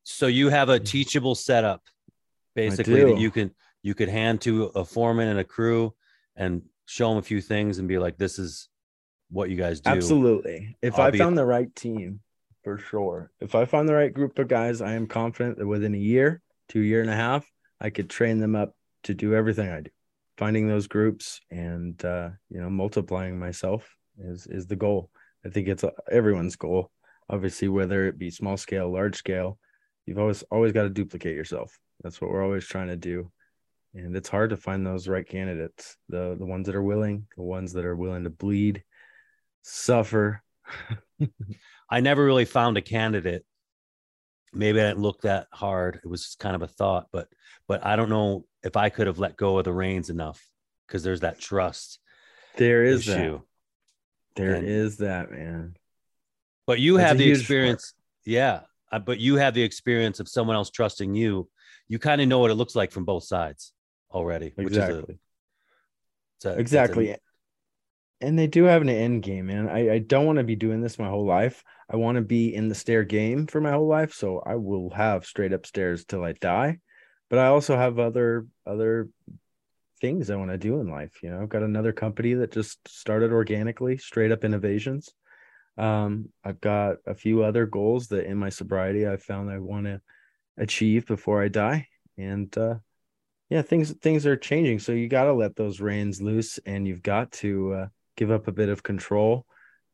So 0.03 0.27
you 0.27 0.49
have 0.49 0.69
a 0.69 0.79
teachable 0.79 1.35
setup 1.35 1.81
basically 2.57 3.03
that 3.03 3.19
you 3.19 3.31
can 3.31 3.51
you 3.83 3.93
could 3.93 4.09
hand 4.09 4.41
to 4.41 4.65
a 4.65 4.83
foreman 4.83 5.27
and 5.27 5.39
a 5.39 5.43
crew 5.43 5.93
and 6.35 6.63
show 6.87 7.09
them 7.09 7.19
a 7.19 7.21
few 7.21 7.39
things 7.39 7.77
and 7.77 7.87
be 7.87 7.99
like 7.99 8.17
this 8.17 8.39
is 8.39 8.67
what 9.29 9.49
you 9.49 9.55
guys 9.55 9.79
do 9.79 9.91
absolutely 9.91 10.75
if 10.81 10.97
I'll 10.97 11.13
i 11.13 11.17
found 11.17 11.37
the 11.37 11.45
right 11.45 11.73
team 11.75 12.21
for 12.63 12.77
sure 12.77 13.31
if 13.39 13.53
i 13.55 13.65
found 13.65 13.87
the 13.87 13.93
right 13.93 14.13
group 14.13 14.39
of 14.39 14.47
guys 14.47 14.81
i 14.81 14.93
am 14.93 15.05
confident 15.05 15.57
that 15.57 15.67
within 15.67 15.93
a 15.93 15.99
year 15.99 16.41
two 16.69 16.79
year 16.79 17.01
and 17.01 17.09
a 17.09 17.15
half 17.15 17.45
i 17.79 17.89
could 17.89 18.09
train 18.09 18.39
them 18.39 18.55
up 18.55 18.73
to 19.03 19.13
do 19.13 19.35
everything 19.35 19.69
i 19.69 19.81
do 19.81 19.91
finding 20.37 20.67
those 20.67 20.87
groups 20.87 21.41
and 21.51 22.03
uh, 22.05 22.29
you 22.49 22.61
know 22.61 22.69
multiplying 22.69 23.37
myself 23.37 23.95
is 24.17 24.47
is 24.47 24.65
the 24.65 24.75
goal 24.75 25.11
i 25.47 25.49
think 25.49 25.67
it's 25.67 25.83
uh, 25.83 25.91
everyone's 26.11 26.55
goal 26.55 26.91
obviously 27.29 27.67
whether 27.67 28.05
it 28.07 28.19
be 28.19 28.29
small 28.29 28.57
scale 28.57 28.91
large 28.91 29.15
scale 29.15 29.57
you've 30.05 30.19
always 30.19 30.43
always 30.43 30.73
got 30.73 30.83
to 30.83 30.89
duplicate 30.89 31.35
yourself 31.35 31.79
that's 32.01 32.21
what 32.21 32.31
we're 32.31 32.43
always 32.43 32.65
trying 32.65 32.87
to 32.87 32.97
do. 32.97 33.31
And 33.93 34.15
it's 34.15 34.29
hard 34.29 34.51
to 34.51 34.57
find 34.57 34.85
those 34.85 35.07
right 35.07 35.27
candidates, 35.27 35.97
the 36.09 36.35
the 36.37 36.45
ones 36.45 36.67
that 36.67 36.75
are 36.75 36.83
willing, 36.83 37.27
the 37.35 37.43
ones 37.43 37.73
that 37.73 37.85
are 37.85 37.95
willing 37.95 38.25
to 38.25 38.29
bleed, 38.29 38.83
suffer. 39.63 40.43
I 41.89 42.01
never 42.01 42.23
really 42.23 42.45
found 42.45 42.77
a 42.77 42.81
candidate. 42.81 43.43
Maybe 44.53 44.79
I 44.79 44.89
didn't 44.89 45.01
look 45.01 45.21
that 45.21 45.47
hard. 45.51 45.99
It 46.03 46.07
was 46.07 46.35
kind 46.39 46.55
of 46.55 46.61
a 46.61 46.67
thought, 46.67 47.07
but 47.11 47.27
but 47.67 47.85
I 47.85 47.95
don't 47.95 48.09
know 48.09 48.45
if 48.63 48.77
I 48.77 48.89
could 48.89 49.07
have 49.07 49.19
let 49.19 49.37
go 49.37 49.57
of 49.57 49.63
the 49.63 49.73
reins 49.73 50.09
enough 50.09 50.45
because 50.85 51.01
there's 51.03 51.21
that 51.21 51.39
trust. 51.39 51.99
There 52.57 52.83
is 52.83 53.07
issue. 53.07 53.39
That. 53.39 53.41
There 54.37 54.55
and, 54.55 54.67
is 54.67 54.97
that, 54.97 55.31
man. 55.31 55.75
But 56.65 56.79
you 56.79 56.97
That's 56.97 57.09
have 57.09 57.17
the 57.17 57.29
experience. 57.29 57.91
Part. 57.91 58.33
Yeah. 58.33 58.59
Uh, 58.91 58.99
but 58.99 59.19
you 59.19 59.35
have 59.35 59.53
the 59.53 59.63
experience 59.63 60.19
of 60.19 60.29
someone 60.29 60.55
else 60.55 60.69
trusting 60.69 61.13
you 61.13 61.49
you 61.87 61.99
kind 61.99 62.21
of 62.21 62.27
know 62.27 62.39
what 62.39 62.51
it 62.51 62.55
looks 62.55 62.75
like 62.75 62.91
from 62.91 63.05
both 63.05 63.23
sides 63.23 63.73
already. 64.11 64.53
Exactly. 64.57 65.19
A, 66.45 66.49
a, 66.49 66.53
exactly. 66.53 67.09
A, 67.11 67.17
and 68.19 68.37
they 68.37 68.47
do 68.47 68.63
have 68.63 68.81
an 68.81 68.89
end 68.89 69.23
game, 69.23 69.47
man. 69.47 69.69
I, 69.69 69.93
I 69.93 69.99
don't 69.99 70.25
want 70.25 70.37
to 70.37 70.43
be 70.43 70.55
doing 70.55 70.81
this 70.81 70.99
my 70.99 71.07
whole 71.07 71.25
life. 71.25 71.63
I 71.89 71.97
want 71.97 72.15
to 72.17 72.21
be 72.21 72.53
in 72.53 72.67
the 72.67 72.75
stair 72.75 73.03
game 73.03 73.47
for 73.47 73.61
my 73.61 73.71
whole 73.71 73.87
life. 73.87 74.13
So 74.13 74.41
I 74.45 74.55
will 74.55 74.89
have 74.89 75.25
straight 75.25 75.53
up 75.53 75.65
stairs 75.65 76.03
till 76.05 76.23
I 76.23 76.33
die. 76.33 76.79
But 77.29 77.39
I 77.39 77.47
also 77.47 77.75
have 77.75 77.99
other 77.99 78.47
other 78.65 79.09
things 79.99 80.29
I 80.29 80.35
want 80.35 80.51
to 80.51 80.57
do 80.57 80.79
in 80.79 80.89
life. 80.89 81.21
You 81.23 81.31
know, 81.31 81.41
I've 81.41 81.49
got 81.49 81.63
another 81.63 81.91
company 81.91 82.33
that 82.35 82.51
just 82.51 82.79
started 82.87 83.31
organically, 83.31 83.97
straight 83.97 84.31
up 84.31 84.43
innovations. 84.43 85.09
Um, 85.77 86.29
I've 86.43 86.59
got 86.61 86.97
a 87.05 87.13
few 87.13 87.43
other 87.43 87.65
goals 87.65 88.07
that 88.07 88.25
in 88.25 88.37
my 88.37 88.49
sobriety 88.49 89.07
I 89.07 89.17
found 89.17 89.51
I 89.51 89.59
want 89.59 89.85
to 89.85 90.01
achieve 90.57 91.05
before 91.05 91.43
I 91.43 91.49
die. 91.49 91.87
And 92.17 92.55
uh, 92.57 92.75
yeah, 93.49 93.61
things 93.61 93.91
things 93.93 94.25
are 94.25 94.35
changing. 94.35 94.79
So 94.79 94.91
you 94.91 95.07
got 95.07 95.25
to 95.25 95.33
let 95.33 95.55
those 95.55 95.79
reins 95.79 96.21
loose, 96.21 96.59
and 96.65 96.87
you've 96.87 97.03
got 97.03 97.31
to 97.33 97.73
uh, 97.73 97.87
give 98.15 98.31
up 98.31 98.47
a 98.47 98.51
bit 98.51 98.69
of 98.69 98.83
control 98.83 99.45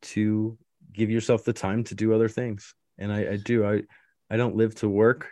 to 0.03 0.57
give 0.91 1.09
yourself 1.09 1.43
the 1.43 1.53
time 1.53 1.83
to 1.85 1.95
do 1.95 2.13
other 2.13 2.29
things. 2.29 2.73
And 2.97 3.11
I, 3.11 3.33
I 3.33 3.37
do. 3.37 3.65
I 3.65 3.81
I 4.29 4.37
don't 4.37 4.55
live 4.55 4.75
to 4.75 4.89
work. 4.89 5.31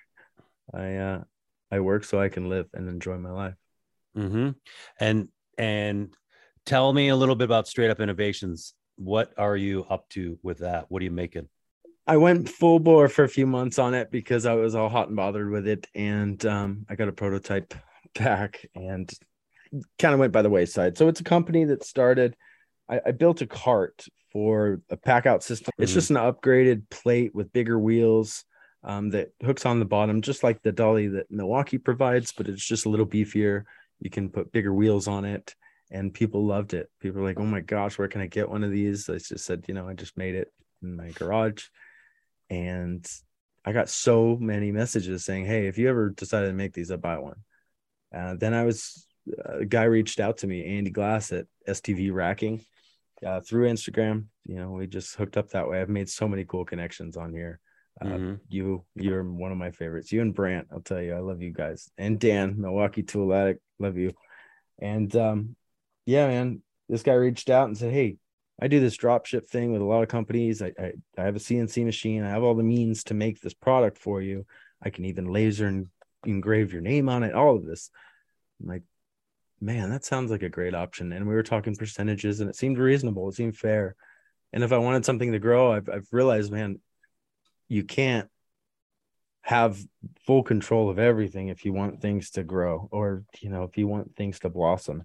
I 0.73 0.95
uh 0.95 1.23
I 1.71 1.79
work 1.79 2.03
so 2.03 2.19
I 2.19 2.29
can 2.29 2.49
live 2.49 2.67
and 2.73 2.89
enjoy 2.89 3.17
my 3.17 3.31
life. 3.31 3.60
Mm-hmm. 4.17 4.49
And 4.99 5.27
and 5.57 6.13
tell 6.65 6.91
me 6.91 7.09
a 7.09 7.15
little 7.15 7.35
bit 7.35 7.45
about 7.45 7.67
Straight 7.67 7.91
Up 7.91 7.99
Innovations. 7.99 8.73
What 8.95 9.33
are 9.37 9.57
you 9.57 9.85
up 9.89 10.09
to 10.09 10.37
with 10.43 10.59
that? 10.59 10.85
What 10.89 11.01
are 11.01 11.05
you 11.05 11.11
making? 11.11 11.47
I 12.07 12.17
went 12.17 12.49
full 12.49 12.79
bore 12.79 13.09
for 13.09 13.23
a 13.23 13.29
few 13.29 13.45
months 13.45 13.79
on 13.79 13.93
it 13.93 14.11
because 14.11 14.45
I 14.45 14.53
was 14.55 14.75
all 14.75 14.89
hot 14.89 15.07
and 15.07 15.15
bothered 15.15 15.49
with 15.49 15.67
it, 15.67 15.87
and 15.95 16.43
um, 16.45 16.85
I 16.89 16.95
got 16.95 17.07
a 17.07 17.13
prototype 17.13 17.73
back 18.15 18.65
and 18.75 19.11
kind 19.97 20.13
of 20.13 20.19
went 20.19 20.33
by 20.33 20.41
the 20.41 20.49
wayside. 20.49 20.97
So 20.97 21.07
it's 21.07 21.21
a 21.21 21.25
company 21.25 21.65
that 21.65 21.85
started. 21.85 22.35
I, 22.89 22.99
I 23.07 23.11
built 23.11 23.41
a 23.41 23.47
cart 23.47 24.05
for 24.31 24.81
a 24.89 24.97
pack 24.97 25.25
out 25.25 25.43
system. 25.43 25.71
Mm-hmm. 25.73 25.83
It's 25.83 25.93
just 25.93 26.09
an 26.09 26.17
upgraded 26.17 26.89
plate 26.89 27.33
with 27.35 27.53
bigger 27.53 27.79
wheels 27.79 28.43
um, 28.83 29.09
that 29.11 29.29
hooks 29.43 29.65
on 29.65 29.79
the 29.79 29.85
bottom, 29.85 30.21
just 30.21 30.43
like 30.43 30.61
the 30.61 30.71
dolly 30.71 31.07
that 31.09 31.29
Milwaukee 31.29 31.77
provides, 31.77 32.31
but 32.31 32.47
it's 32.47 32.65
just 32.65 32.85
a 32.85 32.89
little 32.89 33.05
beefier. 33.05 33.63
You 34.01 34.09
can 34.09 34.29
put 34.29 34.51
bigger 34.51 34.73
wheels 34.73 35.07
on 35.07 35.23
it, 35.25 35.55
and 35.91 36.13
people 36.13 36.45
loved 36.45 36.73
it. 36.73 36.89
People 36.99 37.21
were 37.21 37.27
like, 37.27 37.39
"Oh 37.39 37.45
my 37.45 37.61
gosh, 37.61 37.97
where 37.97 38.07
can 38.07 38.21
I 38.21 38.27
get 38.27 38.49
one 38.49 38.63
of 38.63 38.71
these?" 38.71 39.09
I 39.09 39.13
just 39.13 39.45
said, 39.45 39.65
you 39.67 39.73
know, 39.73 39.87
I 39.87 39.93
just 39.93 40.17
made 40.17 40.35
it 40.35 40.51
in 40.81 40.95
my 40.97 41.11
garage, 41.11 41.67
and 42.49 43.07
I 43.63 43.73
got 43.73 43.89
so 43.89 44.37
many 44.37 44.71
messages 44.71 45.23
saying, 45.23 45.45
"Hey, 45.45 45.67
if 45.67 45.77
you 45.77 45.87
ever 45.87 46.09
decided 46.09 46.47
to 46.47 46.53
make 46.53 46.73
these, 46.73 46.91
I 46.91 46.95
buy 46.97 47.19
one." 47.19 47.43
Uh, 48.13 48.35
then 48.35 48.53
I 48.53 48.63
was 48.63 49.07
uh, 49.29 49.59
a 49.59 49.65
guy 49.65 49.83
reached 49.83 50.19
out 50.19 50.39
to 50.39 50.47
me, 50.47 50.77
Andy 50.77 50.91
Glass 50.91 51.31
at 51.31 51.45
STV 51.67 52.11
Racking, 52.11 52.61
uh, 53.25 53.41
through 53.41 53.69
Instagram. 53.69 54.25
You 54.45 54.55
know, 54.55 54.71
we 54.71 54.87
just 54.87 55.15
hooked 55.15 55.37
up 55.37 55.49
that 55.49 55.69
way. 55.69 55.79
I've 55.79 55.89
made 55.89 56.09
so 56.09 56.27
many 56.27 56.43
cool 56.43 56.65
connections 56.65 57.17
on 57.17 57.33
here. 57.33 57.59
Uh, 57.99 58.05
mm-hmm. 58.05 58.33
You, 58.49 58.83
you're 58.95 59.23
one 59.23 59.51
of 59.51 59.57
my 59.57 59.71
favorites. 59.71 60.11
You 60.11 60.21
and 60.21 60.33
Brant, 60.33 60.67
I'll 60.71 60.81
tell 60.81 61.01
you, 61.01 61.13
I 61.13 61.19
love 61.19 61.41
you 61.41 61.51
guys. 61.51 61.89
And 61.97 62.19
Dan, 62.19 62.55
Milwaukee 62.57 63.03
Tool 63.03 63.33
Addict, 63.33 63.61
love 63.79 63.97
you. 63.97 64.11
And 64.79 65.15
um, 65.15 65.55
yeah, 66.05 66.27
man, 66.27 66.61
this 66.89 67.03
guy 67.03 67.13
reached 67.13 67.49
out 67.49 67.67
and 67.67 67.77
said, 67.77 67.93
"Hey, 67.93 68.17
I 68.61 68.67
do 68.67 68.79
this 68.79 68.97
drop 68.97 69.25
ship 69.25 69.47
thing 69.47 69.71
with 69.71 69.81
a 69.81 69.85
lot 69.85 70.03
of 70.03 70.09
companies. 70.09 70.61
I, 70.61 70.73
I, 70.79 70.93
I 71.17 71.23
have 71.23 71.35
a 71.35 71.39
CNC 71.39 71.85
machine. 71.85 72.23
I 72.23 72.29
have 72.29 72.43
all 72.43 72.55
the 72.55 72.63
means 72.63 73.03
to 73.05 73.13
make 73.13 73.39
this 73.39 73.53
product 73.53 73.97
for 73.97 74.21
you. 74.21 74.45
I 74.81 74.89
can 74.89 75.05
even 75.05 75.31
laser 75.31 75.67
and 75.67 75.87
engrave 76.25 76.73
your 76.73 76.81
name 76.81 77.09
on 77.09 77.23
it. 77.23 77.33
All 77.33 77.55
of 77.55 77.65
this." 77.65 77.91
I'm 78.61 78.67
like, 78.67 78.83
man, 79.59 79.91
that 79.91 80.03
sounds 80.03 80.31
like 80.31 80.43
a 80.43 80.49
great 80.49 80.73
option. 80.73 81.11
And 81.13 81.27
we 81.27 81.35
were 81.35 81.43
talking 81.43 81.75
percentages, 81.75 82.39
and 82.39 82.49
it 82.49 82.55
seemed 82.55 82.77
reasonable. 82.77 83.29
It 83.29 83.35
seemed 83.35 83.57
fair. 83.57 83.95
And 84.53 84.63
if 84.63 84.73
I 84.73 84.77
wanted 84.77 85.05
something 85.05 85.31
to 85.31 85.39
grow, 85.39 85.71
I've, 85.71 85.87
I've 85.87 86.07
realized, 86.11 86.51
man, 86.51 86.79
you 87.71 87.85
can't 87.85 88.27
have 89.43 89.79
full 90.27 90.43
control 90.43 90.89
of 90.89 90.99
everything 90.99 91.47
if 91.47 91.63
you 91.63 91.71
want 91.71 92.01
things 92.01 92.31
to 92.31 92.43
grow 92.43 92.89
or 92.91 93.23
you 93.39 93.49
know 93.49 93.63
if 93.63 93.77
you 93.77 93.87
want 93.87 94.15
things 94.15 94.39
to 94.39 94.49
blossom. 94.49 95.03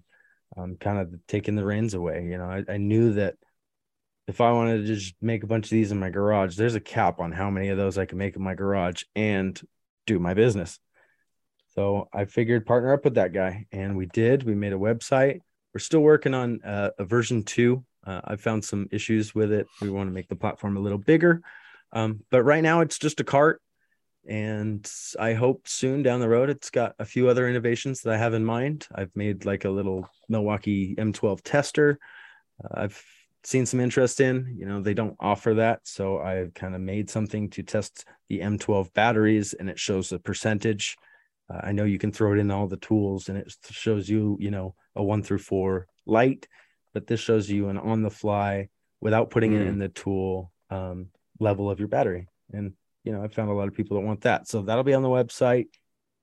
Um 0.57 0.75
kind 0.77 0.99
of 0.99 1.13
taking 1.27 1.55
the 1.55 1.65
reins 1.65 1.93
away 1.93 2.25
you 2.25 2.37
know. 2.37 2.45
I, 2.45 2.63
I 2.73 2.77
knew 2.77 3.13
that 3.13 3.35
if 4.27 4.41
i 4.41 4.51
wanted 4.51 4.79
to 4.79 4.95
just 4.95 5.15
make 5.21 5.43
a 5.43 5.47
bunch 5.47 5.67
of 5.67 5.71
these 5.71 5.91
in 5.91 5.99
my 5.99 6.09
garage 6.09 6.57
there's 6.57 6.75
a 6.75 6.81
cap 6.81 7.19
on 7.21 7.31
how 7.31 7.49
many 7.49 7.69
of 7.69 7.77
those 7.77 7.97
i 7.97 8.05
can 8.05 8.17
make 8.17 8.35
in 8.35 8.41
my 8.41 8.53
garage 8.53 9.03
and 9.15 9.59
do 10.05 10.19
my 10.19 10.33
business. 10.33 10.79
So 11.73 12.09
i 12.13 12.25
figured 12.25 12.65
partner 12.65 12.93
up 12.93 13.05
with 13.05 13.15
that 13.15 13.33
guy 13.33 13.65
and 13.71 13.95
we 13.95 14.07
did. 14.07 14.43
We 14.43 14.55
made 14.55 14.73
a 14.73 14.77
website. 14.77 15.39
We're 15.73 15.79
still 15.79 16.01
working 16.01 16.33
on 16.33 16.61
uh, 16.63 16.89
a 16.99 17.05
version 17.05 17.43
two. 17.43 17.85
Uh, 18.05 18.21
i 18.25 18.35
found 18.35 18.63
some 18.65 18.87
issues 18.91 19.33
with 19.33 19.51
it. 19.51 19.67
We 19.81 19.89
want 19.89 20.09
to 20.09 20.13
make 20.13 20.27
the 20.27 20.35
platform 20.35 20.75
a 20.75 20.81
little 20.81 20.97
bigger 20.97 21.41
um, 21.93 22.21
but 22.31 22.43
right 22.43 22.63
now 22.63 22.81
it's 22.81 22.97
just 22.97 23.19
a 23.19 23.23
cart. 23.23 23.61
And 24.27 24.85
I 25.17 25.33
hope 25.33 25.69
soon 25.69 26.03
down 26.03 26.19
the 26.19 26.27
road, 26.27 26.49
it's 26.49 26.69
got 26.69 26.95
a 26.99 27.05
few 27.05 27.29
other 27.29 27.47
innovations 27.47 28.01
that 28.01 28.13
I 28.13 28.17
have 28.17 28.33
in 28.33 28.43
mind. 28.43 28.85
I've 28.93 29.15
made 29.15 29.45
like 29.45 29.63
a 29.63 29.69
little 29.69 30.09
Milwaukee 30.27 30.95
M12 30.95 31.41
tester. 31.43 31.97
Uh, 32.61 32.81
I've 32.81 33.03
seen 33.45 33.65
some 33.65 33.79
interest 33.79 34.19
in, 34.19 34.53
you 34.59 34.65
know, 34.65 34.81
they 34.81 34.93
don't 34.93 35.15
offer 35.21 35.53
that. 35.53 35.79
So 35.83 36.19
I've 36.19 36.53
kind 36.53 36.75
of 36.75 36.81
made 36.81 37.09
something 37.09 37.49
to 37.51 37.63
test 37.63 38.03
the 38.27 38.39
M12 38.39 38.93
batteries 38.93 39.53
and 39.53 39.69
it 39.69 39.79
shows 39.79 40.09
the 40.09 40.19
percentage. 40.19 40.97
Uh, 41.49 41.61
I 41.63 41.71
know 41.71 41.85
you 41.85 41.97
can 41.97 42.11
throw 42.11 42.33
it 42.33 42.39
in 42.39 42.51
all 42.51 42.67
the 42.67 42.75
tools 42.75 43.29
and 43.29 43.37
it 43.37 43.55
shows 43.69 44.09
you, 44.09 44.35
you 44.41 44.51
know, 44.51 44.75
a 44.97 45.03
one 45.03 45.23
through 45.23 45.37
four 45.37 45.87
light, 46.05 46.49
but 46.93 47.07
this 47.07 47.21
shows 47.21 47.49
you 47.49 47.69
an 47.69 47.77
on 47.77 48.01
the 48.01 48.09
fly 48.09 48.67
without 48.99 49.29
putting 49.29 49.51
mm. 49.51 49.61
it 49.61 49.67
in 49.67 49.79
the 49.79 49.87
tool 49.87 50.51
um, 50.69 51.07
level 51.39 51.69
of 51.69 51.79
your 51.79 51.87
battery. 51.87 52.27
And 52.51 52.73
you 53.03 53.13
know, 53.13 53.23
I 53.23 53.27
found 53.29 53.49
a 53.49 53.53
lot 53.53 53.67
of 53.67 53.73
people 53.73 53.97
that 53.97 54.05
want 54.05 54.21
that. 54.21 54.47
So 54.47 54.61
that'll 54.61 54.83
be 54.83 54.93
on 54.93 55.03
the 55.03 55.09
website 55.09 55.67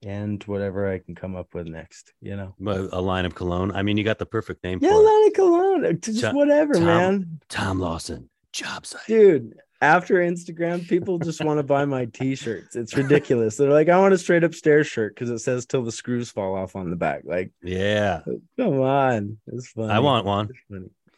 and 0.04 0.42
whatever 0.44 0.90
I 0.90 0.98
can 0.98 1.14
come 1.14 1.34
up 1.34 1.54
with 1.54 1.66
next, 1.66 2.12
you 2.20 2.36
know. 2.36 2.54
A 2.92 3.00
line 3.00 3.24
of 3.24 3.34
cologne. 3.34 3.72
I 3.72 3.82
mean, 3.82 3.96
you 3.96 4.04
got 4.04 4.18
the 4.18 4.26
perfect 4.26 4.62
name 4.62 4.78
yeah, 4.82 4.90
for 4.90 4.96
it. 4.96 4.98
line 4.98 5.26
of 5.26 5.32
cologne. 5.32 5.98
Just 6.00 6.20
Tom, 6.20 6.36
whatever, 6.36 6.74
Tom, 6.74 6.84
man. 6.84 7.40
Tom 7.48 7.78
Lawson, 7.78 8.28
job 8.52 8.84
site. 8.84 9.06
Dude, 9.06 9.54
after 9.80 10.16
Instagram, 10.16 10.86
people 10.86 11.18
just 11.18 11.42
want 11.42 11.58
to 11.58 11.62
buy 11.62 11.84
my 11.84 12.04
t-shirts. 12.06 12.76
It's 12.76 12.94
ridiculous. 12.96 13.56
They're 13.56 13.70
like, 13.70 13.88
I 13.88 13.98
want 13.98 14.14
a 14.14 14.18
straight 14.18 14.44
up 14.44 14.54
stairs 14.54 14.86
shirt 14.86 15.14
because 15.14 15.30
it 15.30 15.38
says 15.38 15.66
till 15.66 15.84
the 15.84 15.92
screws 15.92 16.30
fall 16.30 16.54
off 16.54 16.76
on 16.76 16.90
the 16.90 16.96
back. 16.96 17.22
Like, 17.24 17.52
yeah. 17.62 18.20
Come 18.58 18.80
on. 18.80 19.38
It's 19.46 19.68
fun. 19.68 19.90
I 19.90 20.00
want 20.00 20.26
one. 20.26 20.50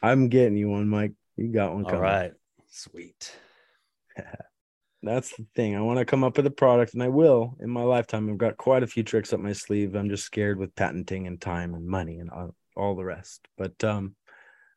I'm 0.03 0.29
getting 0.29 0.57
you 0.57 0.69
one, 0.71 0.89
Mike. 0.89 1.13
You 1.37 1.49
got 1.49 1.75
one 1.75 1.85
coming. 1.85 1.97
All 1.97 2.03
right. 2.03 2.33
Sweet. 2.71 3.33
That's 5.03 5.37
the 5.37 5.47
thing. 5.55 5.77
I 5.77 5.83
want 5.83 5.99
to 5.99 6.05
come 6.05 6.25
up 6.25 6.37
with 6.37 6.47
a 6.47 6.51
product, 6.51 6.95
and 6.95 7.03
I 7.03 7.09
will 7.09 7.57
in 7.61 7.71
my 7.71 7.83
lifetime. 7.83 8.29
I've 8.29 8.39
got 8.39 8.57
quite 8.57 8.83
a 8.83 8.87
few 8.87 9.03
tricks 9.03 9.33
up 9.33 9.41
my 9.41 9.53
sleeve. 9.53 9.95
I'm 9.95 10.09
just 10.09 10.25
scared 10.25 10.59
with 10.59 10.75
patenting 10.75 11.27
and 11.27 11.41
time 11.41 11.75
and 11.75 11.87
money 11.87 12.19
and 12.19 12.31
all, 12.31 12.55
all 12.77 12.97
the 12.97 13.05
rest. 13.05 13.47
But 13.57 13.83
um, 13.85 14.17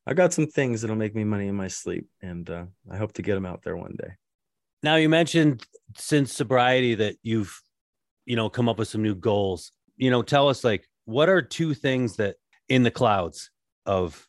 I 0.06 0.14
got 0.14 0.34
some 0.34 0.48
things 0.48 0.82
that'll 0.82 0.96
make 0.96 1.16
me 1.16 1.24
money 1.24 1.48
in 1.48 1.56
my 1.56 1.68
sleep, 1.68 2.08
and 2.22 2.50
uh, 2.50 2.66
I 2.92 2.98
hope 2.98 3.14
to 3.14 3.22
get 3.22 3.36
them 3.36 3.46
out 3.46 3.64
there 3.64 3.78
one 3.78 3.96
day. 3.98 4.12
Now 4.84 4.96
you 4.96 5.10
mentioned 5.10 5.66
since 5.98 6.34
sobriety 6.34 6.96
that 6.96 7.16
you've, 7.22 7.60
you 8.26 8.36
know, 8.36 8.50
come 8.50 8.70
up 8.70 8.78
with 8.78 8.88
some 8.88 9.02
new 9.02 9.16
goals. 9.16 9.72
You 9.98 10.12
know, 10.12 10.22
tell 10.22 10.48
us 10.48 10.64
like 10.64 10.88
what 11.06 11.28
are 11.28 11.42
two 11.42 11.74
things 11.74 12.18
that 12.18 12.36
in 12.68 12.84
the 12.84 12.92
clouds 12.92 13.50
of 13.86 14.28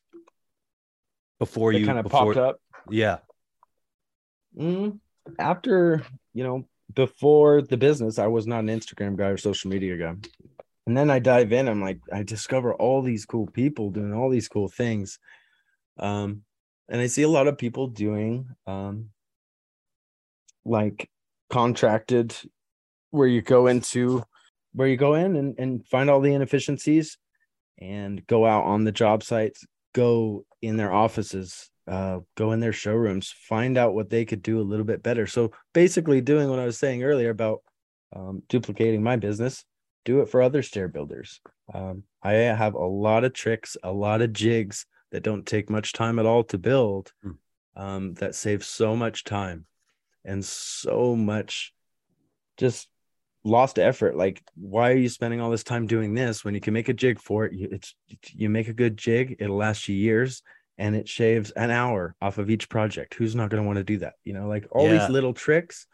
before 1.39 1.73
you 1.73 1.87
kind 1.87 1.99
of 1.99 2.05
before, 2.05 2.35
popped 2.35 2.37
up. 2.37 2.61
Yeah. 2.89 3.19
Mm, 4.61 5.01
after 5.39 6.03
you 6.35 6.45
know, 6.45 6.65
before 6.95 7.63
the 7.63 7.77
business, 7.77 8.19
I 8.19 8.27
was 8.27 8.47
not 8.47 8.61
an 8.61 8.69
Instagram 8.69 9.17
guy 9.17 9.29
or 9.29 9.37
social 9.37 9.71
media 9.71 9.97
guy. 9.97 10.15
And 10.87 10.97
then 10.97 11.11
I 11.11 11.19
dive 11.19 11.53
in, 11.53 11.69
I'm 11.69 11.83
like, 11.83 12.01
I 12.13 12.23
discover 12.23 12.75
all 12.75 13.03
these 13.03 13.25
cool 13.25 13.47
people 13.47 13.91
doing 13.91 14.13
all 14.13 14.29
these 14.29 14.49
cool 14.49 14.69
things. 14.69 15.19
Um, 15.99 16.43
and 16.89 17.01
I 17.01 17.07
see 17.07 17.23
a 17.23 17.29
lot 17.29 17.47
of 17.47 17.59
people 17.59 17.87
doing 17.87 18.49
um 18.67 19.11
like 20.65 21.09
contracted 21.49 22.37
where 23.11 23.29
you 23.29 23.43
go 23.43 23.67
into 23.67 24.23
where 24.73 24.89
you 24.89 24.97
go 24.97 25.15
in 25.15 25.37
and, 25.37 25.59
and 25.59 25.87
find 25.87 26.11
all 26.11 26.21
the 26.21 26.35
inefficiencies 26.35 27.19
and 27.79 28.25
go 28.27 28.47
out 28.47 28.65
on 28.65 28.85
the 28.85 28.93
job 28.93 29.23
sites, 29.23 29.65
go 29.95 30.45
in 30.61 30.77
their 30.77 30.93
offices 30.93 31.70
uh, 31.91 32.21
go 32.37 32.53
in 32.53 32.61
their 32.61 32.73
showrooms, 32.73 33.35
find 33.37 33.77
out 33.77 33.95
what 33.95 34.11
they 34.11 34.25
could 34.25 34.43
do 34.43 34.61
a 34.61 34.63
little 34.63 34.85
bit 34.85 35.03
better. 35.03 35.27
So 35.27 35.51
basically, 35.75 36.21
doing 36.21 36.49
what 36.49 36.61
I 36.61 36.65
was 36.65 36.79
saying 36.79 37.03
earlier 37.03 37.31
about 37.31 37.63
um, 38.15 38.43
duplicating 38.49 39.03
my 39.03 39.17
business, 39.17 39.65
do 40.05 40.21
it 40.21 40.29
for 40.29 40.41
other 40.41 40.63
stair 40.63 40.87
builders. 40.87 41.41
Um, 41.75 42.05
I 42.23 42.33
have 42.33 42.75
a 42.75 42.79
lot 42.79 43.25
of 43.25 43.33
tricks, 43.33 43.77
a 43.83 43.91
lot 43.91 44.23
of 44.23 44.33
jigs 44.33 44.87
that 45.11 45.25
don't 45.25 45.45
take 45.45 45.69
much 45.69 45.93
time 45.93 46.21
at 46.21 46.27
all 46.27 46.45
to 46.45 46.59
build, 46.59 47.13
mm. 47.27 47.37
um, 47.75 48.15
that 48.15 48.37
save 48.37 48.65
so 48.65 48.95
much 48.95 49.25
time 49.25 49.67
and 50.25 50.45
so 50.45 51.17
much 51.17 51.75
just 52.57 52.87
lost 53.43 53.81
effort. 53.81 54.17
Like, 54.17 54.45
why 54.55 54.93
are 54.93 54.97
you 54.97 55.09
spending 55.09 55.41
all 55.41 55.51
this 55.51 55.65
time 55.65 55.89
doing 55.89 56.15
this 56.15 56.45
when 56.45 56.55
you 56.55 56.61
can 56.61 56.73
make 56.75 56.89
a 56.89 56.95
jig 56.95 57.21
for 57.21 57.47
it? 57.47 57.53
You, 57.53 57.69
it's 57.73 57.97
you 58.33 58.49
make 58.49 58.69
a 58.69 58.73
good 58.73 58.97
jig, 58.97 59.37
it'll 59.41 59.57
last 59.57 59.89
you 59.89 59.97
years 59.97 60.43
and 60.81 60.97
it 60.97 61.07
shaves 61.07 61.51
an 61.51 61.71
hour 61.71 62.17
off 62.23 62.39
of 62.39 62.49
each 62.49 62.71
project. 62.71 63.15
Who's 63.15 63.35
not 63.35 63.51
going 63.51 63.63
to 63.63 63.67
want 63.67 63.77
to 63.77 63.85
do 63.85 63.99
that? 63.99 64.15
You 64.25 64.33
know, 64.33 64.49
like 64.49 64.67
all 64.73 64.89
yeah. 64.89 64.99
these 64.99 65.11
little 65.11 65.35
tricks. 65.35 65.87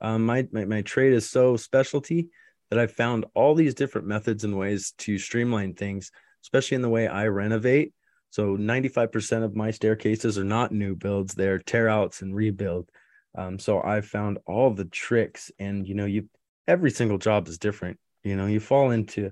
Um, 0.00 0.26
my, 0.26 0.46
my 0.50 0.64
my 0.64 0.82
trade 0.82 1.12
is 1.12 1.30
so 1.30 1.56
specialty 1.56 2.28
that 2.68 2.80
I've 2.80 2.92
found 2.92 3.26
all 3.34 3.54
these 3.54 3.74
different 3.74 4.08
methods 4.08 4.42
and 4.42 4.58
ways 4.58 4.92
to 4.98 5.18
streamline 5.18 5.74
things, 5.74 6.10
especially 6.42 6.74
in 6.74 6.82
the 6.82 6.88
way 6.88 7.06
I 7.06 7.28
renovate. 7.28 7.94
So 8.30 8.56
95% 8.56 9.44
of 9.44 9.54
my 9.54 9.70
staircases 9.70 10.36
are 10.36 10.44
not 10.44 10.72
new 10.72 10.96
builds; 10.96 11.34
they're 11.34 11.60
tear 11.60 11.88
outs 11.88 12.20
and 12.20 12.34
rebuild. 12.34 12.90
Um, 13.38 13.60
so 13.60 13.80
I've 13.80 14.06
found 14.06 14.38
all 14.46 14.74
the 14.74 14.84
tricks, 14.86 15.52
and 15.60 15.86
you 15.86 15.94
know, 15.94 16.06
you 16.06 16.28
every 16.66 16.90
single 16.90 17.18
job 17.18 17.46
is 17.46 17.58
different. 17.58 18.00
You 18.24 18.34
know, 18.34 18.46
you 18.46 18.58
fall 18.58 18.90
into 18.90 19.30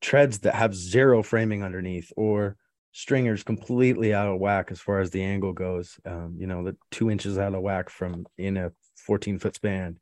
treads 0.00 0.38
that 0.40 0.54
have 0.54 0.74
zero 0.74 1.22
framing 1.22 1.62
underneath, 1.62 2.10
or 2.16 2.56
stringer's 2.92 3.42
completely 3.42 4.12
out 4.12 4.28
of 4.28 4.40
whack 4.40 4.70
as 4.70 4.80
far 4.80 5.00
as 5.00 5.10
the 5.10 5.22
angle 5.22 5.52
goes. 5.52 5.98
Um, 6.04 6.36
you 6.38 6.46
know, 6.46 6.64
the 6.64 6.76
two 6.90 7.10
inches 7.10 7.38
out 7.38 7.54
of 7.54 7.62
whack 7.62 7.88
from 7.88 8.26
in 8.36 8.56
a 8.56 8.72
14 8.96 9.38
foot 9.38 9.54
span. 9.54 9.98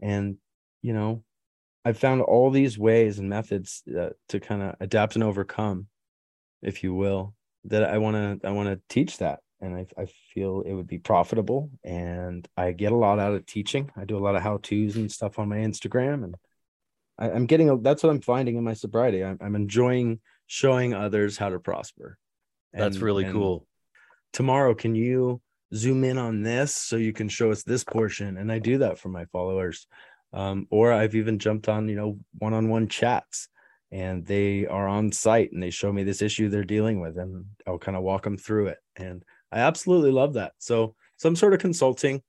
And, 0.00 0.36
you 0.82 0.92
know, 0.92 1.22
I've 1.84 1.98
found 1.98 2.22
all 2.22 2.50
these 2.50 2.78
ways 2.78 3.18
and 3.18 3.28
methods 3.28 3.82
uh, 3.88 4.10
to 4.30 4.40
kind 4.40 4.62
of 4.62 4.74
adapt 4.80 5.14
and 5.14 5.22
overcome, 5.22 5.86
if 6.62 6.82
you 6.82 6.94
will, 6.94 7.34
that 7.64 7.84
I 7.84 7.98
want 7.98 8.42
to, 8.42 8.46
I 8.46 8.50
want 8.50 8.68
to 8.68 8.80
teach 8.88 9.18
that. 9.18 9.40
And 9.60 9.74
I, 9.74 9.86
I 9.96 10.06
feel 10.34 10.62
it 10.66 10.74
would 10.74 10.86
be 10.86 10.98
profitable 10.98 11.70
and 11.82 12.46
I 12.56 12.72
get 12.72 12.92
a 12.92 12.96
lot 12.96 13.18
out 13.18 13.34
of 13.34 13.46
teaching. 13.46 13.90
I 13.96 14.04
do 14.04 14.18
a 14.18 14.20
lot 14.20 14.36
of 14.36 14.42
how 14.42 14.58
to's 14.58 14.96
and 14.96 15.10
stuff 15.10 15.38
on 15.38 15.48
my 15.48 15.58
Instagram 15.58 16.24
and 16.24 16.34
I, 17.18 17.30
am 17.30 17.46
getting, 17.46 17.70
a, 17.70 17.78
that's 17.78 18.02
what 18.02 18.10
I'm 18.10 18.20
finding 18.20 18.56
in 18.56 18.64
my 18.64 18.74
sobriety. 18.74 19.24
I'm, 19.24 19.38
I'm 19.40 19.54
enjoying 19.54 20.20
showing 20.46 20.94
others 20.94 21.36
how 21.36 21.50
to 21.50 21.58
prosper. 21.58 22.18
And, 22.72 22.82
That's 22.82 22.98
really 22.98 23.24
cool. 23.24 23.66
Tomorrow, 24.32 24.74
can 24.74 24.94
you 24.94 25.40
zoom 25.74 26.04
in 26.04 26.18
on 26.18 26.42
this 26.42 26.74
so 26.74 26.96
you 26.96 27.12
can 27.12 27.28
show 27.28 27.50
us 27.50 27.62
this 27.62 27.84
portion? 27.84 28.36
And 28.36 28.52
I 28.52 28.58
do 28.58 28.78
that 28.78 28.98
for 28.98 29.08
my 29.08 29.24
followers. 29.26 29.86
Um, 30.32 30.66
or 30.70 30.92
I've 30.92 31.14
even 31.14 31.38
jumped 31.38 31.68
on, 31.68 31.88
you 31.88 31.96
know, 31.96 32.18
one-on-one 32.38 32.88
chats 32.88 33.48
and 33.92 34.26
they 34.26 34.66
are 34.66 34.86
on 34.86 35.12
site 35.12 35.52
and 35.52 35.62
they 35.62 35.70
show 35.70 35.92
me 35.92 36.02
this 36.02 36.20
issue 36.20 36.48
they're 36.48 36.64
dealing 36.64 37.00
with 37.00 37.16
and 37.16 37.44
I'll 37.66 37.78
kind 37.78 37.96
of 37.96 38.02
walk 38.02 38.24
them 38.24 38.36
through 38.36 38.66
it. 38.66 38.78
And 38.96 39.22
I 39.52 39.60
absolutely 39.60 40.10
love 40.10 40.34
that. 40.34 40.52
So 40.58 40.94
some 41.16 41.36
sort 41.36 41.54
of 41.54 41.60
consulting 41.60 42.22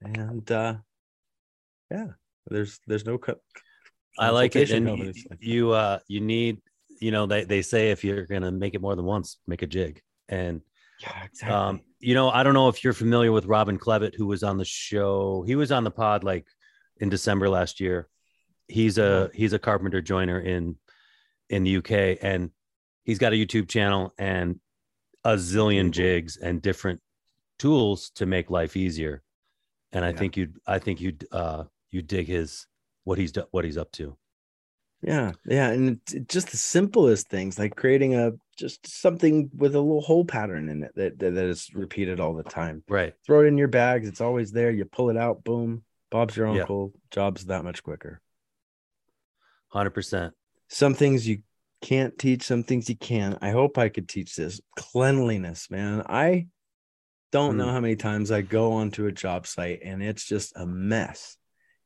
and 0.00 0.50
uh 0.50 0.76
yeah, 1.90 2.08
there's 2.48 2.80
there's 2.86 3.04
no 3.04 3.18
cut. 3.18 3.38
I 4.18 4.30
like 4.30 4.56
it. 4.56 4.70
And 4.70 4.98
you, 4.98 5.12
you 5.38 5.70
uh 5.72 5.98
you 6.08 6.20
need 6.20 6.58
you 7.00 7.10
know, 7.10 7.26
they, 7.26 7.44
they 7.44 7.62
say 7.62 7.90
if 7.90 8.04
you're 8.04 8.26
going 8.26 8.42
to 8.42 8.50
make 8.50 8.74
it 8.74 8.80
more 8.80 8.96
than 8.96 9.04
once, 9.04 9.38
make 9.46 9.62
a 9.62 9.66
jig. 9.66 10.02
And, 10.28 10.62
yeah, 11.00 11.24
exactly. 11.24 11.54
um, 11.54 11.80
you 12.00 12.14
know, 12.14 12.30
I 12.30 12.42
don't 12.42 12.54
know 12.54 12.68
if 12.68 12.82
you're 12.82 12.92
familiar 12.92 13.32
with 13.32 13.46
Robin 13.46 13.78
Clevett, 13.78 14.14
who 14.14 14.26
was 14.26 14.42
on 14.42 14.58
the 14.58 14.64
show. 14.64 15.42
He 15.46 15.54
was 15.54 15.72
on 15.72 15.84
the 15.84 15.90
pod 15.90 16.24
like 16.24 16.46
in 17.00 17.08
December 17.08 17.48
last 17.48 17.80
year. 17.80 18.08
He's 18.66 18.98
a, 18.98 19.30
he's 19.32 19.52
a 19.52 19.58
carpenter 19.58 20.00
joiner 20.02 20.40
in, 20.40 20.76
in 21.48 21.64
the 21.64 21.78
UK 21.78 22.18
and 22.20 22.50
he's 23.04 23.18
got 23.18 23.32
a 23.32 23.36
YouTube 23.36 23.68
channel 23.68 24.12
and 24.18 24.60
a 25.24 25.34
zillion 25.34 25.90
jigs 25.90 26.36
and 26.36 26.60
different 26.60 27.00
tools 27.58 28.10
to 28.16 28.26
make 28.26 28.50
life 28.50 28.76
easier. 28.76 29.22
And 29.92 30.04
I 30.04 30.10
yeah. 30.10 30.16
think 30.16 30.36
you'd, 30.36 30.58
I 30.66 30.78
think 30.78 31.00
you'd, 31.00 31.26
uh, 31.32 31.64
you 31.90 32.02
dig 32.02 32.26
his, 32.26 32.66
what 33.04 33.16
he's, 33.16 33.32
what 33.50 33.64
he's 33.64 33.78
up 33.78 33.90
to. 33.92 34.16
Yeah, 35.02 35.32
yeah, 35.46 35.70
and 35.70 36.00
just 36.28 36.50
the 36.50 36.56
simplest 36.56 37.28
things 37.28 37.58
like 37.58 37.76
creating 37.76 38.16
a 38.16 38.32
just 38.56 38.86
something 38.86 39.48
with 39.56 39.76
a 39.76 39.80
little 39.80 40.00
hole 40.00 40.24
pattern 40.24 40.68
in 40.68 40.82
it 40.82 40.92
that, 40.96 41.18
that, 41.20 41.34
that 41.34 41.44
is 41.44 41.72
repeated 41.72 42.18
all 42.18 42.34
the 42.34 42.42
time. 42.42 42.82
Right. 42.88 43.14
Throw 43.24 43.42
it 43.42 43.46
in 43.46 43.58
your 43.58 43.68
bags; 43.68 44.08
it's 44.08 44.20
always 44.20 44.50
there. 44.50 44.72
You 44.72 44.84
pull 44.84 45.10
it 45.10 45.16
out, 45.16 45.44
boom. 45.44 45.84
Bob's 46.10 46.36
your 46.36 46.48
uncle. 46.48 46.92
Yeah. 46.94 47.00
Job's 47.12 47.46
that 47.46 47.62
much 47.64 47.84
quicker. 47.84 48.20
Hundred 49.68 49.90
percent. 49.90 50.34
Some 50.68 50.94
things 50.94 51.28
you 51.28 51.42
can't 51.80 52.18
teach. 52.18 52.42
Some 52.42 52.64
things 52.64 52.88
you 52.88 52.96
can. 52.96 53.38
I 53.40 53.50
hope 53.50 53.78
I 53.78 53.90
could 53.90 54.08
teach 54.08 54.34
this 54.34 54.60
cleanliness, 54.76 55.70
man. 55.70 56.02
I 56.06 56.48
don't 57.30 57.54
mm. 57.54 57.58
know 57.58 57.70
how 57.70 57.80
many 57.80 57.94
times 57.96 58.32
I 58.32 58.42
go 58.42 58.72
onto 58.72 59.06
a 59.06 59.12
job 59.12 59.46
site 59.46 59.80
and 59.84 60.02
it's 60.02 60.24
just 60.24 60.56
a 60.56 60.66
mess. 60.66 61.36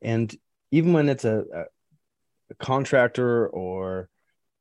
And 0.00 0.34
even 0.70 0.92
when 0.92 1.08
it's 1.08 1.24
a, 1.24 1.44
a 1.54 1.64
a 2.53 2.64
contractor 2.64 3.48
or 3.48 4.09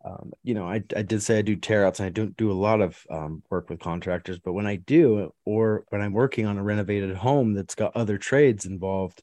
um, 0.04 0.32
you 0.44 0.54
know, 0.54 0.66
I, 0.66 0.84
I 0.96 1.04
did 1.04 1.22
say 1.22 1.38
I 1.38 1.42
do 1.44 1.56
tear 1.56 1.86
outs 1.86 2.00
and 2.00 2.08
I 2.08 2.10
don't 2.10 2.36
do 2.36 2.52
a 2.52 2.54
lot 2.54 2.82
of 2.82 2.98
um, 3.10 3.44
work 3.50 3.70
with 3.70 3.80
contractors, 3.80 4.40
but 4.40 4.54
when 4.54 4.66
I 4.66 4.78
do, 4.78 5.32
or 5.46 5.86
when 5.90 6.02
I'm 6.02 6.14
working 6.14 6.48
on 6.48 6.58
a 6.58 6.64
renovated 6.64 7.16
home 7.16 7.54
that's 7.54 7.76
got 7.76 7.96
other 7.96 8.18
trades 8.18 8.66
involved, 8.66 9.22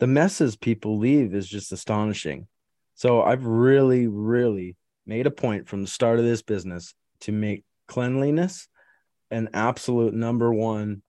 the 0.00 0.08
messes 0.08 0.56
people 0.56 0.98
leave 0.98 1.34
is 1.34 1.48
just 1.48 1.70
astonishing. 1.70 2.48
So 2.96 3.22
I've 3.22 3.46
really, 3.46 4.08
really 4.08 4.76
made 5.06 5.26
a 5.26 5.30
point 5.30 5.68
from 5.68 5.82
the 5.82 5.88
start 5.88 6.18
of 6.18 6.24
this 6.24 6.42
business 6.42 6.92
to 7.20 7.32
make 7.32 7.64
cleanliness 7.86 8.66
an 9.30 9.50
absolute 9.54 10.14
number 10.14 10.52
one, 10.52 11.02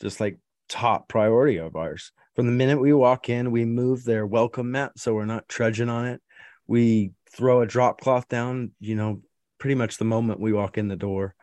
just 0.00 0.18
like 0.18 0.38
top 0.68 1.08
priority 1.08 1.58
of 1.58 1.76
ours. 1.76 2.10
From 2.34 2.46
the 2.46 2.52
minute 2.52 2.80
we 2.80 2.92
walk 2.92 3.28
in, 3.28 3.52
we 3.52 3.64
move 3.64 4.04
their 4.04 4.26
welcome 4.26 4.72
mat 4.72 4.92
so 4.96 5.14
we're 5.14 5.26
not 5.26 5.48
trudging 5.48 5.88
on 5.88 6.06
it 6.06 6.20
we 6.68 7.12
throw 7.32 7.62
a 7.62 7.66
drop 7.66 8.00
cloth 8.00 8.28
down, 8.28 8.70
you 8.78 8.94
know, 8.94 9.22
pretty 9.58 9.74
much 9.74 9.96
the 9.96 10.04
moment 10.04 10.38
we 10.38 10.52
walk 10.52 10.78
in 10.78 10.86
the 10.86 10.96
door. 10.96 11.34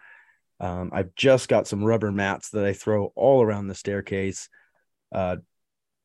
Um, 0.61 0.91
I've 0.93 1.13
just 1.15 1.49
got 1.49 1.67
some 1.67 1.83
rubber 1.83 2.11
mats 2.11 2.51
that 2.51 2.63
I 2.63 2.71
throw 2.71 3.11
all 3.15 3.41
around 3.41 3.67
the 3.67 3.75
staircase, 3.75 4.47
uh, 5.11 5.37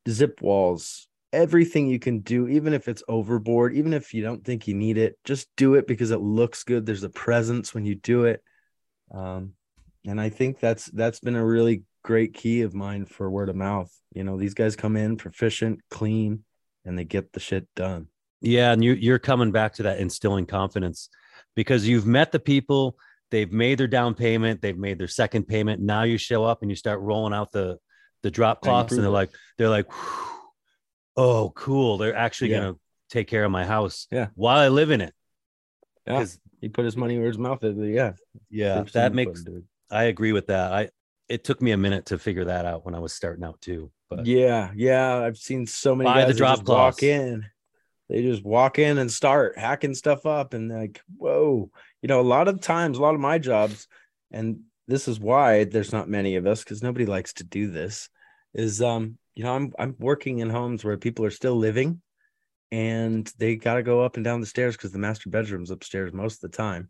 zip 0.09 0.43
walls, 0.43 1.07
everything 1.33 1.87
you 1.87 2.01
can 2.01 2.21
do, 2.21 2.49
even 2.49 2.73
if 2.73 2.89
it's 2.89 3.05
overboard, 3.07 3.75
even 3.75 3.93
if 3.93 4.13
you 4.13 4.23
don't 4.23 4.45
think 4.45 4.67
you 4.67 4.75
need 4.75 4.99
it, 4.99 5.17
just 5.25 5.49
do 5.57 5.75
it 5.75 5.87
because 5.87 6.11
it 6.11 6.21
looks 6.21 6.65
good. 6.65 6.85
There's 6.85 7.05
a 7.05 7.11
presence 7.11 7.73
when 7.73 7.85
you 7.85 7.95
do 7.95 8.25
it. 8.25 8.43
Um, 9.13 9.53
and 10.07 10.21
I 10.21 10.31
think 10.31 10.59
that's 10.59 10.87
that's 10.87 11.21
been 11.21 11.37
a 11.37 11.45
really 11.45 11.83
great 12.03 12.35
key 12.35 12.63
of 12.63 12.75
mine 12.75 13.05
for 13.05 13.31
word 13.31 13.51
of 13.51 13.57
mouth. 13.57 13.93
You 14.15 14.25
know, 14.25 14.39
these 14.39 14.55
guys 14.55 14.77
come 14.77 14.97
in 14.97 15.17
proficient, 15.17 15.81
clean, 15.91 16.45
and 16.85 16.99
they 16.99 17.05
get 17.05 17.33
the 17.33 17.41
shit 17.41 17.69
done. 17.77 18.09
Yeah, 18.41 18.73
and 18.73 18.83
you 18.83 18.93
you're 18.93 19.19
coming 19.19 19.53
back 19.53 19.75
to 19.75 19.85
that 19.85 19.99
instilling 19.99 20.47
confidence 20.47 21.11
because 21.55 21.87
you've 21.87 22.07
met 22.07 22.33
the 22.33 22.41
people, 22.41 22.97
they've 23.31 23.53
made 23.53 23.79
their 23.79 23.87
down 23.87 24.15
payment, 24.15 24.63
they've 24.63 24.79
made 24.79 24.99
their 24.99 25.09
second 25.09 25.47
payment. 25.47 25.81
Now 25.83 26.05
you 26.05 26.17
show 26.17 26.45
up 26.45 26.63
and 26.63 26.71
you 26.71 26.77
start 26.77 27.01
rolling 27.01 27.35
out 27.35 27.53
the 27.53 27.79
the 28.23 28.31
drop 28.31 28.63
cloths, 28.63 28.93
and 28.93 29.03
they're 29.03 29.11
like 29.11 29.31
they're 29.59 29.69
like, 29.69 29.87
oh, 31.17 31.53
cool. 31.55 31.99
They're 31.99 32.17
actually 32.17 32.51
yeah. 32.51 32.61
gonna 32.61 32.77
take 33.11 33.29
care 33.29 33.45
of 33.45 33.51
my 33.51 33.65
house. 33.65 34.07
Yeah, 34.11 34.29
while 34.35 34.59
I 34.59 34.69
live 34.69 34.91
in 34.91 35.01
it. 35.01 35.15
Yeah, 36.07 36.25
he 36.61 36.69
put 36.69 36.87
his 36.87 36.97
money 36.97 37.19
where 37.19 37.29
his 37.29 37.39
mouth 37.39 37.63
is. 37.63 37.77
Yeah, 37.77 38.13
yeah, 38.51 38.85
that 38.95 39.15
makes. 39.15 39.45
I 39.91 40.05
agree 40.05 40.33
with 40.33 40.47
that. 40.47 40.73
I 40.73 40.91
it 41.29 41.45
took 41.45 41.61
me 41.61 41.73
a 41.73 41.77
minute 41.77 42.07
to 42.07 42.19
figure 42.19 42.47
that 42.47 42.65
out 42.65 42.85
when 42.85 42.95
I 42.95 42.99
was 42.99 43.13
starting 43.13 43.45
out 43.45 43.61
too. 43.61 43.91
But 44.09 44.27
yeah, 44.27 44.71
yeah, 44.75 45.19
I've 45.19 45.37
seen 45.37 45.67
so 45.67 45.95
many 45.95 46.09
buy 46.09 46.23
guys 46.23 46.33
the 46.33 46.39
drop 46.39 46.67
walk 46.67 47.03
in 47.03 47.45
they 48.11 48.23
just 48.23 48.45
walk 48.45 48.79
in 48.79 48.99
and 48.99 49.11
start 49.11 49.57
hacking 49.57 49.95
stuff 49.95 50.27
up 50.27 50.53
and 50.53 50.71
like 50.71 51.01
whoa. 51.17 51.71
You 52.03 52.09
know 52.09 52.21
a 52.21 52.23
lot 52.23 52.49
of 52.49 52.61
times 52.61 52.99
a 52.99 53.03
lot 53.03 53.15
of 53.15 53.21
my 53.21 53.39
jobs 53.39 53.87
and 54.31 54.61
this 54.89 55.07
is 55.09 55.21
why 55.21 55.65
there's 55.65 55.93
not 55.93 56.09
many 56.09 56.37
of 56.37 56.47
us 56.47 56.65
because 56.65 56.83
nobody 56.83 57.07
likes 57.07 57.33
to 57.35 57.45
do 57.45 57.71
this 57.71 58.09
is 58.53 58.83
um 58.83 59.17
you 59.37 59.45
know 59.45 59.55
i'm 59.55 59.73
i'm 59.79 59.95
working 60.01 60.41
in 60.41 60.51
homes 60.51 60.83
where 60.85 60.97
people 60.97 61.25
are 61.25 61.31
still 61.31 61.55
living 61.55 62.01
and 62.73 63.33
they 63.39 63.57
got 63.57 63.75
to 63.75 63.83
go 63.83 64.01
up 64.03 64.17
and 64.17 64.25
down 64.25 64.41
the 64.41 64.47
stairs 64.47 64.77
because 64.77 64.93
the 64.93 64.99
master 64.99 65.29
bedroom's 65.31 65.71
upstairs 65.71 66.13
most 66.13 66.43
of 66.43 66.51
the 66.51 66.57
time. 66.57 66.89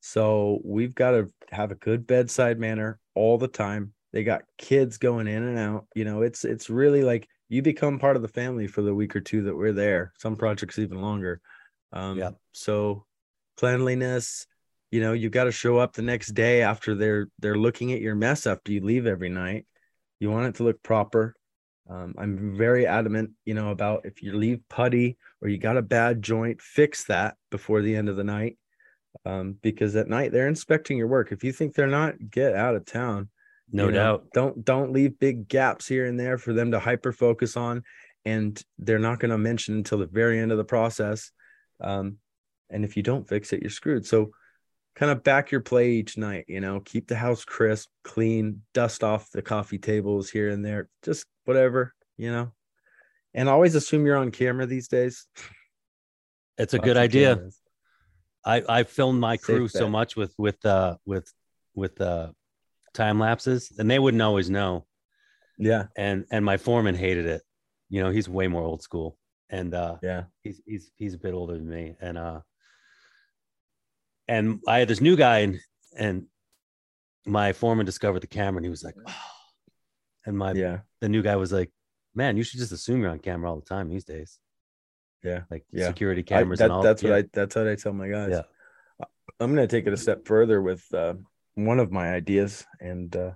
So 0.00 0.60
we've 0.64 0.94
got 0.94 1.12
to 1.12 1.28
have 1.50 1.72
a 1.72 1.76
good 1.76 2.06
bedside 2.06 2.58
manner 2.58 3.00
all 3.14 3.38
the 3.38 3.48
time. 3.48 3.92
They 4.12 4.22
got 4.22 4.42
kids 4.56 4.98
going 4.98 5.26
in 5.26 5.42
and 5.42 5.58
out. 5.58 5.86
You 5.94 6.04
know 6.04 6.22
it's 6.22 6.44
it's 6.44 6.70
really 6.70 7.02
like 7.02 7.28
you 7.48 7.62
become 7.62 7.98
part 7.98 8.16
of 8.16 8.22
the 8.22 8.28
family 8.28 8.66
for 8.66 8.82
the 8.82 8.94
week 8.94 9.14
or 9.14 9.20
two 9.20 9.42
that 9.44 9.56
we're 9.56 9.72
there. 9.72 10.12
Some 10.18 10.36
projects 10.36 10.78
even 10.78 11.00
longer. 11.00 11.40
Um, 11.92 12.18
yeah. 12.18 12.30
So 12.52 13.04
cleanliness, 13.56 14.46
you 14.90 15.00
know, 15.00 15.12
you've 15.12 15.32
got 15.32 15.44
to 15.44 15.52
show 15.52 15.78
up 15.78 15.92
the 15.92 16.02
next 16.02 16.28
day 16.28 16.62
after 16.62 16.94
they're 16.94 17.28
they're 17.38 17.58
looking 17.58 17.92
at 17.92 18.00
your 18.00 18.14
mess 18.14 18.46
after 18.46 18.72
you 18.72 18.84
leave 18.84 19.06
every 19.06 19.28
night. 19.28 19.66
You 20.20 20.30
want 20.30 20.46
it 20.46 20.54
to 20.56 20.64
look 20.64 20.82
proper. 20.82 21.34
Um, 21.88 22.14
I'm 22.18 22.56
very 22.56 22.86
adamant, 22.86 23.30
you 23.44 23.54
know, 23.54 23.70
about 23.70 24.06
if 24.06 24.22
you 24.22 24.36
leave 24.36 24.60
putty 24.68 25.18
or 25.40 25.48
you 25.48 25.58
got 25.58 25.76
a 25.76 25.82
bad 25.82 26.20
joint, 26.20 26.60
fix 26.60 27.04
that 27.04 27.36
before 27.50 27.80
the 27.80 27.94
end 27.94 28.08
of 28.08 28.16
the 28.16 28.24
night. 28.24 28.58
Um, 29.24 29.56
because 29.62 29.96
at 29.96 30.08
night 30.08 30.32
they're 30.32 30.48
inspecting 30.48 30.98
your 30.98 31.06
work. 31.06 31.32
If 31.32 31.42
you 31.42 31.52
think 31.52 31.74
they're 31.74 31.86
not, 31.86 32.14
get 32.30 32.54
out 32.54 32.74
of 32.74 32.84
town. 32.84 33.30
No 33.72 33.86
you 33.86 33.92
know, 33.92 33.98
doubt. 33.98 34.26
Don't 34.32 34.64
don't 34.64 34.92
leave 34.92 35.18
big 35.18 35.48
gaps 35.48 35.86
here 35.86 36.06
and 36.06 36.18
there 36.18 36.38
for 36.38 36.52
them 36.52 36.70
to 36.70 36.78
hyper 36.78 37.12
focus 37.12 37.56
on, 37.56 37.82
and 38.24 38.60
they're 38.78 38.98
not 38.98 39.18
going 39.18 39.30
to 39.30 39.38
mention 39.38 39.74
until 39.74 39.98
the 39.98 40.06
very 40.06 40.38
end 40.38 40.52
of 40.52 40.58
the 40.58 40.64
process. 40.64 41.32
Um, 41.80 42.18
and 42.70 42.84
if 42.84 42.96
you 42.96 43.02
don't 43.02 43.28
fix 43.28 43.52
it, 43.52 43.62
you're 43.62 43.70
screwed. 43.70 44.06
So 44.06 44.30
kind 44.94 45.12
of 45.12 45.22
back 45.22 45.50
your 45.50 45.60
play 45.60 45.90
each 45.92 46.16
night, 46.16 46.46
you 46.48 46.60
know, 46.60 46.80
keep 46.80 47.06
the 47.06 47.16
house 47.16 47.44
crisp, 47.44 47.88
clean, 48.02 48.62
dust 48.72 49.04
off 49.04 49.30
the 49.30 49.42
coffee 49.42 49.78
tables 49.78 50.30
here 50.30 50.48
and 50.48 50.64
there, 50.64 50.88
just 51.02 51.26
whatever, 51.44 51.94
you 52.16 52.32
know. 52.32 52.52
And 53.34 53.48
always 53.48 53.74
assume 53.74 54.06
you're 54.06 54.16
on 54.16 54.30
camera 54.30 54.66
these 54.66 54.88
days. 54.88 55.26
It's 56.56 56.72
a 56.72 56.78
good 56.78 56.96
idea. 56.96 57.36
Cameras. 57.36 57.60
I 58.44 58.62
I 58.68 58.82
filmed 58.84 59.20
my 59.20 59.36
crew 59.36 59.68
so 59.68 59.88
much 59.88 60.16
with 60.16 60.32
with 60.38 60.64
uh 60.64 60.96
with 61.04 61.30
with 61.74 62.00
uh 62.00 62.30
time 62.96 63.20
lapses, 63.20 63.72
and 63.78 63.90
they 63.90 63.98
wouldn't 63.98 64.22
always 64.22 64.50
know. 64.50 64.86
Yeah. 65.58 65.84
And 65.96 66.24
and 66.30 66.44
my 66.44 66.56
foreman 66.56 66.94
hated 66.94 67.26
it. 67.26 67.42
You 67.88 68.02
know, 68.02 68.10
he's 68.10 68.28
way 68.28 68.48
more 68.48 68.62
old 68.62 68.82
school. 68.82 69.16
And 69.48 69.72
uh 69.74 69.96
yeah, 70.02 70.24
he's 70.42 70.60
he's 70.66 70.90
he's 70.96 71.14
a 71.14 71.18
bit 71.18 71.32
older 71.34 71.54
than 71.54 71.68
me. 71.68 71.96
And 72.00 72.18
uh 72.18 72.40
and 74.28 74.60
I 74.66 74.78
had 74.80 74.88
this 74.88 75.00
new 75.00 75.16
guy 75.16 75.38
and 75.38 75.60
and 75.96 76.26
my 77.24 77.52
foreman 77.52 77.86
discovered 77.86 78.20
the 78.20 78.26
camera 78.26 78.58
and 78.58 78.64
he 78.66 78.70
was 78.70 78.84
like, 78.84 78.96
oh. 79.06 79.14
and 80.26 80.36
my 80.36 80.52
Yeah. 80.52 80.80
the 81.00 81.08
new 81.08 81.22
guy 81.22 81.36
was 81.36 81.52
like, 81.52 81.70
man, 82.14 82.36
you 82.36 82.42
should 82.42 82.60
just 82.60 82.72
assume 82.72 83.00
you're 83.00 83.10
on 83.10 83.18
camera 83.18 83.50
all 83.50 83.56
the 83.60 83.64
time 83.66 83.88
these 83.88 84.04
days. 84.04 84.38
Yeah. 85.22 85.42
Like 85.50 85.64
Yeah. 85.72 85.86
security 85.88 86.22
I- 86.22 86.24
cameras 86.24 86.58
that- 86.58 86.66
and 86.66 86.72
all. 86.72 86.82
that's 86.82 87.02
what 87.02 87.10
yeah. 87.10 87.16
I 87.16 87.24
that's 87.32 87.54
what 87.56 87.68
I 87.68 87.74
tell 87.76 87.92
my 87.92 88.08
guys. 88.08 88.30
Yeah. 88.30 88.42
I'm 89.40 89.54
gonna 89.54 89.66
take 89.66 89.86
it 89.86 89.92
a 89.92 89.96
step 89.96 90.26
further 90.26 90.60
with 90.62 90.84
uh, 90.94 91.14
one 91.56 91.80
of 91.80 91.90
my 91.90 92.12
ideas, 92.12 92.64
and 92.80 93.14
uh, 93.16 93.32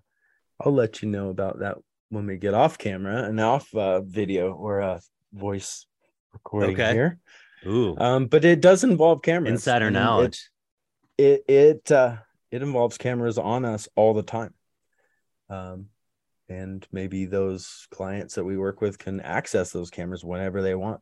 I'll 0.60 0.72
let 0.72 1.02
you 1.02 1.08
know 1.08 1.30
about 1.30 1.58
that 1.60 1.78
when 2.10 2.26
we 2.26 2.36
get 2.36 2.54
off 2.54 2.78
camera 2.78 3.24
and 3.24 3.40
off 3.40 3.74
uh, 3.74 4.02
video 4.02 4.52
or 4.52 4.80
uh, 4.80 5.00
voice 5.32 5.86
recording 6.32 6.76
Okay. 6.76 6.92
here. 6.92 7.18
Ooh, 7.66 7.96
Um, 7.98 8.26
but 8.26 8.44
it 8.44 8.60
does 8.60 8.84
involve 8.84 9.22
cameras. 9.22 9.52
insider 9.52 9.86
and 9.86 9.94
knowledge. 9.94 10.50
It 11.18 11.44
it 11.48 11.54
it, 11.54 11.92
uh, 11.92 12.16
it 12.50 12.62
involves 12.62 12.98
cameras 12.98 13.38
on 13.38 13.64
us 13.64 13.88
all 13.96 14.14
the 14.14 14.22
time. 14.22 14.54
Um, 15.48 15.86
and 16.48 16.86
maybe 16.92 17.26
those 17.26 17.86
clients 17.90 18.34
that 18.34 18.44
we 18.44 18.56
work 18.56 18.80
with 18.80 18.98
can 18.98 19.20
access 19.20 19.70
those 19.70 19.90
cameras 19.90 20.24
whenever 20.24 20.62
they 20.62 20.74
want. 20.74 21.00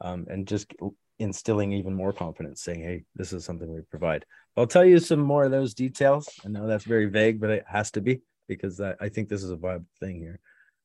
Um, 0.00 0.26
and 0.28 0.46
just 0.46 0.72
instilling 1.18 1.72
even 1.72 1.94
more 1.94 2.12
confidence, 2.12 2.62
saying, 2.62 2.80
"Hey, 2.80 3.04
this 3.14 3.32
is 3.32 3.44
something 3.44 3.72
we 3.72 3.80
provide." 3.82 4.24
I'll 4.56 4.66
tell 4.66 4.84
you 4.84 4.98
some 4.98 5.20
more 5.20 5.44
of 5.44 5.50
those 5.50 5.74
details. 5.74 6.28
I 6.44 6.48
know 6.48 6.66
that's 6.66 6.84
very 6.84 7.06
vague, 7.06 7.40
but 7.40 7.50
it 7.50 7.64
has 7.68 7.90
to 7.92 8.00
be 8.00 8.22
because 8.48 8.80
I, 8.80 8.94
I 9.00 9.08
think 9.08 9.28
this 9.28 9.42
is 9.42 9.50
a 9.50 9.56
viable 9.56 9.86
thing 10.00 10.18
here. 10.18 10.40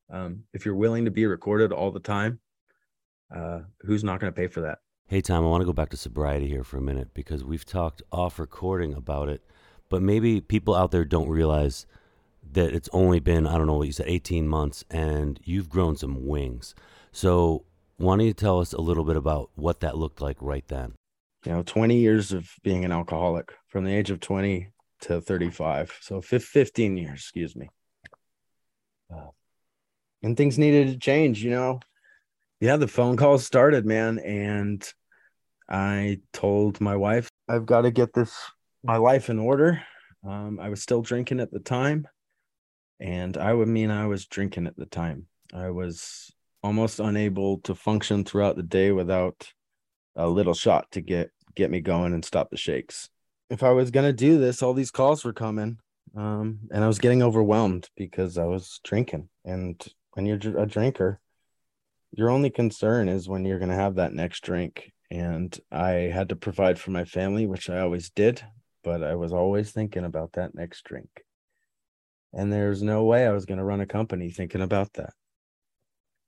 Um, 0.10 0.44
if 0.54 0.66
you're 0.66 0.76
willing 0.76 1.06
to 1.06 1.12
be 1.12 1.26
recorded 1.26 1.72
all 1.72 1.92
the 1.92 2.00
time, 2.00 2.40
uh, 3.34 3.62
who's 3.82 4.04
not 4.04 4.20
going 4.20 4.32
to 4.32 4.36
pay 4.36 4.48
for 4.48 4.62
that? 4.62 4.80
Hey, 5.08 5.22
Tom, 5.22 5.44
I 5.44 5.48
want 5.48 5.62
to 5.62 5.66
go 5.66 5.74
back 5.74 5.90
to 5.90 5.98
sobriety 5.98 6.48
here 6.48 6.64
for 6.64 6.78
a 6.78 6.82
minute 6.82 7.14
because 7.14 7.44
we've 7.44 7.66
talked 7.66 8.02
off 8.12 8.40
recording 8.40 8.94
about 8.94 9.30
it, 9.30 9.42
but 9.90 10.02
maybe 10.02 10.42
people 10.42 10.76
out 10.76 10.92
there 10.92 11.06
don't 11.06 11.30
realize 11.30 11.86
that 12.54 12.74
it's 12.74 12.90
only 12.94 13.20
been, 13.20 13.46
I 13.46 13.58
don't 13.58 13.68
know 13.68 13.76
what 13.76 13.88
you 13.88 13.94
said, 13.94 14.08
18 14.08 14.48
months 14.48 14.84
and 14.90 15.40
you've 15.44 15.70
grown 15.70 15.96
some 15.96 16.28
wings. 16.28 16.76
So, 17.12 17.66
why 18.02 18.18
don't 18.18 18.26
you 18.26 18.34
tell 18.34 18.60
us 18.60 18.74
a 18.74 18.82
little 18.82 19.04
bit 19.04 19.16
about 19.16 19.52
what 19.56 19.80
that 19.82 19.98
looked 19.98 20.22
like 20.22 20.38
right 20.42 20.68
then? 20.68 20.94
you 21.46 21.52
know 21.52 21.64
20 21.64 21.96
years 21.96 22.32
of 22.32 22.50
being 22.64 22.86
an 22.86 22.92
alcoholic 22.92 23.54
from 23.68 23.84
the 23.84 23.94
age 23.94 24.12
of 24.12 24.20
20 24.20 24.70
to 25.02 25.22
35 25.22 25.98
so 26.02 26.22
15 26.22 26.98
years 26.98 27.20
excuse 27.20 27.56
me. 27.56 27.70
Uh, 29.14 29.30
and 30.24 30.38
things 30.38 30.58
needed 30.58 30.88
to 30.88 30.98
change 30.98 31.44
you 31.44 31.52
know? 31.52 31.80
Yeah 32.60 32.78
the 32.78 32.88
phone 32.88 33.18
calls 33.18 33.46
started 33.46 33.86
man 33.86 34.20
and 34.20 34.88
i 35.70 36.20
told 36.34 36.80
my 36.80 36.96
wife 36.96 37.30
i've 37.50 37.66
got 37.66 37.82
to 37.82 37.92
get 37.92 38.14
this 38.14 38.36
my 38.84 38.98
life 38.98 39.30
in 39.30 39.40
order. 39.40 39.82
Um, 40.28 40.60
i 40.60 40.70
was 40.70 40.82
still 40.82 41.02
drinking 41.02 41.40
at 41.40 41.52
the 41.52 41.60
time 41.60 42.08
and 43.00 43.36
i 43.38 43.52
would 43.52 43.68
mean 43.68 43.90
i 43.90 44.06
was 44.06 44.28
drinking 44.28 44.68
at 44.68 44.78
the 44.78 44.86
time. 44.86 45.26
I 45.54 45.72
was 45.72 46.32
almost 46.64 47.00
unable 47.00 47.60
to 47.60 47.76
function 47.76 48.24
throughout 48.24 48.56
the 48.56 48.64
day 48.64 48.92
without 48.92 49.52
a 50.16 50.28
little 50.28 50.54
shot 50.54 50.92
to 50.92 51.02
get 51.02 51.32
get 51.56 51.72
me 51.72 51.82
going 51.82 52.14
and 52.14 52.24
stop 52.24 52.50
the 52.50 52.58
shakes. 52.58 53.10
If 53.50 53.64
I 53.64 53.72
was 53.72 53.92
gonna 53.92 54.14
do 54.14 54.38
this, 54.38 54.64
all 54.64 54.74
these 54.74 54.92
calls 54.92 55.26
were 55.26 55.34
coming, 55.34 55.78
um, 56.16 56.60
and 56.72 56.84
I 56.84 56.88
was 56.88 57.00
getting 57.00 57.22
overwhelmed 57.22 57.90
because 57.98 58.38
I 58.38 58.46
was 58.46 58.80
drinking. 58.84 59.30
And 59.44 59.84
when 60.14 60.26
you're 60.26 60.40
a 60.58 60.66
drinker, 60.66 61.20
your 62.12 62.30
only 62.30 62.50
concern 62.50 63.10
is 63.10 63.28
when 63.28 63.46
you're 63.46 63.60
gonna 63.60 63.76
have 63.76 63.96
that 63.96 64.14
next 64.14 64.44
drink. 64.44 64.92
And 65.10 65.58
I 65.72 65.92
had 65.92 66.30
to 66.30 66.38
provide 66.38 66.80
for 66.80 66.92
my 66.92 67.04
family, 67.04 67.46
which 67.46 67.70
I 67.70 67.80
always 67.80 68.10
did, 68.10 68.42
but 68.84 69.04
I 69.04 69.16
was 69.16 69.34
always 69.34 69.72
thinking 69.72 70.06
about 70.06 70.34
that 70.34 70.56
next 70.56 70.84
drink. 70.86 71.10
And 72.34 72.52
there's 72.52 72.82
no 72.82 73.04
way 73.04 73.28
I 73.28 73.34
was 73.34 73.46
gonna 73.46 73.66
run 73.66 73.82
a 73.82 73.86
company 73.86 74.30
thinking 74.30 74.62
about 74.62 74.94
that. 74.94 75.14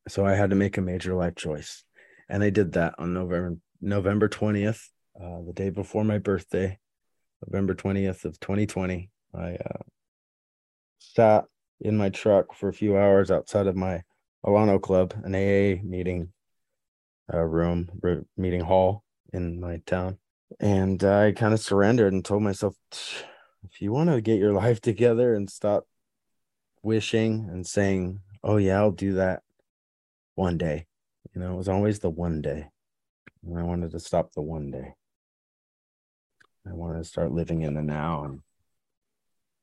So 0.07 0.25
I 0.25 0.35
had 0.35 0.49
to 0.49 0.55
make 0.55 0.77
a 0.77 0.81
major 0.81 1.13
life 1.13 1.35
choice 1.35 1.83
and 2.29 2.43
I 2.43 2.49
did 2.49 2.73
that 2.73 2.95
on 2.97 3.13
November 3.13 3.57
November 3.81 4.29
20th, 4.29 4.89
uh, 5.21 5.41
the 5.45 5.53
day 5.53 5.69
before 5.69 6.03
my 6.03 6.17
birthday, 6.17 6.79
November 7.45 7.75
20th 7.75 8.23
of 8.25 8.39
2020. 8.39 9.09
I 9.35 9.55
uh, 9.55 9.83
sat 10.99 11.45
in 11.81 11.97
my 11.97 12.09
truck 12.09 12.55
for 12.55 12.69
a 12.69 12.73
few 12.73 12.97
hours 12.97 13.29
outside 13.29 13.67
of 13.67 13.75
my 13.75 14.03
Alano 14.45 14.81
Club, 14.81 15.13
an 15.23 15.35
AA 15.35 15.81
meeting 15.83 16.31
uh, 17.33 17.41
room, 17.41 17.89
meeting 18.37 18.61
hall 18.61 19.03
in 19.33 19.59
my 19.59 19.81
town, 19.85 20.17
and 20.59 21.03
I 21.03 21.33
kind 21.33 21.53
of 21.53 21.59
surrendered 21.59 22.13
and 22.13 22.23
told 22.23 22.43
myself, 22.43 22.75
if 22.91 23.81
you 23.81 23.91
want 23.91 24.09
to 24.09 24.21
get 24.21 24.39
your 24.39 24.53
life 24.63 24.79
together 24.79 25.33
and 25.35 25.49
stop 25.49 25.85
wishing 26.81 27.49
and 27.51 27.67
saying, 27.67 28.21
"Oh 28.43 28.57
yeah, 28.57 28.77
I'll 28.77 28.91
do 28.91 29.13
that 29.13 29.43
one 30.35 30.57
day," 30.57 30.87
you 31.33 31.41
know, 31.41 31.53
it 31.53 31.57
was 31.57 31.69
always 31.69 31.99
the 31.99 32.09
one 32.09 32.41
day. 32.41 32.69
And 33.43 33.57
I 33.57 33.63
wanted 33.63 33.91
to 33.91 33.99
stop 33.99 34.31
the 34.33 34.41
one 34.41 34.71
day. 34.71 34.95
I 36.65 36.73
wanted 36.73 36.99
to 36.99 37.09
start 37.09 37.31
living 37.31 37.61
in 37.61 37.73
the 37.73 37.81
now. 37.81 38.23
And 38.23 38.41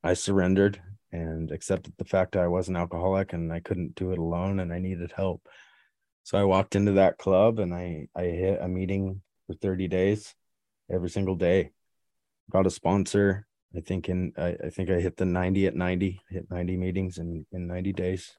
I 0.03 0.15
surrendered 0.15 0.83
and 1.13 1.51
accepted 1.51 1.95
the 1.97 2.05
fact 2.05 2.37
I 2.37 2.47
was 2.47 2.69
an 2.69 2.77
alcoholic 2.77 3.33
and 3.33 3.53
I 3.53 3.61
couldn't 3.61 3.95
do 3.95 4.13
it 4.13 4.19
alone 4.19 4.61
and 4.61 4.73
I 4.73 4.79
needed 4.79 5.13
help. 5.15 5.49
So 6.23 6.39
I 6.39 6.45
walked 6.45 6.77
into 6.77 6.93
that 6.93 7.19
club 7.19 7.59
and 7.59 7.75
I, 7.75 8.09
I 8.15 8.25
hit 8.25 8.61
a 8.61 8.69
meeting 8.69 9.23
for 9.47 9.55
30 9.55 9.89
days 9.89 10.35
every 10.91 11.09
single 11.09 11.37
day. 11.37 11.71
Got 12.51 12.67
a 12.67 12.71
sponsor. 12.71 13.47
I 13.75 13.81
think 13.81 14.09
in 14.09 14.33
I, 14.37 14.57
I 14.65 14.71
think 14.71 14.91
I 14.91 15.01
hit 15.01 15.17
the 15.17 15.25
90 15.25 15.67
at 15.69 15.77
90, 15.77 16.21
hit 16.29 16.51
90 16.51 16.77
meetings 16.77 17.19
in, 17.19 17.47
in 17.53 17.67
90 17.67 17.93
days. 17.93 18.37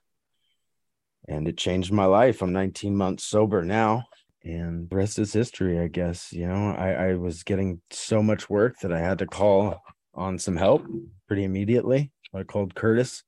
And 1.27 1.47
it 1.47 1.57
changed 1.57 1.91
my 1.91 2.05
life. 2.05 2.41
I'm 2.41 2.53
19 2.53 2.95
months 2.95 3.25
sober 3.25 3.63
now 3.63 4.05
and 4.43 4.89
the 4.89 4.95
rest 4.95 5.19
is 5.19 5.33
history 5.33 5.79
i 5.79 5.87
guess 5.87 6.33
you 6.33 6.47
know? 6.47 6.71
I, 6.71 7.09
I 7.09 7.13
was 7.13 7.43
getting 7.43 7.79
so 7.91 8.23
much 8.23 8.49
work 8.49 8.79
that 8.79 8.91
i 8.91 8.99
had 8.99 9.19
to 9.19 9.27
call 9.27 9.79
on 10.13 10.37
some 10.37 10.57
help 10.57 10.85
pretty 11.27 11.43
immediately. 11.43 12.11
I 12.33 12.43
called 12.43 12.75
curtis. 12.75 13.23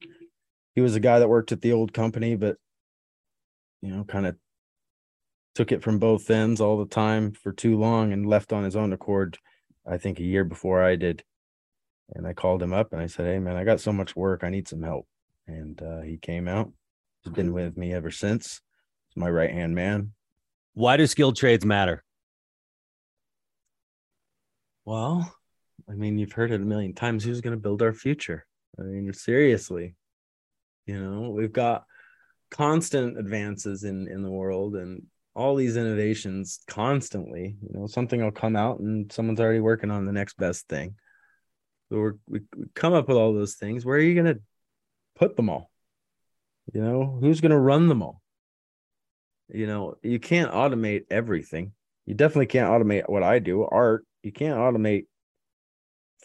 He 0.75 0.81
was 0.81 0.95
a 0.95 0.99
guy 0.99 1.19
that 1.19 1.29
worked 1.29 1.51
at 1.51 1.61
the 1.61 1.71
old 1.71 1.93
company 1.93 2.35
but 2.35 2.57
you 3.81 3.89
know 3.89 4.03
kind 4.03 4.25
of 4.25 4.35
took 5.55 5.71
it 5.71 5.83
from 5.83 5.99
both 5.99 6.29
ends 6.29 6.59
all 6.59 6.77
the 6.77 6.89
time 6.89 7.31
for 7.31 7.51
too 7.51 7.77
long 7.77 8.11
and 8.11 8.27
left 8.27 8.51
on 8.51 8.63
his 8.63 8.75
own 8.75 8.91
accord 8.91 9.37
i 9.87 9.97
think 9.97 10.19
a 10.19 10.23
year 10.23 10.43
before 10.43 10.83
i 10.83 10.95
did. 10.95 11.23
And 12.15 12.27
i 12.27 12.33
called 12.33 12.61
him 12.61 12.73
up 12.73 12.91
and 12.91 13.01
i 13.01 13.07
said 13.07 13.25
hey 13.25 13.39
man 13.39 13.55
i 13.55 13.63
got 13.63 13.79
so 13.79 13.93
much 13.93 14.15
work. 14.15 14.43
I 14.43 14.49
need 14.49 14.67
some 14.67 14.81
help. 14.81 15.07
And 15.47 15.81
uh, 15.81 16.01
he 16.01 16.17
came 16.17 16.47
out 16.47 16.71
he's 17.23 17.33
been 17.33 17.53
with 17.53 17.77
me 17.77 17.93
ever 17.93 18.11
since 18.11 18.61
he's 19.09 19.21
my 19.21 19.29
right 19.29 19.51
hand 19.51 19.75
man 19.75 20.13
Why 20.73 20.97
do 20.97 21.05
skilled 21.07 21.35
trades 21.35 21.65
matter? 21.65 22.03
Well, 24.85 25.33
I 25.89 25.93
mean, 25.93 26.17
you've 26.17 26.33
heard 26.33 26.51
it 26.51 26.61
a 26.61 26.65
million 26.65 26.93
times. 26.93 27.23
Who's 27.23 27.41
going 27.41 27.55
to 27.55 27.61
build 27.61 27.81
our 27.81 27.93
future? 27.93 28.45
I 28.79 28.83
mean, 28.83 29.13
seriously, 29.13 29.95
you 30.85 30.99
know, 30.99 31.29
we've 31.29 31.53
got 31.53 31.85
constant 32.51 33.17
advances 33.17 33.83
in 33.83 34.07
in 34.07 34.23
the 34.23 34.31
world 34.31 34.75
and 34.75 35.03
all 35.35 35.55
these 35.55 35.77
innovations 35.77 36.59
constantly. 36.67 37.55
You 37.61 37.79
know, 37.79 37.87
something 37.87 38.21
will 38.21 38.31
come 38.31 38.55
out 38.55 38.79
and 38.79 39.11
someone's 39.11 39.39
already 39.39 39.59
working 39.61 39.91
on 39.91 40.05
the 40.05 40.11
next 40.11 40.37
best 40.37 40.67
thing. 40.67 40.95
So 41.89 41.97
we're, 41.97 42.13
we 42.27 42.41
we 42.57 42.65
come 42.75 42.93
up 42.93 43.07
with 43.07 43.17
all 43.17 43.33
those 43.33 43.55
things. 43.55 43.85
Where 43.85 43.97
are 43.97 44.01
you 44.01 44.15
going 44.15 44.35
to 44.35 44.41
put 45.15 45.35
them 45.35 45.49
all? 45.49 45.69
You 46.71 46.81
know, 46.81 47.17
who's 47.19 47.41
going 47.41 47.51
to 47.51 47.57
run 47.57 47.87
them 47.87 48.01
all? 48.01 48.21
You 49.49 49.67
know, 49.67 49.95
you 50.01 50.19
can't 50.19 50.51
automate 50.51 51.05
everything. 51.09 51.73
You 52.05 52.13
definitely 52.13 52.47
can't 52.47 52.69
automate 52.69 53.09
what 53.09 53.23
I 53.23 53.39
do, 53.39 53.63
art. 53.63 54.05
You 54.23 54.31
can't 54.31 54.57
automate 54.57 55.05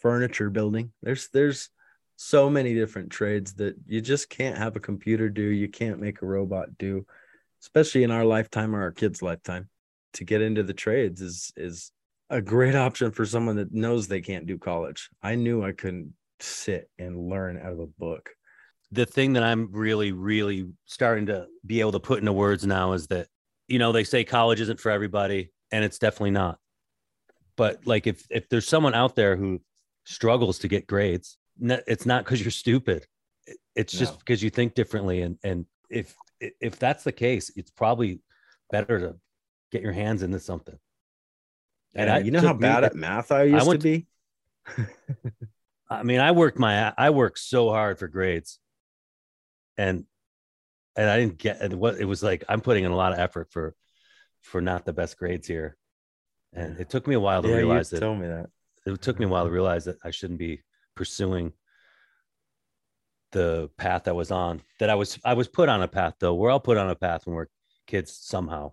furniture 0.01 0.51
building. 0.51 0.93
There's 1.03 1.29
there's 1.33 1.71
so 2.17 2.51
many 2.51 2.75
different 2.75 3.11
trades 3.11 3.55
that 3.55 3.77
you 3.87 4.01
just 4.01 4.29
can't 4.29 4.59
have 4.59 4.77
a 4.77 4.81
computer 4.81 5.29
do. 5.29 5.43
You 5.43 5.69
can't 5.69 6.01
make 6.01 6.23
a 6.23 6.27
robot 6.27 6.79
do, 6.79 7.07
especially 7.63 8.05
in 8.05 8.11
our 8.11 8.25
lifetime 8.25 8.75
or 8.75 8.83
our 8.83 8.93
kids' 8.93 9.23
lifetime. 9.23 9.69
To 10.15 10.25
get 10.25 10.41
into 10.41 10.63
the 10.63 10.75
trades 10.75 11.21
is 11.21 11.53
is 11.57 11.93
a 12.31 12.41
great 12.41 12.75
option 12.75 13.11
for 13.11 13.25
someone 13.25 13.57
that 13.57 13.73
knows 13.73 14.07
they 14.07 14.21
can't 14.21 14.47
do 14.47 14.59
college. 14.59 15.11
I 15.23 15.35
knew 15.35 15.65
I 15.65 15.73
couldn't 15.73 16.15
sit 16.41 16.91
and 16.99 17.29
learn 17.29 17.59
out 17.59 17.73
of 17.73 17.81
a 17.81 17.87
book. 17.87 18.31
The 18.93 19.07
thing 19.07 19.35
that 19.35 19.43
I'm 19.43 19.69
really, 19.73 20.13
really 20.13 20.67
starting 20.87 21.27
to 21.27 21.47
be 21.67 21.81
able 21.81 21.93
to 21.93 22.01
put 22.01 22.21
into 22.21 22.33
words 22.33 22.67
now 22.67 22.93
is 22.93 23.07
that, 23.09 23.27
you 23.67 23.79
know, 23.79 23.93
they 23.93 24.05
say 24.05 24.25
college 24.25 24.61
isn't 24.61 24.81
for 24.81 24.91
everybody, 24.91 25.53
and 25.71 25.85
it's 25.85 25.99
definitely 25.99 26.31
not. 26.31 26.59
But 27.57 27.87
like, 27.87 28.07
if 28.07 28.25
if 28.31 28.49
there's 28.49 28.67
someone 28.67 28.95
out 28.95 29.15
there 29.17 29.37
who 29.37 29.61
struggles 30.05 30.61
to 30.61 30.69
get 30.69 30.87
grades, 30.87 31.37
it's 31.61 32.07
not 32.07 32.25
because 32.25 32.41
you're 32.41 32.51
stupid. 32.51 33.07
It's 33.75 33.93
just 33.93 34.15
No. 34.15 34.19
because 34.19 34.43
you 34.43 34.51
think 34.51 34.75
differently, 34.75 35.23
and 35.23 35.39
and 35.43 35.67
if 35.91 36.15
if 36.41 36.79
that's 36.79 37.05
the 37.05 37.13
case, 37.13 37.51
it's 37.57 37.71
probably 37.71 38.21
better 38.71 38.99
to 39.01 39.17
get 39.73 39.83
your 39.83 39.93
hands 39.93 40.23
into 40.23 40.39
something. 40.39 40.79
And 41.95 42.25
you 42.25 42.31
know 42.31 42.41
how 42.41 42.53
me- 42.55 42.61
bad 42.61 42.85
at 42.85 42.95
math 42.95 43.33
I 43.33 43.45
used 43.45 43.67
went 43.67 43.81
to 43.83 43.85
be? 43.85 44.07
I 45.91 46.03
mean, 46.03 46.21
I 46.21 46.33
worked 46.33 46.59
my 46.59 46.93
I 46.97 47.11
worked 47.11 47.39
so 47.39 47.71
hard 47.71 47.99
for 47.99 48.09
grades, 48.09 48.61
and 49.79 50.05
and 50.97 51.09
I 51.09 51.19
didn't 51.19 51.39
get 51.39 51.73
what 51.73 51.99
it 52.01 52.05
was 52.05 52.23
like. 52.23 52.45
I'm 52.49 52.61
putting 52.61 52.85
in 52.85 52.91
a 52.91 52.97
lot 52.97 53.13
of 53.13 53.19
effort 53.21 53.51
for 53.51 53.75
for 54.43 54.61
not 54.61 54.85
the 54.85 54.93
best 54.93 55.17
grades 55.17 55.47
here, 55.49 55.77
and 56.53 56.79
it 56.79 56.91
took 56.91 57.07
me 57.07 57.15
a 57.15 57.21
while 57.21 57.41
to 57.43 57.49
yeah, 57.49 57.57
realize 57.57 57.91
you 57.93 57.99
that. 57.99 58.05
told 58.05 58.19
me 58.21 58.27
that. 58.27 58.51
It 58.85 59.01
took 59.01 59.19
me 59.19 59.25
a 59.27 59.29
while 59.29 59.45
to 59.45 59.51
realize 59.51 59.85
that 59.87 59.97
I 60.05 60.11
shouldn't 60.11 60.39
be 60.39 60.63
pursuing 60.95 61.53
the 63.33 63.69
path 63.77 64.09
I 64.09 64.13
was 64.13 64.31
on. 64.31 64.63
That 64.81 64.91
I 64.91 64.95
was 64.95 65.19
I 65.25 65.35
was 65.35 65.49
put 65.49 65.69
on 65.69 65.83
a 65.83 65.89
path 65.89 66.15
though. 66.19 66.35
We're 66.35 66.51
all 66.51 66.61
put 66.61 66.77
on 66.79 66.91
a 66.91 66.95
path 66.95 67.27
when 67.27 67.37
we're 67.37 67.47
kids 67.87 68.13
somehow. 68.21 68.73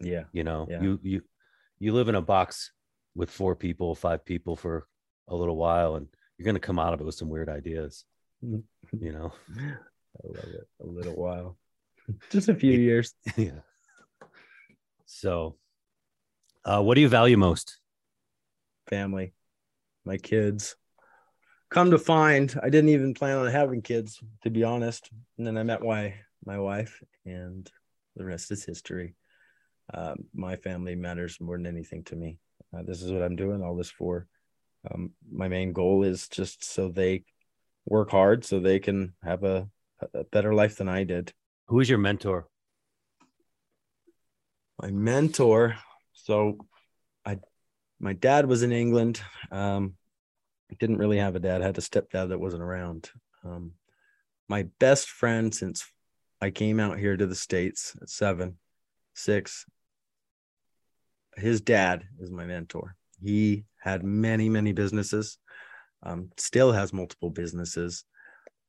Yeah. 0.00 0.24
You 0.32 0.44
know, 0.44 0.66
Yeah. 0.70 0.82
you 0.82 1.00
you 1.02 1.22
you 1.78 1.92
live 1.92 2.08
in 2.08 2.14
a 2.14 2.22
box 2.22 2.72
with 3.14 3.30
four 3.30 3.56
people, 3.56 3.94
five 3.94 4.24
people 4.24 4.54
for 4.56 4.86
a 5.28 5.34
little 5.34 5.56
while, 5.56 5.96
and 5.96 6.06
you're 6.36 6.46
gonna 6.46 6.60
come 6.60 6.78
out 6.78 6.94
of 6.94 7.00
it 7.00 7.04
with 7.04 7.14
some 7.14 7.28
weird 7.28 7.48
ideas. 7.48 8.04
Mhm. 8.44 8.62
You 9.00 9.12
know. 9.12 9.32
I 10.24 10.26
love 10.26 10.54
it. 10.54 10.68
A 10.82 10.86
little 10.86 11.14
while. 11.14 11.56
Just 12.30 12.48
a 12.48 12.54
few 12.54 12.72
years. 12.72 13.14
yeah. 13.36 13.60
So, 15.06 15.56
uh, 16.64 16.82
what 16.82 16.94
do 16.94 17.00
you 17.00 17.08
value 17.08 17.36
most? 17.36 17.78
Family, 18.88 19.32
my 20.04 20.16
kids. 20.16 20.76
Come 21.70 21.90
to 21.90 21.98
find, 21.98 22.58
I 22.62 22.70
didn't 22.70 22.90
even 22.90 23.12
plan 23.12 23.36
on 23.36 23.50
having 23.50 23.82
kids, 23.82 24.20
to 24.42 24.50
be 24.50 24.64
honest. 24.64 25.10
And 25.36 25.46
then 25.46 25.58
I 25.58 25.62
met 25.62 25.82
my 25.82 26.14
my 26.44 26.58
wife, 26.58 27.02
and 27.26 27.70
the 28.16 28.24
rest 28.24 28.50
is 28.50 28.64
history. 28.64 29.14
Um, 29.92 30.24
my 30.34 30.56
family 30.56 30.94
matters 30.94 31.40
more 31.40 31.56
than 31.56 31.66
anything 31.66 32.04
to 32.04 32.16
me. 32.16 32.38
Uh, 32.76 32.82
this 32.82 33.02
is 33.02 33.12
what 33.12 33.22
I'm 33.22 33.36
doing 33.36 33.62
all 33.62 33.76
this 33.76 33.90
for. 33.90 34.26
Um, 34.90 35.12
my 35.30 35.48
main 35.48 35.72
goal 35.72 36.04
is 36.04 36.28
just 36.28 36.64
so 36.64 36.88
they 36.88 37.24
work 37.86 38.10
hard, 38.10 38.44
so 38.44 38.60
they 38.60 38.78
can 38.78 39.14
have 39.22 39.44
a, 39.44 39.68
a 40.14 40.24
better 40.24 40.54
life 40.54 40.76
than 40.76 40.88
I 40.88 41.04
did. 41.04 41.32
Who 41.66 41.80
is 41.80 41.88
your 41.88 41.98
mentor? 41.98 42.48
my 44.80 44.90
mentor? 44.90 45.76
So 46.12 46.58
i 47.24 47.38
my 48.00 48.12
dad 48.12 48.46
was 48.46 48.62
in 48.62 48.72
england. 48.72 49.20
Um 49.50 49.94
didn't 50.78 50.98
really 50.98 51.18
have 51.18 51.34
a 51.34 51.40
dad 51.40 51.62
had 51.62 51.78
a 51.78 51.80
stepdad 51.80 52.28
that 52.28 52.40
wasn't 52.40 52.62
around. 52.62 53.10
Um 53.44 53.72
my 54.48 54.66
best 54.78 55.08
friend 55.08 55.54
since 55.54 55.86
i 56.40 56.50
came 56.50 56.80
out 56.80 56.98
here 56.98 57.16
to 57.16 57.26
the 57.26 57.34
states 57.34 57.96
at 58.00 58.08
seven 58.08 58.58
six 59.14 59.66
his 61.36 61.60
dad 61.60 62.04
is 62.18 62.30
my 62.30 62.44
mentor. 62.44 62.96
He 63.22 63.64
had 63.80 64.02
many 64.04 64.48
many 64.48 64.72
businesses 64.72 65.38
um 66.02 66.30
still 66.36 66.72
has 66.72 66.92
multiple 66.92 67.30
businesses 67.30 68.04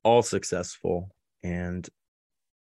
all 0.04 0.24
successful 0.24 1.12
and 1.44 1.88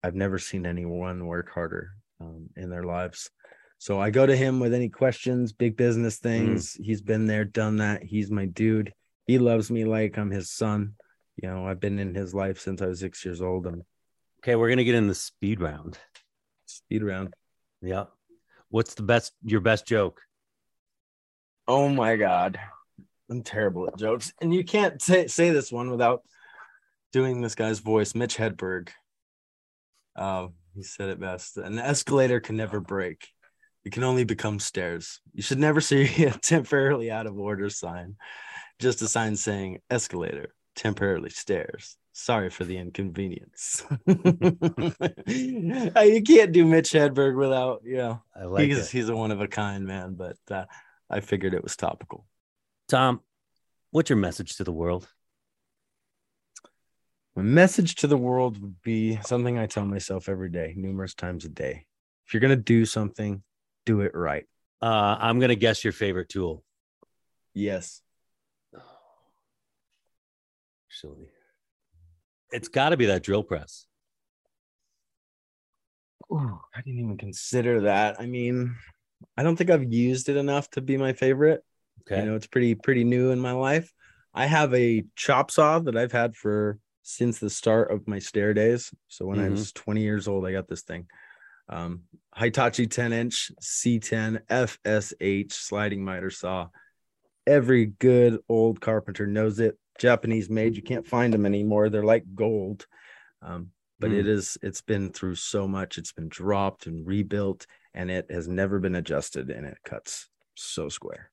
i've 0.03 0.15
never 0.15 0.39
seen 0.39 0.67
anyone 0.67 1.27
work 1.27 1.51
harder 1.51 1.91
um, 2.21 2.49
in 2.57 2.71
their 2.71 2.85
lives. 2.85 3.31
So 3.79 3.99
I 3.99 4.11
go 4.11 4.27
to 4.27 4.37
him 4.37 4.61
with 4.61 4.75
any 4.75 4.91
questions, 4.91 5.55
big 5.55 5.75
business 5.75 6.19
things. 6.19 6.75
He's 6.75 7.01
been 7.01 7.27
there, 7.27 7.47
done 7.47 7.79
that. 7.79 8.03
He's 8.03 8.31
my 8.31 8.45
dude. 8.45 8.93
He 9.27 9.39
loves 9.39 9.71
me 9.71 9.87
like 9.87 10.19
I'm 10.19 10.31
his 10.31 10.51
son. 10.51 10.97
You 11.43 11.49
know, 11.49 11.67
I've 11.67 11.81
been 11.81 11.99
in 11.99 12.15
his 12.15 12.35
life 12.35 12.61
since 12.61 12.83
I 12.83 12.87
was 12.87 13.01
six 13.01 13.25
years 13.25 13.41
old 13.41 13.67
and 13.67 13.83
Okay, 14.43 14.55
we're 14.55 14.69
gonna 14.69 14.85
get 14.85 14.97
in 14.97 15.07
the 15.07 15.15
speed 15.15 15.63
round. 15.63 15.99
speed 16.67 17.03
round. 17.03 17.33
Yeah. 17.81 18.05
What's 18.69 18.95
the 18.95 19.03
best 19.03 19.33
your 19.43 19.61
best 19.63 19.87
joke? 19.87 20.21
Oh 21.67 21.89
my 21.89 22.17
God. 22.17 22.61
I'm 23.31 23.43
terrible 23.43 23.87
at 23.87 23.97
jokes. 23.97 24.33
And 24.43 24.53
you 24.53 24.65
can't 24.65 25.01
say, 25.01 25.27
say 25.27 25.51
this 25.51 25.73
one 25.73 25.91
without 25.91 26.23
doing 27.13 27.41
this 27.41 27.55
guy's 27.55 27.79
voice, 27.81 28.15
Mitch 28.15 28.37
Hedberg. 28.37 28.91
Uh, 30.17 30.49
he 30.75 30.83
said 30.83 31.09
it 31.09 31.21
best. 31.21 31.57
An 31.57 31.79
escalator 31.79 32.41
can 32.41 32.57
never 32.57 32.81
break. 32.81 33.29
It 33.85 33.93
can 33.93 34.05
only 34.05 34.25
become 34.25 34.59
stairs. 34.59 35.21
You 35.33 35.43
should 35.43 35.59
never 35.59 35.81
see 35.81 36.25
a 36.25 36.33
temporarily 36.33 37.11
out 37.11 37.27
of 37.27 37.39
order 37.39 37.71
sign. 37.71 38.17
Just 38.79 39.03
a 39.03 39.09
sign 39.09 39.37
saying 39.37 39.81
escalator, 39.91 40.55
temporarily 40.77 41.31
stairs. 41.31 41.97
Sorry 42.13 42.51
for 42.51 42.65
the 42.65 42.77
inconvenience. 42.77 43.85
Uh, 45.97 46.01
you 46.01 46.23
can't 46.23 46.53
do 46.53 46.65
Mitch 46.65 46.91
Hedberg 46.91 47.37
without, 47.37 47.83
you 47.85 47.97
know, 47.97 48.23
I 48.37 48.45
like 48.45 48.65
he's, 48.65 48.79
it. 48.79 48.91
he's 48.91 49.09
a 49.09 49.17
one 49.17 49.31
of 49.31 49.41
a 49.41 49.49
kind 49.49 49.87
man, 49.87 50.15
but 50.15 50.37
uh, 50.51 50.65
I 51.09 51.21
figured 51.21 51.55
it 51.55 51.63
was 51.63 51.77
topical. 51.77 52.27
Tom, 52.89 53.21
what's 53.91 54.11
your 54.11 54.19
message 54.19 54.57
to 54.57 54.65
the 54.65 54.73
world? 54.73 55.09
My 57.37 57.43
message 57.43 57.95
to 57.97 58.07
the 58.07 58.17
world 58.17 58.61
would 58.61 58.83
be 58.83 59.19
something 59.23 59.59
I 59.59 59.67
tell 59.67 59.85
myself 59.85 60.29
every 60.29 60.51
day, 60.51 60.75
numerous 60.77 61.15
times 61.15 61.45
a 61.45 61.49
day. 61.49 61.87
If 62.27 62.35
you're 62.35 62.41
going 62.41 62.57
to 62.57 62.63
do 62.63 62.85
something, 62.85 63.43
do 63.87 64.01
it 64.01 64.15
right. 64.15 64.47
Uh, 64.83 65.17
I'm 65.21 65.41
gonna 65.41 65.57
guess 65.57 65.85
your 65.85 65.93
favorite 65.93 66.29
tool. 66.29 66.65
Yes. 67.53 68.01
Silly. 70.91 71.29
It's 72.51 72.69
got 72.69 72.91
to 72.91 72.97
be 72.97 73.07
that 73.07 73.23
drill 73.23 73.43
press. 73.43 73.87
Ooh, 76.33 76.61
I 76.75 76.81
didn't 76.81 77.01
even 77.01 77.17
consider 77.17 77.83
that. 77.83 78.21
I 78.21 78.27
mean, 78.27 78.75
I 79.37 79.43
don't 79.43 79.57
think 79.57 79.71
I've 79.71 79.93
used 79.93 80.29
it 80.29 80.37
enough 80.37 80.71
to 80.71 80.81
be 80.81 80.97
my 80.97 81.13
favorite. 81.13 81.63
Okay. 82.03 82.21
You 82.21 82.31
know, 82.31 82.37
it's 82.37 82.47
pretty 82.47 82.75
pretty 82.75 83.05
new 83.05 83.31
in 83.31 83.39
my 83.39 83.53
life. 83.53 83.93
I 84.33 84.47
have 84.47 84.73
a 84.75 85.05
chop 85.17 85.51
saw 85.51 85.81
that 85.81 85.97
I've 85.97 86.13
had 86.13 86.37
for 86.37 86.79
since 87.03 87.39
the 87.39 87.51
start 87.51 87.91
of 87.91 88.07
my 88.07 88.19
stair 88.19 88.55
days. 88.55 88.93
So 89.09 89.27
when 89.27 89.39
I 89.41 89.49
Mhm. 89.49 89.53
was 89.53 89.73
20 89.73 90.03
years 90.03 90.29
old, 90.29 90.47
I 90.47 90.53
got 90.53 90.69
this 90.69 90.83
thing. 90.83 91.09
Um, 91.69 92.05
Hitachi 92.37 92.87
10 92.87 93.13
inch 93.13 93.53
C10 93.61 94.43
FSH 94.49 95.53
sliding 95.53 96.05
miter 96.05 96.31
saw. 96.31 96.69
Every 97.47 97.87
good 97.87 98.43
old 98.49 98.81
carpenter 98.81 99.27
knows 99.27 99.61
it. 99.61 99.79
Japanese 99.99 100.49
made. 100.51 100.77
You 100.77 100.83
can't 100.83 101.07
find 101.07 101.33
them 101.33 101.47
anymore. 101.47 101.89
They're 101.89 102.05
like 102.05 102.25
gold. 102.35 102.87
Um, 103.43 103.73
but 103.99 104.13
it 104.13 104.27
is 104.27 104.57
it's 104.63 104.81
been 104.81 105.13
through 105.13 105.35
so 105.35 105.69
much. 105.69 105.99
It's 105.99 106.13
been 106.13 106.29
dropped 106.29 106.87
and 106.87 107.07
rebuilt, 107.07 107.67
and 107.93 108.11
it 108.11 108.31
has 108.31 108.49
never 108.49 108.79
been 108.79 108.95
adjusted, 108.95 109.51
and 109.51 109.67
it 109.67 109.79
cuts 109.85 110.29
so 110.55 110.89
square. 110.89 111.31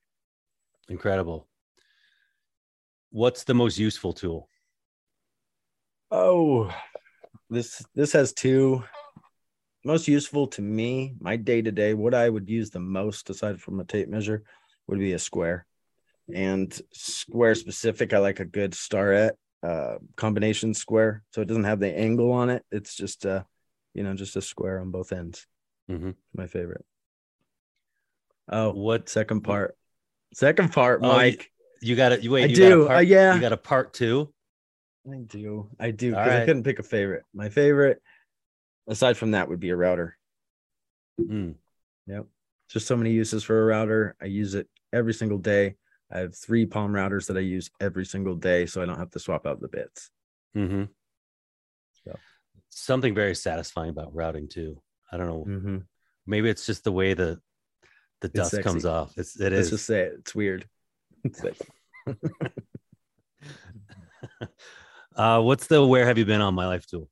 Incredible. 0.90 1.48
What's 3.12 3.46
the 3.46 3.54
most 3.54 3.78
useful 3.78 4.12
tool? 4.14 4.50
Oh, 6.12 6.74
this 7.50 7.84
this 7.96 8.14
has 8.14 8.34
two 8.34 8.84
most 9.84 10.08
useful 10.08 10.48
to 10.48 10.62
me. 10.62 11.16
My 11.20 11.36
day 11.36 11.62
to 11.62 11.72
day, 11.72 11.94
what 11.94 12.14
I 12.14 12.30
would 12.30 12.50
use 12.50 12.70
the 12.70 12.80
most 12.80 13.30
aside 13.30 13.60
from 13.60 13.80
a 13.80 13.86
tape 13.86 14.08
measure 14.10 14.44
would 14.88 15.00
be 15.00 15.14
a 15.14 15.20
square, 15.20 15.66
and 16.34 16.78
square 16.94 17.56
specific. 17.56 18.14
I 18.14 18.20
like 18.20 18.40
a 18.40 18.46
good 18.46 18.74
Starrett 18.74 19.38
uh, 19.64 19.96
combination 20.16 20.74
square, 20.74 21.24
so 21.32 21.42
it 21.42 21.48
doesn't 21.48 21.66
have 21.66 21.80
the 21.80 21.94
angle 21.98 22.32
on 22.32 22.50
it. 22.50 22.64
It's 22.72 22.96
just 22.96 23.26
uh, 23.26 23.44
you 23.94 24.04
know, 24.04 24.14
just 24.14 24.36
a 24.36 24.42
square 24.42 24.80
on 24.80 24.92
both 24.92 25.12
ends. 25.12 25.46
Mhm. 25.90 26.16
My 26.36 26.48
favorite. 26.48 26.86
Oh, 28.50 28.72
What 28.72 29.10
second 29.10 29.42
part? 29.42 29.76
Second 30.34 30.72
part, 30.72 31.02
Oh, 31.04 31.08
you- 31.12 31.16
Mike. 31.18 31.52
you 31.82 31.96
got 31.96 32.12
it? 32.14 32.24
You 32.24 32.32
wait. 32.32 32.44
I 32.44 32.48
you 32.48 32.56
do. 32.56 32.70
Got 32.70 32.84
a 32.84 32.88
part, 32.88 32.98
uh, 32.98 33.02
yeah, 33.02 33.36
You 33.36 33.42
got 33.42 33.52
a 33.54 33.58
part 33.58 33.94
two. 33.94 34.34
I 35.12 35.18
do. 35.26 35.70
I 35.80 35.92
do 35.92 36.12
because 36.12 36.28
I 36.28 36.46
couldn't 36.46 36.64
pick 36.64 36.80
a 36.80 36.84
favorite. 36.84 37.24
My 37.34 37.50
favorite, 37.50 38.02
aside 38.88 39.18
from 39.18 39.32
that, 39.32 39.50
would 39.50 39.60
be 39.60 39.70
a 39.70 39.76
router. 39.76 40.18
Mm. 41.20 41.56
Yep. 42.08 42.26
Just 42.70 42.88
so 42.88 42.98
many 42.98 43.12
uses 43.12 43.44
for 43.44 43.62
a 43.62 43.66
router. 43.66 44.16
I 44.22 44.26
use 44.26 44.54
it 44.54 44.68
every 44.94 45.14
single 45.14 45.38
day. 45.38 45.76
I 46.12 46.20
have 46.20 46.36
three 46.36 46.66
palm 46.66 46.92
routers 46.92 47.28
that 47.28 47.38
I 47.38 47.42
use 47.42 47.70
every 47.80 48.06
single 48.06 48.36
day, 48.36 48.66
so 48.66 48.82
I 48.82 48.86
don't 48.86 49.00
have 49.00 49.12
to 49.12 49.20
swap 49.20 49.46
out 49.46 49.60
the 49.62 49.68
bits. 49.68 50.10
hmm 50.54 50.84
So. 52.06 52.18
Something 52.70 53.14
very 53.16 53.36
satisfying 53.36 53.90
about 53.90 54.14
routing 54.14 54.48
too. 54.48 54.82
I 55.12 55.18
don't 55.18 55.28
know. 55.28 55.46
Mm-hmm. 55.48 55.78
Maybe 56.26 56.50
it's 56.50 56.66
just 56.66 56.84
the 56.84 56.92
way 56.92 57.14
the 57.14 57.40
the 58.22 58.30
dust 58.30 58.52
sexy. 58.52 58.64
comes 58.64 58.86
off. 58.86 59.14
It's 59.18 59.40
it 59.40 59.52
Let's 59.54 59.66
is. 59.66 59.72
just 59.72 59.86
say 59.86 60.02
it. 60.02 60.14
It's 60.20 60.36
weird. 60.36 60.68
It's 61.24 61.44
like, 61.44 61.58
uh, 65.18 65.42
what's 65.42 65.68
the 65.68 65.86
where 65.86 66.06
have 66.06 66.18
you 66.18 66.26
been 66.26 66.42
on 66.42 66.54
my 66.54 66.68
life 66.68 66.86
tool? 66.88 67.10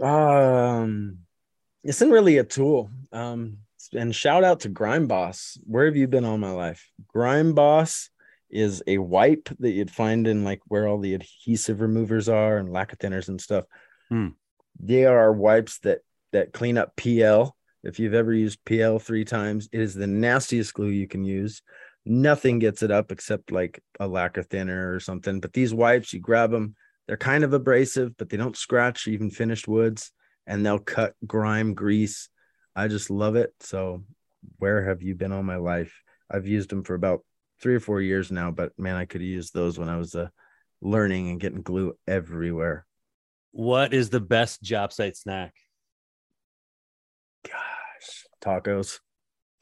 um, 0.00 1.18
isn't 1.84 2.10
really 2.10 2.38
a 2.38 2.44
tool. 2.44 2.90
Um, 3.12 3.58
and 3.92 4.14
shout 4.14 4.44
out 4.44 4.60
to 4.60 4.68
Grime 4.68 5.06
Boss. 5.06 5.58
Where 5.64 5.86
have 5.86 5.96
you 5.96 6.08
been 6.08 6.24
all 6.24 6.38
my 6.38 6.50
life? 6.50 6.90
Grime 7.06 7.54
Boss 7.54 8.10
is 8.50 8.82
a 8.86 8.98
wipe 8.98 9.48
that 9.58 9.70
you'd 9.70 9.90
find 9.90 10.26
in 10.26 10.44
like 10.44 10.60
where 10.66 10.86
all 10.86 10.98
the 10.98 11.14
adhesive 11.14 11.80
removers 11.80 12.28
are 12.28 12.58
and 12.58 12.72
lacquer 12.72 12.96
thinners 12.96 13.28
and 13.28 13.40
stuff. 13.40 13.64
Hmm. 14.08 14.28
They 14.80 15.04
are 15.04 15.32
wipes 15.32 15.78
that 15.80 16.00
that 16.32 16.52
clean 16.52 16.78
up 16.78 16.96
PL. 16.96 17.54
If 17.84 17.98
you've 17.98 18.14
ever 18.14 18.32
used 18.32 18.64
PL 18.64 18.98
three 18.98 19.24
times, 19.24 19.68
it 19.72 19.80
is 19.80 19.94
the 19.94 20.06
nastiest 20.06 20.74
glue 20.74 20.88
you 20.88 21.06
can 21.06 21.24
use. 21.24 21.62
Nothing 22.08 22.58
gets 22.58 22.82
it 22.82 22.90
up 22.90 23.12
except 23.12 23.52
like 23.52 23.82
a 24.00 24.08
lacquer 24.08 24.42
thinner 24.42 24.94
or 24.94 25.00
something. 25.00 25.40
But 25.40 25.52
these 25.52 25.74
wipes, 25.74 26.12
you 26.12 26.20
grab 26.20 26.50
them, 26.50 26.74
they're 27.06 27.16
kind 27.16 27.44
of 27.44 27.52
abrasive, 27.52 28.16
but 28.16 28.30
they 28.30 28.36
don't 28.36 28.56
scratch 28.56 29.06
even 29.06 29.30
finished 29.30 29.68
woods 29.68 30.10
and 30.46 30.64
they'll 30.64 30.78
cut 30.78 31.14
grime, 31.26 31.74
grease. 31.74 32.30
I 32.74 32.88
just 32.88 33.10
love 33.10 33.36
it. 33.36 33.52
So, 33.60 34.04
where 34.58 34.84
have 34.84 35.02
you 35.02 35.14
been 35.14 35.32
all 35.32 35.42
my 35.42 35.56
life? 35.56 36.02
I've 36.30 36.46
used 36.46 36.70
them 36.70 36.84
for 36.84 36.94
about 36.94 37.24
three 37.60 37.74
or 37.74 37.80
four 37.80 38.00
years 38.00 38.30
now, 38.30 38.50
but 38.50 38.72
man, 38.78 38.96
I 38.96 39.04
could 39.04 39.20
have 39.20 39.28
used 39.28 39.52
those 39.52 39.78
when 39.78 39.88
I 39.88 39.98
was 39.98 40.14
uh, 40.14 40.28
learning 40.80 41.28
and 41.28 41.40
getting 41.40 41.62
glue 41.62 41.96
everywhere. 42.06 42.86
What 43.52 43.92
is 43.92 44.10
the 44.10 44.20
best 44.20 44.62
job 44.62 44.92
site 44.92 45.16
snack? 45.16 45.54
Gosh, 47.44 48.26
tacos, 48.42 48.98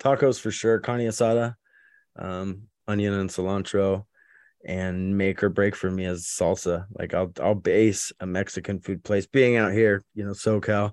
tacos 0.00 0.40
for 0.40 0.50
sure. 0.50 0.78
Carne 0.78 1.06
asada, 1.06 1.54
um, 2.18 2.62
onion 2.86 3.14
and 3.14 3.30
cilantro, 3.30 4.04
and 4.64 5.16
make 5.16 5.42
or 5.42 5.48
break 5.48 5.76
for 5.76 5.90
me 5.90 6.04
as 6.04 6.24
salsa. 6.24 6.86
Like 6.98 7.14
I'll 7.14 7.32
I'll 7.40 7.54
base 7.54 8.12
a 8.20 8.26
Mexican 8.26 8.80
food 8.80 9.04
place. 9.04 9.26
Being 9.26 9.56
out 9.56 9.72
here, 9.72 10.02
you 10.14 10.24
know, 10.24 10.32
SoCal, 10.32 10.92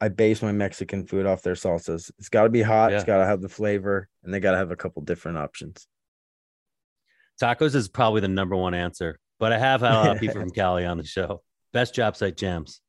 I 0.00 0.08
base 0.08 0.42
my 0.42 0.52
Mexican 0.52 1.06
food 1.06 1.26
off 1.26 1.42
their 1.42 1.54
salsas. 1.54 2.10
It's 2.18 2.28
got 2.28 2.44
to 2.44 2.48
be 2.48 2.62
hot. 2.62 2.90
Yeah. 2.90 2.96
It's 2.96 3.06
got 3.06 3.18
to 3.18 3.26
have 3.26 3.40
the 3.40 3.48
flavor, 3.48 4.08
and 4.24 4.32
they 4.32 4.40
got 4.40 4.52
to 4.52 4.58
have 4.58 4.70
a 4.70 4.76
couple 4.76 5.02
different 5.02 5.38
options. 5.38 5.86
Tacos 7.40 7.74
is 7.74 7.88
probably 7.88 8.20
the 8.20 8.28
number 8.28 8.56
one 8.56 8.74
answer, 8.74 9.18
but 9.38 9.52
I 9.52 9.58
have 9.58 9.80
had 9.80 9.92
a 9.92 9.94
lot 9.94 10.10
of 10.10 10.20
people 10.20 10.40
from 10.40 10.50
Cali 10.50 10.84
on 10.84 10.98
the 10.98 11.04
show. 11.04 11.42
Best 11.72 11.94
job 11.94 12.16
site 12.16 12.36
jams. 12.36 12.80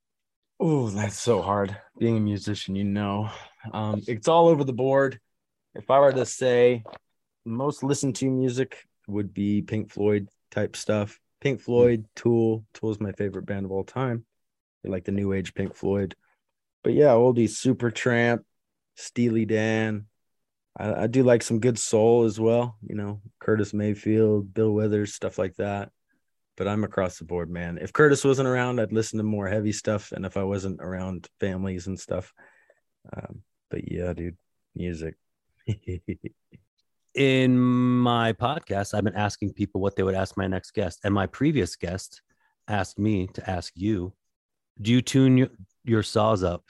Oh, 0.60 0.90
that's 0.90 1.20
so 1.20 1.42
hard. 1.42 1.76
Being 1.98 2.18
a 2.18 2.22
musician, 2.22 2.76
you 2.76 2.84
know, 2.84 3.30
um, 3.74 4.02
it's 4.08 4.28
all 4.28 4.48
over 4.48 4.64
the 4.64 4.74
board. 4.74 5.20
If 5.74 5.90
I 5.90 6.00
were 6.00 6.12
to 6.14 6.26
say 6.26 6.84
most 7.46 7.84
listened 7.84 8.16
to 8.18 8.30
music 8.30 8.86
would 9.08 9.34
be 9.34 9.62
Pink 9.62 9.92
Floyd 9.92 10.28
type 10.52 10.76
stuff. 10.76 11.20
Pink. 11.40 11.60
Floyd, 11.60 12.06
Tool. 12.16 12.66
Tool 12.74 12.92
is 12.92 13.00
my 13.00 13.12
favorite 13.14 13.46
band 13.46 13.66
of 13.66 13.72
all 13.72 13.84
time. 13.84 14.26
I 14.86 14.90
like 14.90 15.06
the 15.06 15.12
new 15.12 15.34
age 15.34 15.54
Pink 15.54 15.76
Floyd. 15.76 16.16
But 16.84 16.94
yeah, 16.94 17.10
oldies, 17.10 17.52
Supertramp, 17.52 18.44
Steely 18.96 19.46
Dan. 19.46 20.06
I, 20.78 21.04
I 21.04 21.08
do 21.08 21.24
like 21.24 21.42
some 21.42 21.60
good 21.60 21.80
soul 21.80 22.24
as 22.24 22.40
well. 22.40 22.78
You 22.88 22.96
know, 22.96 23.22
Curtis 23.40 23.74
Mayfield, 23.74 24.54
Bill 24.54 24.72
Withers, 24.72 25.14
stuff 25.14 25.38
like 25.38 25.56
that. 25.56 25.92
But 26.58 26.68
I'm 26.68 26.84
across 26.84 27.18
the 27.18 27.26
board, 27.26 27.50
man. 27.50 27.80
If 27.82 27.94
Curtis 27.94 28.24
wasn't 28.24 28.48
around, 28.48 28.80
I'd 28.80 28.94
listen 28.94 29.18
to 29.18 29.24
more 29.24 29.48
heavy 29.48 29.72
stuff. 29.72 30.12
And 30.12 30.26
if 30.26 30.38
I 30.38 30.44
wasn't 30.44 30.80
around 30.82 31.28
families 31.40 31.88
and 31.88 32.00
stuff, 32.00 32.34
um, 33.16 33.42
but 33.70 33.92
yeah, 33.92 34.14
dude, 34.14 34.38
music. 34.76 35.16
in 37.16 37.60
my 37.60 38.34
podcast, 38.34 38.94
I've 38.94 39.04
been 39.04 39.16
asking 39.16 39.54
people 39.54 39.82
what 39.82 39.96
they 39.96 40.04
would 40.04 40.16
ask 40.16 40.38
my 40.38 40.48
next 40.48 40.72
guest. 40.72 41.00
And 41.04 41.14
my 41.14 41.28
previous 41.28 41.76
guest 41.76 42.22
asked 42.68 42.98
me 42.98 43.28
to 43.34 43.50
ask 43.50 43.74
you, 43.76 44.14
do 44.82 44.92
you 44.92 45.02
tune 45.02 45.38
your, 45.38 45.50
your 45.84 46.04
saws 46.04 46.44
up 46.44 46.64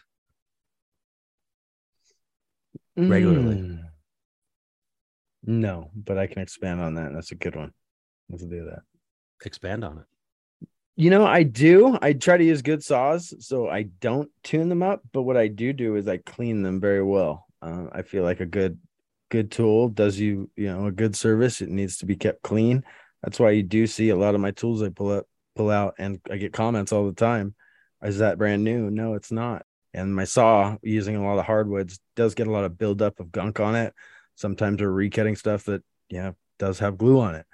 regularly? 2.97 3.55
Mm. 3.55 3.79
No, 5.43 5.89
but 5.95 6.17
I 6.17 6.27
can 6.27 6.41
expand 6.41 6.81
on 6.81 6.95
that. 6.95 7.13
That's 7.13 7.31
a 7.31 7.35
good 7.35 7.55
one. 7.55 7.73
Let's 8.29 8.43
do 8.43 8.65
that. 8.65 8.81
Expand 9.45 9.83
on 9.83 9.99
it. 9.99 10.05
You 10.95 11.09
know, 11.09 11.25
I 11.25 11.43
do. 11.43 11.97
I 12.01 12.13
try 12.13 12.37
to 12.37 12.43
use 12.43 12.61
good 12.61 12.83
saws, 12.83 13.33
so 13.39 13.69
I 13.69 13.83
don't 13.83 14.29
tune 14.43 14.69
them 14.69 14.83
up. 14.83 15.01
But 15.11 15.23
what 15.23 15.37
I 15.37 15.47
do 15.47 15.73
do 15.73 15.95
is 15.95 16.07
I 16.07 16.17
clean 16.17 16.61
them 16.61 16.79
very 16.79 17.01
well. 17.01 17.47
Uh, 17.61 17.85
I 17.91 18.03
feel 18.03 18.23
like 18.23 18.39
a 18.39 18.45
good 18.45 18.77
good 19.31 19.49
tool 19.49 19.87
does 19.89 20.19
you 20.19 20.51
you 20.55 20.67
know 20.67 20.85
a 20.85 20.91
good 20.91 21.15
service 21.15 21.61
it 21.61 21.69
needs 21.69 21.97
to 21.97 22.05
be 22.05 22.15
kept 22.15 22.43
clean. 22.43 22.83
That's 23.23 23.39
why 23.39 23.51
you 23.51 23.63
do 23.63 23.87
see 23.87 24.09
a 24.09 24.15
lot 24.15 24.35
of 24.35 24.41
my 24.41 24.51
tools 24.51 24.83
i 24.83 24.89
pull 24.89 25.11
up 25.11 25.25
pull 25.55 25.71
out 25.71 25.95
and 25.97 26.19
i 26.29 26.37
get 26.37 26.53
comments 26.53 26.91
all 26.91 27.07
the 27.07 27.13
time. 27.13 27.55
Is 28.03 28.19
that 28.19 28.37
brand 28.37 28.63
new? 28.63 28.91
No 28.91 29.15
it's 29.15 29.31
not. 29.31 29.65
And 29.93 30.15
my 30.15 30.25
saw 30.25 30.77
using 30.83 31.15
a 31.15 31.25
lot 31.25 31.39
of 31.39 31.45
hardwoods 31.45 31.99
does 32.15 32.35
get 32.35 32.47
a 32.47 32.51
lot 32.51 32.65
of 32.65 32.77
buildup 32.77 33.19
of 33.19 33.31
gunk 33.31 33.59
on 33.59 33.75
it. 33.75 33.93
Sometimes 34.35 34.81
we're 34.81 34.89
recutting 34.89 35.37
stuff 35.37 35.63
that 35.65 35.81
you 36.09 36.21
know 36.21 36.35
does 36.59 36.79
have 36.79 36.97
glue 36.97 37.19
on 37.19 37.35
it. 37.35 37.45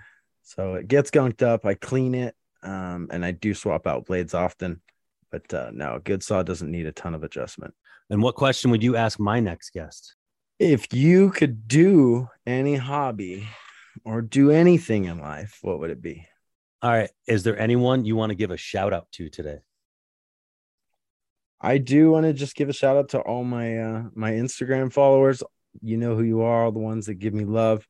So 0.43 0.73
it 0.75 0.87
gets 0.87 1.11
gunked 1.11 1.43
up 1.43 1.65
i 1.65 1.75
clean 1.75 2.15
it 2.15 2.35
um, 2.63 3.09
and 3.11 3.23
i 3.23 3.31
do 3.31 3.53
swap 3.53 3.87
out 3.87 4.07
blades 4.07 4.33
often. 4.33 4.81
But 5.31 5.53
uh, 5.53 5.69
no 5.71 5.95
a 5.95 5.99
good 5.99 6.23
saw 6.23 6.41
doesn't 6.41 6.71
need 6.71 6.87
a 6.87 6.91
ton 6.91 7.13
of 7.13 7.23
adjustment. 7.23 7.75
And 8.09 8.23
what 8.23 8.35
question 8.35 8.71
would 8.71 8.83
you 8.83 8.95
ask 8.95 9.19
my 9.19 9.39
next 9.39 9.73
guest 9.73 10.16
if 10.59 10.93
you 10.93 11.29
could 11.31 11.67
do 11.67 12.29
any 12.45 12.75
hobby 12.75 13.47
or 14.03 14.21
do 14.21 14.51
anything 14.51 15.05
in 15.05 15.19
life, 15.19 15.59
what 15.61 15.79
would 15.79 15.91
it 15.91 16.01
be? 16.01 16.27
All 16.81 16.91
right. 16.91 17.09
Is 17.27 17.43
there 17.43 17.57
anyone 17.57 18.05
you 18.05 18.15
want 18.15 18.31
to 18.31 18.35
give 18.35 18.51
a 18.51 18.57
shout 18.57 18.93
out 18.93 19.11
to 19.13 19.29
today? 19.29 19.59
I 21.59 21.79
do 21.79 22.11
want 22.11 22.25
to 22.25 22.33
just 22.33 22.55
give 22.55 22.69
a 22.69 22.73
shout 22.73 22.97
out 22.97 23.09
to 23.09 23.19
all 23.19 23.43
my 23.43 23.79
uh 23.79 24.03
my 24.13 24.31
Instagram 24.31 24.93
followers. 24.93 25.41
You 25.81 25.97
know 25.97 26.15
who 26.15 26.23
you 26.23 26.41
are, 26.41 26.65
all 26.65 26.71
the 26.71 26.79
ones 26.79 27.07
that 27.07 27.15
give 27.15 27.33
me 27.33 27.45
love. 27.45 27.87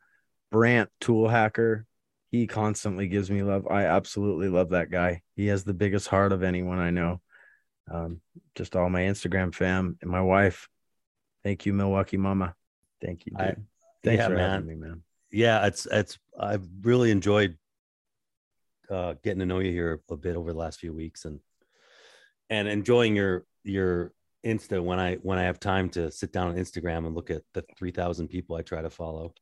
Brant 0.52 0.90
Tool 1.02 1.28
Hacker, 1.28 1.86
he 2.32 2.48
constantly 2.48 3.08
gives 3.08 3.30
me 3.30 3.44
love. 3.44 3.68
I 3.70 3.84
absolutely 3.84 4.48
love 4.48 4.70
that 4.70 4.90
guy. 4.90 5.22
He 5.36 5.48
has 5.48 5.66
the 5.66 5.74
biggest 5.74 6.08
heart 6.08 6.32
of 6.32 6.44
anyone 6.44 6.80
I 6.80 6.92
know. 6.92 7.22
Um, 7.92 8.22
just 8.56 8.76
all 8.76 8.90
my 8.90 9.02
Instagram 9.02 9.54
fam 9.54 9.98
and 10.02 10.10
my 10.10 10.22
wife. 10.22 10.70
Thank 11.44 11.66
you, 11.66 11.74
Milwaukee 11.74 12.18
Mama. 12.18 12.56
Thank 13.02 13.26
you. 13.26 13.34
I, 13.38 13.56
Thanks 14.04 14.22
yeah, 14.22 14.28
for 14.28 14.36
man. 14.36 14.50
having 14.50 14.68
me, 14.68 14.76
man. 14.76 15.04
Yeah, 15.32 15.66
it's 15.66 15.86
it's 15.88 16.18
I've 16.40 16.66
really 16.82 17.12
enjoyed 17.12 17.58
uh, 18.90 19.16
getting 19.24 19.40
to 19.40 19.46
know 19.46 19.60
you 19.60 19.72
here 19.72 20.02
a 20.10 20.18
bit 20.18 20.36
over 20.36 20.52
the 20.52 20.58
last 20.58 20.80
few 20.80 20.94
weeks 20.94 21.26
and 21.26 21.40
and 22.50 22.68
enjoying 22.68 23.16
your 23.16 23.46
your 23.64 24.14
Insta 24.46 24.82
when 24.82 25.00
I 25.00 25.16
when 25.16 25.38
I 25.38 25.44
have 25.44 25.60
time 25.60 25.90
to 25.90 26.12
sit 26.12 26.32
down 26.32 26.48
on 26.48 26.56
Instagram 26.56 27.06
and 27.06 27.16
look 27.16 27.30
at 27.30 27.42
the 27.54 27.66
three 27.78 27.92
thousand 27.92 28.30
people 28.30 28.56
I 28.56 28.62
try 28.62 28.82
to 28.82 28.90
follow. 28.90 29.34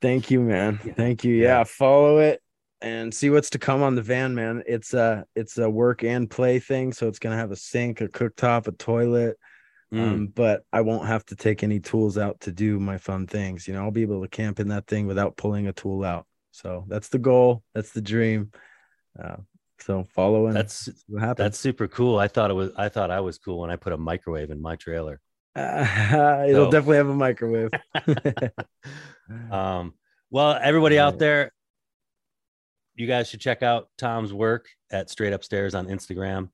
Thank 0.00 0.30
you, 0.30 0.40
man. 0.40 0.80
Yeah. 0.84 0.92
Thank 0.94 1.24
you. 1.24 1.34
Yeah. 1.34 1.58
yeah, 1.58 1.64
follow 1.64 2.18
it 2.18 2.40
and 2.80 3.12
see 3.12 3.30
what's 3.30 3.50
to 3.50 3.58
come 3.58 3.82
on 3.82 3.94
the 3.94 4.02
van, 4.02 4.34
man. 4.34 4.62
It's 4.66 4.94
a 4.94 5.24
it's 5.34 5.58
a 5.58 5.68
work 5.68 6.04
and 6.04 6.30
play 6.30 6.58
thing, 6.58 6.92
so 6.92 7.08
it's 7.08 7.18
gonna 7.18 7.36
have 7.36 7.50
a 7.50 7.56
sink, 7.56 8.00
a 8.00 8.08
cooktop, 8.08 8.68
a 8.68 8.72
toilet, 8.72 9.36
Mm. 9.92 10.02
Um, 10.02 10.26
but 10.26 10.64
I 10.72 10.82
won't 10.82 11.06
have 11.06 11.24
to 11.26 11.36
take 11.36 11.62
any 11.62 11.80
tools 11.80 12.18
out 12.18 12.40
to 12.40 12.52
do 12.52 12.78
my 12.78 12.98
fun 12.98 13.26
things. 13.26 13.66
You 13.66 13.74
know, 13.74 13.82
I'll 13.82 13.90
be 13.90 14.02
able 14.02 14.22
to 14.22 14.28
camp 14.28 14.60
in 14.60 14.68
that 14.68 14.86
thing 14.86 15.06
without 15.06 15.36
pulling 15.36 15.66
a 15.66 15.72
tool 15.72 16.04
out. 16.04 16.26
So 16.50 16.84
that's 16.88 17.08
the 17.08 17.18
goal. 17.18 17.62
That's 17.74 17.92
the 17.92 18.02
dream. 18.02 18.52
Uh, 19.18 19.36
so 19.80 20.04
following 20.14 20.54
that's. 20.54 20.88
That's 21.08 21.58
super 21.58 21.88
cool. 21.88 22.18
I 22.18 22.28
thought 22.28 22.50
it 22.50 22.54
was. 22.54 22.70
I 22.76 22.88
thought 22.88 23.10
I 23.10 23.20
was 23.20 23.38
cool 23.38 23.60
when 23.60 23.70
I 23.70 23.76
put 23.76 23.92
a 23.92 23.96
microwave 23.96 24.50
in 24.50 24.60
my 24.60 24.76
trailer. 24.76 25.20
Uh, 25.54 26.44
it'll 26.48 26.66
so. 26.66 26.70
definitely 26.70 26.96
have 26.98 27.08
a 27.08 27.14
microwave. 27.14 27.70
um, 29.50 29.94
well, 30.30 30.58
everybody 30.60 30.98
out 30.98 31.18
there, 31.18 31.52
you 32.94 33.06
guys 33.06 33.28
should 33.28 33.40
check 33.40 33.62
out 33.62 33.88
Tom's 33.96 34.32
work 34.32 34.68
at 34.90 35.08
Straight 35.08 35.32
Up 35.32 35.44
Stairs 35.44 35.74
on 35.74 35.86
Instagram. 35.86 36.50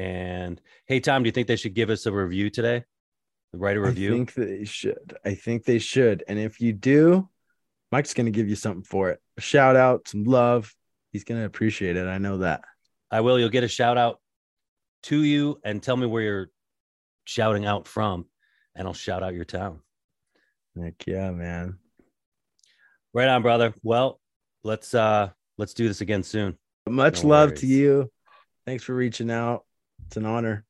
And 0.00 0.58
hey, 0.86 0.98
Tom, 1.00 1.22
do 1.22 1.28
you 1.28 1.32
think 1.32 1.46
they 1.46 1.56
should 1.56 1.74
give 1.74 1.90
us 1.90 2.06
a 2.06 2.12
review 2.12 2.48
today? 2.48 2.84
Write 3.52 3.76
a 3.76 3.80
review. 3.80 4.14
I 4.14 4.16
think 4.16 4.32
they 4.34 4.64
should. 4.64 5.18
I 5.26 5.34
think 5.34 5.64
they 5.64 5.78
should. 5.78 6.24
And 6.26 6.38
if 6.38 6.58
you 6.58 6.72
do, 6.72 7.28
Mike's 7.92 8.14
going 8.14 8.24
to 8.24 8.32
give 8.32 8.48
you 8.48 8.56
something 8.56 8.82
for 8.82 9.10
it. 9.10 9.20
A 9.36 9.42
shout 9.42 9.76
out, 9.76 10.08
some 10.08 10.24
love. 10.24 10.74
He's 11.12 11.24
going 11.24 11.38
to 11.38 11.44
appreciate 11.44 11.98
it. 11.98 12.06
I 12.06 12.16
know 12.16 12.38
that. 12.38 12.62
I 13.10 13.20
will. 13.20 13.38
You'll 13.38 13.50
get 13.50 13.62
a 13.62 13.68
shout 13.68 13.98
out 13.98 14.20
to 15.04 15.22
you 15.22 15.60
and 15.64 15.82
tell 15.82 15.98
me 15.98 16.06
where 16.06 16.22
you're 16.22 16.50
shouting 17.24 17.66
out 17.66 17.86
from, 17.86 18.24
and 18.74 18.88
I'll 18.88 18.94
shout 18.94 19.22
out 19.22 19.34
your 19.34 19.44
town. 19.44 19.80
Heck 20.80 21.06
yeah, 21.06 21.30
man. 21.30 21.76
Right 23.12 23.28
on, 23.28 23.42
brother. 23.42 23.74
Well, 23.82 24.18
let's 24.64 24.94
uh 24.94 25.28
let's 25.58 25.74
do 25.74 25.86
this 25.86 26.00
again 26.00 26.22
soon. 26.22 26.56
Much 26.88 27.22
no 27.22 27.28
love 27.28 27.48
worries. 27.50 27.60
to 27.60 27.66
you. 27.66 28.10
Thanks 28.64 28.84
for 28.84 28.94
reaching 28.94 29.30
out. 29.30 29.64
It's 30.10 30.16
an 30.16 30.26
honor. 30.26 30.64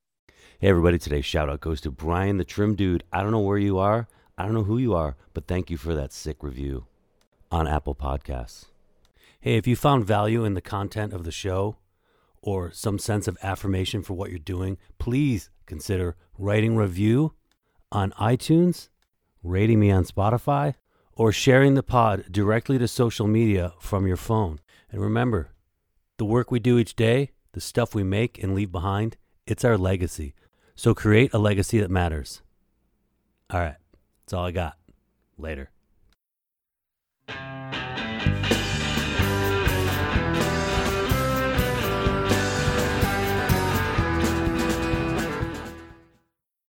Hey, 0.59 0.68
everybody. 0.68 0.99
Today's 0.99 1.24
shout 1.24 1.49
out 1.49 1.62
goes 1.62 1.80
to 1.80 1.91
Brian 1.91 2.36
the 2.36 2.45
Trim 2.45 2.74
Dude. 2.74 3.05
I 3.11 3.22
don't 3.22 3.30
know 3.30 3.41
where 3.41 3.57
you 3.57 3.78
are, 3.78 4.07
I 4.36 4.43
don't 4.45 4.53
know 4.53 4.64
who 4.64 4.76
you 4.76 4.93
are, 4.93 5.16
but 5.32 5.47
thank 5.47 5.70
you 5.70 5.78
for 5.78 5.95
that 5.95 6.12
sick 6.12 6.43
review 6.43 6.84
on 7.51 7.66
Apple 7.66 7.95
Podcasts. 7.95 8.66
Hey, 9.41 9.57
if 9.57 9.66
you 9.66 9.76
found 9.76 10.05
value 10.05 10.45
in 10.45 10.53
the 10.53 10.61
content 10.61 11.14
of 11.14 11.24
the 11.24 11.32
show 11.32 11.78
or 12.43 12.70
some 12.70 12.99
sense 12.99 13.26
of 13.26 13.38
affirmation 13.43 14.03
for 14.03 14.12
what 14.12 14.28
you're 14.28 14.38
doing, 14.38 14.76
please 14.99 15.49
consider 15.64 16.16
writing 16.36 16.76
review 16.76 17.32
on 17.91 18.11
iTunes, 18.20 18.91
rating 19.43 19.80
me 19.80 19.91
on 19.91 20.05
Spotify, 20.05 20.74
or 21.14 21.32
sharing 21.32 21.76
the 21.76 21.82
pod 21.82 22.26
directly 22.30 22.76
to 22.76 22.86
social 22.86 23.26
media 23.26 23.72
from 23.80 24.07
your 24.07 24.18
phone. 24.18 24.61
And 24.93 25.01
remember, 25.01 25.49
the 26.18 26.26
work 26.26 26.51
we 26.51 26.61
do 26.61 26.78
each 26.78 26.95
day, 26.95 27.30
the 27.53 27.62
stuff 27.62 27.95
we 27.95 28.03
make 28.03 28.43
and 28.43 28.55
leave 28.55 28.70
behind, 28.70 29.16
it's 29.51 29.64
our 29.64 29.76
legacy. 29.76 30.34
So 30.76 30.94
create 30.94 31.34
a 31.34 31.38
legacy 31.38 31.80
that 31.80 31.90
matters. 31.90 32.40
All 33.51 33.59
right. 33.59 33.74
That's 34.24 34.32
all 34.32 34.44
I 34.44 34.53
got. 34.53 34.76
Later. 35.36 35.70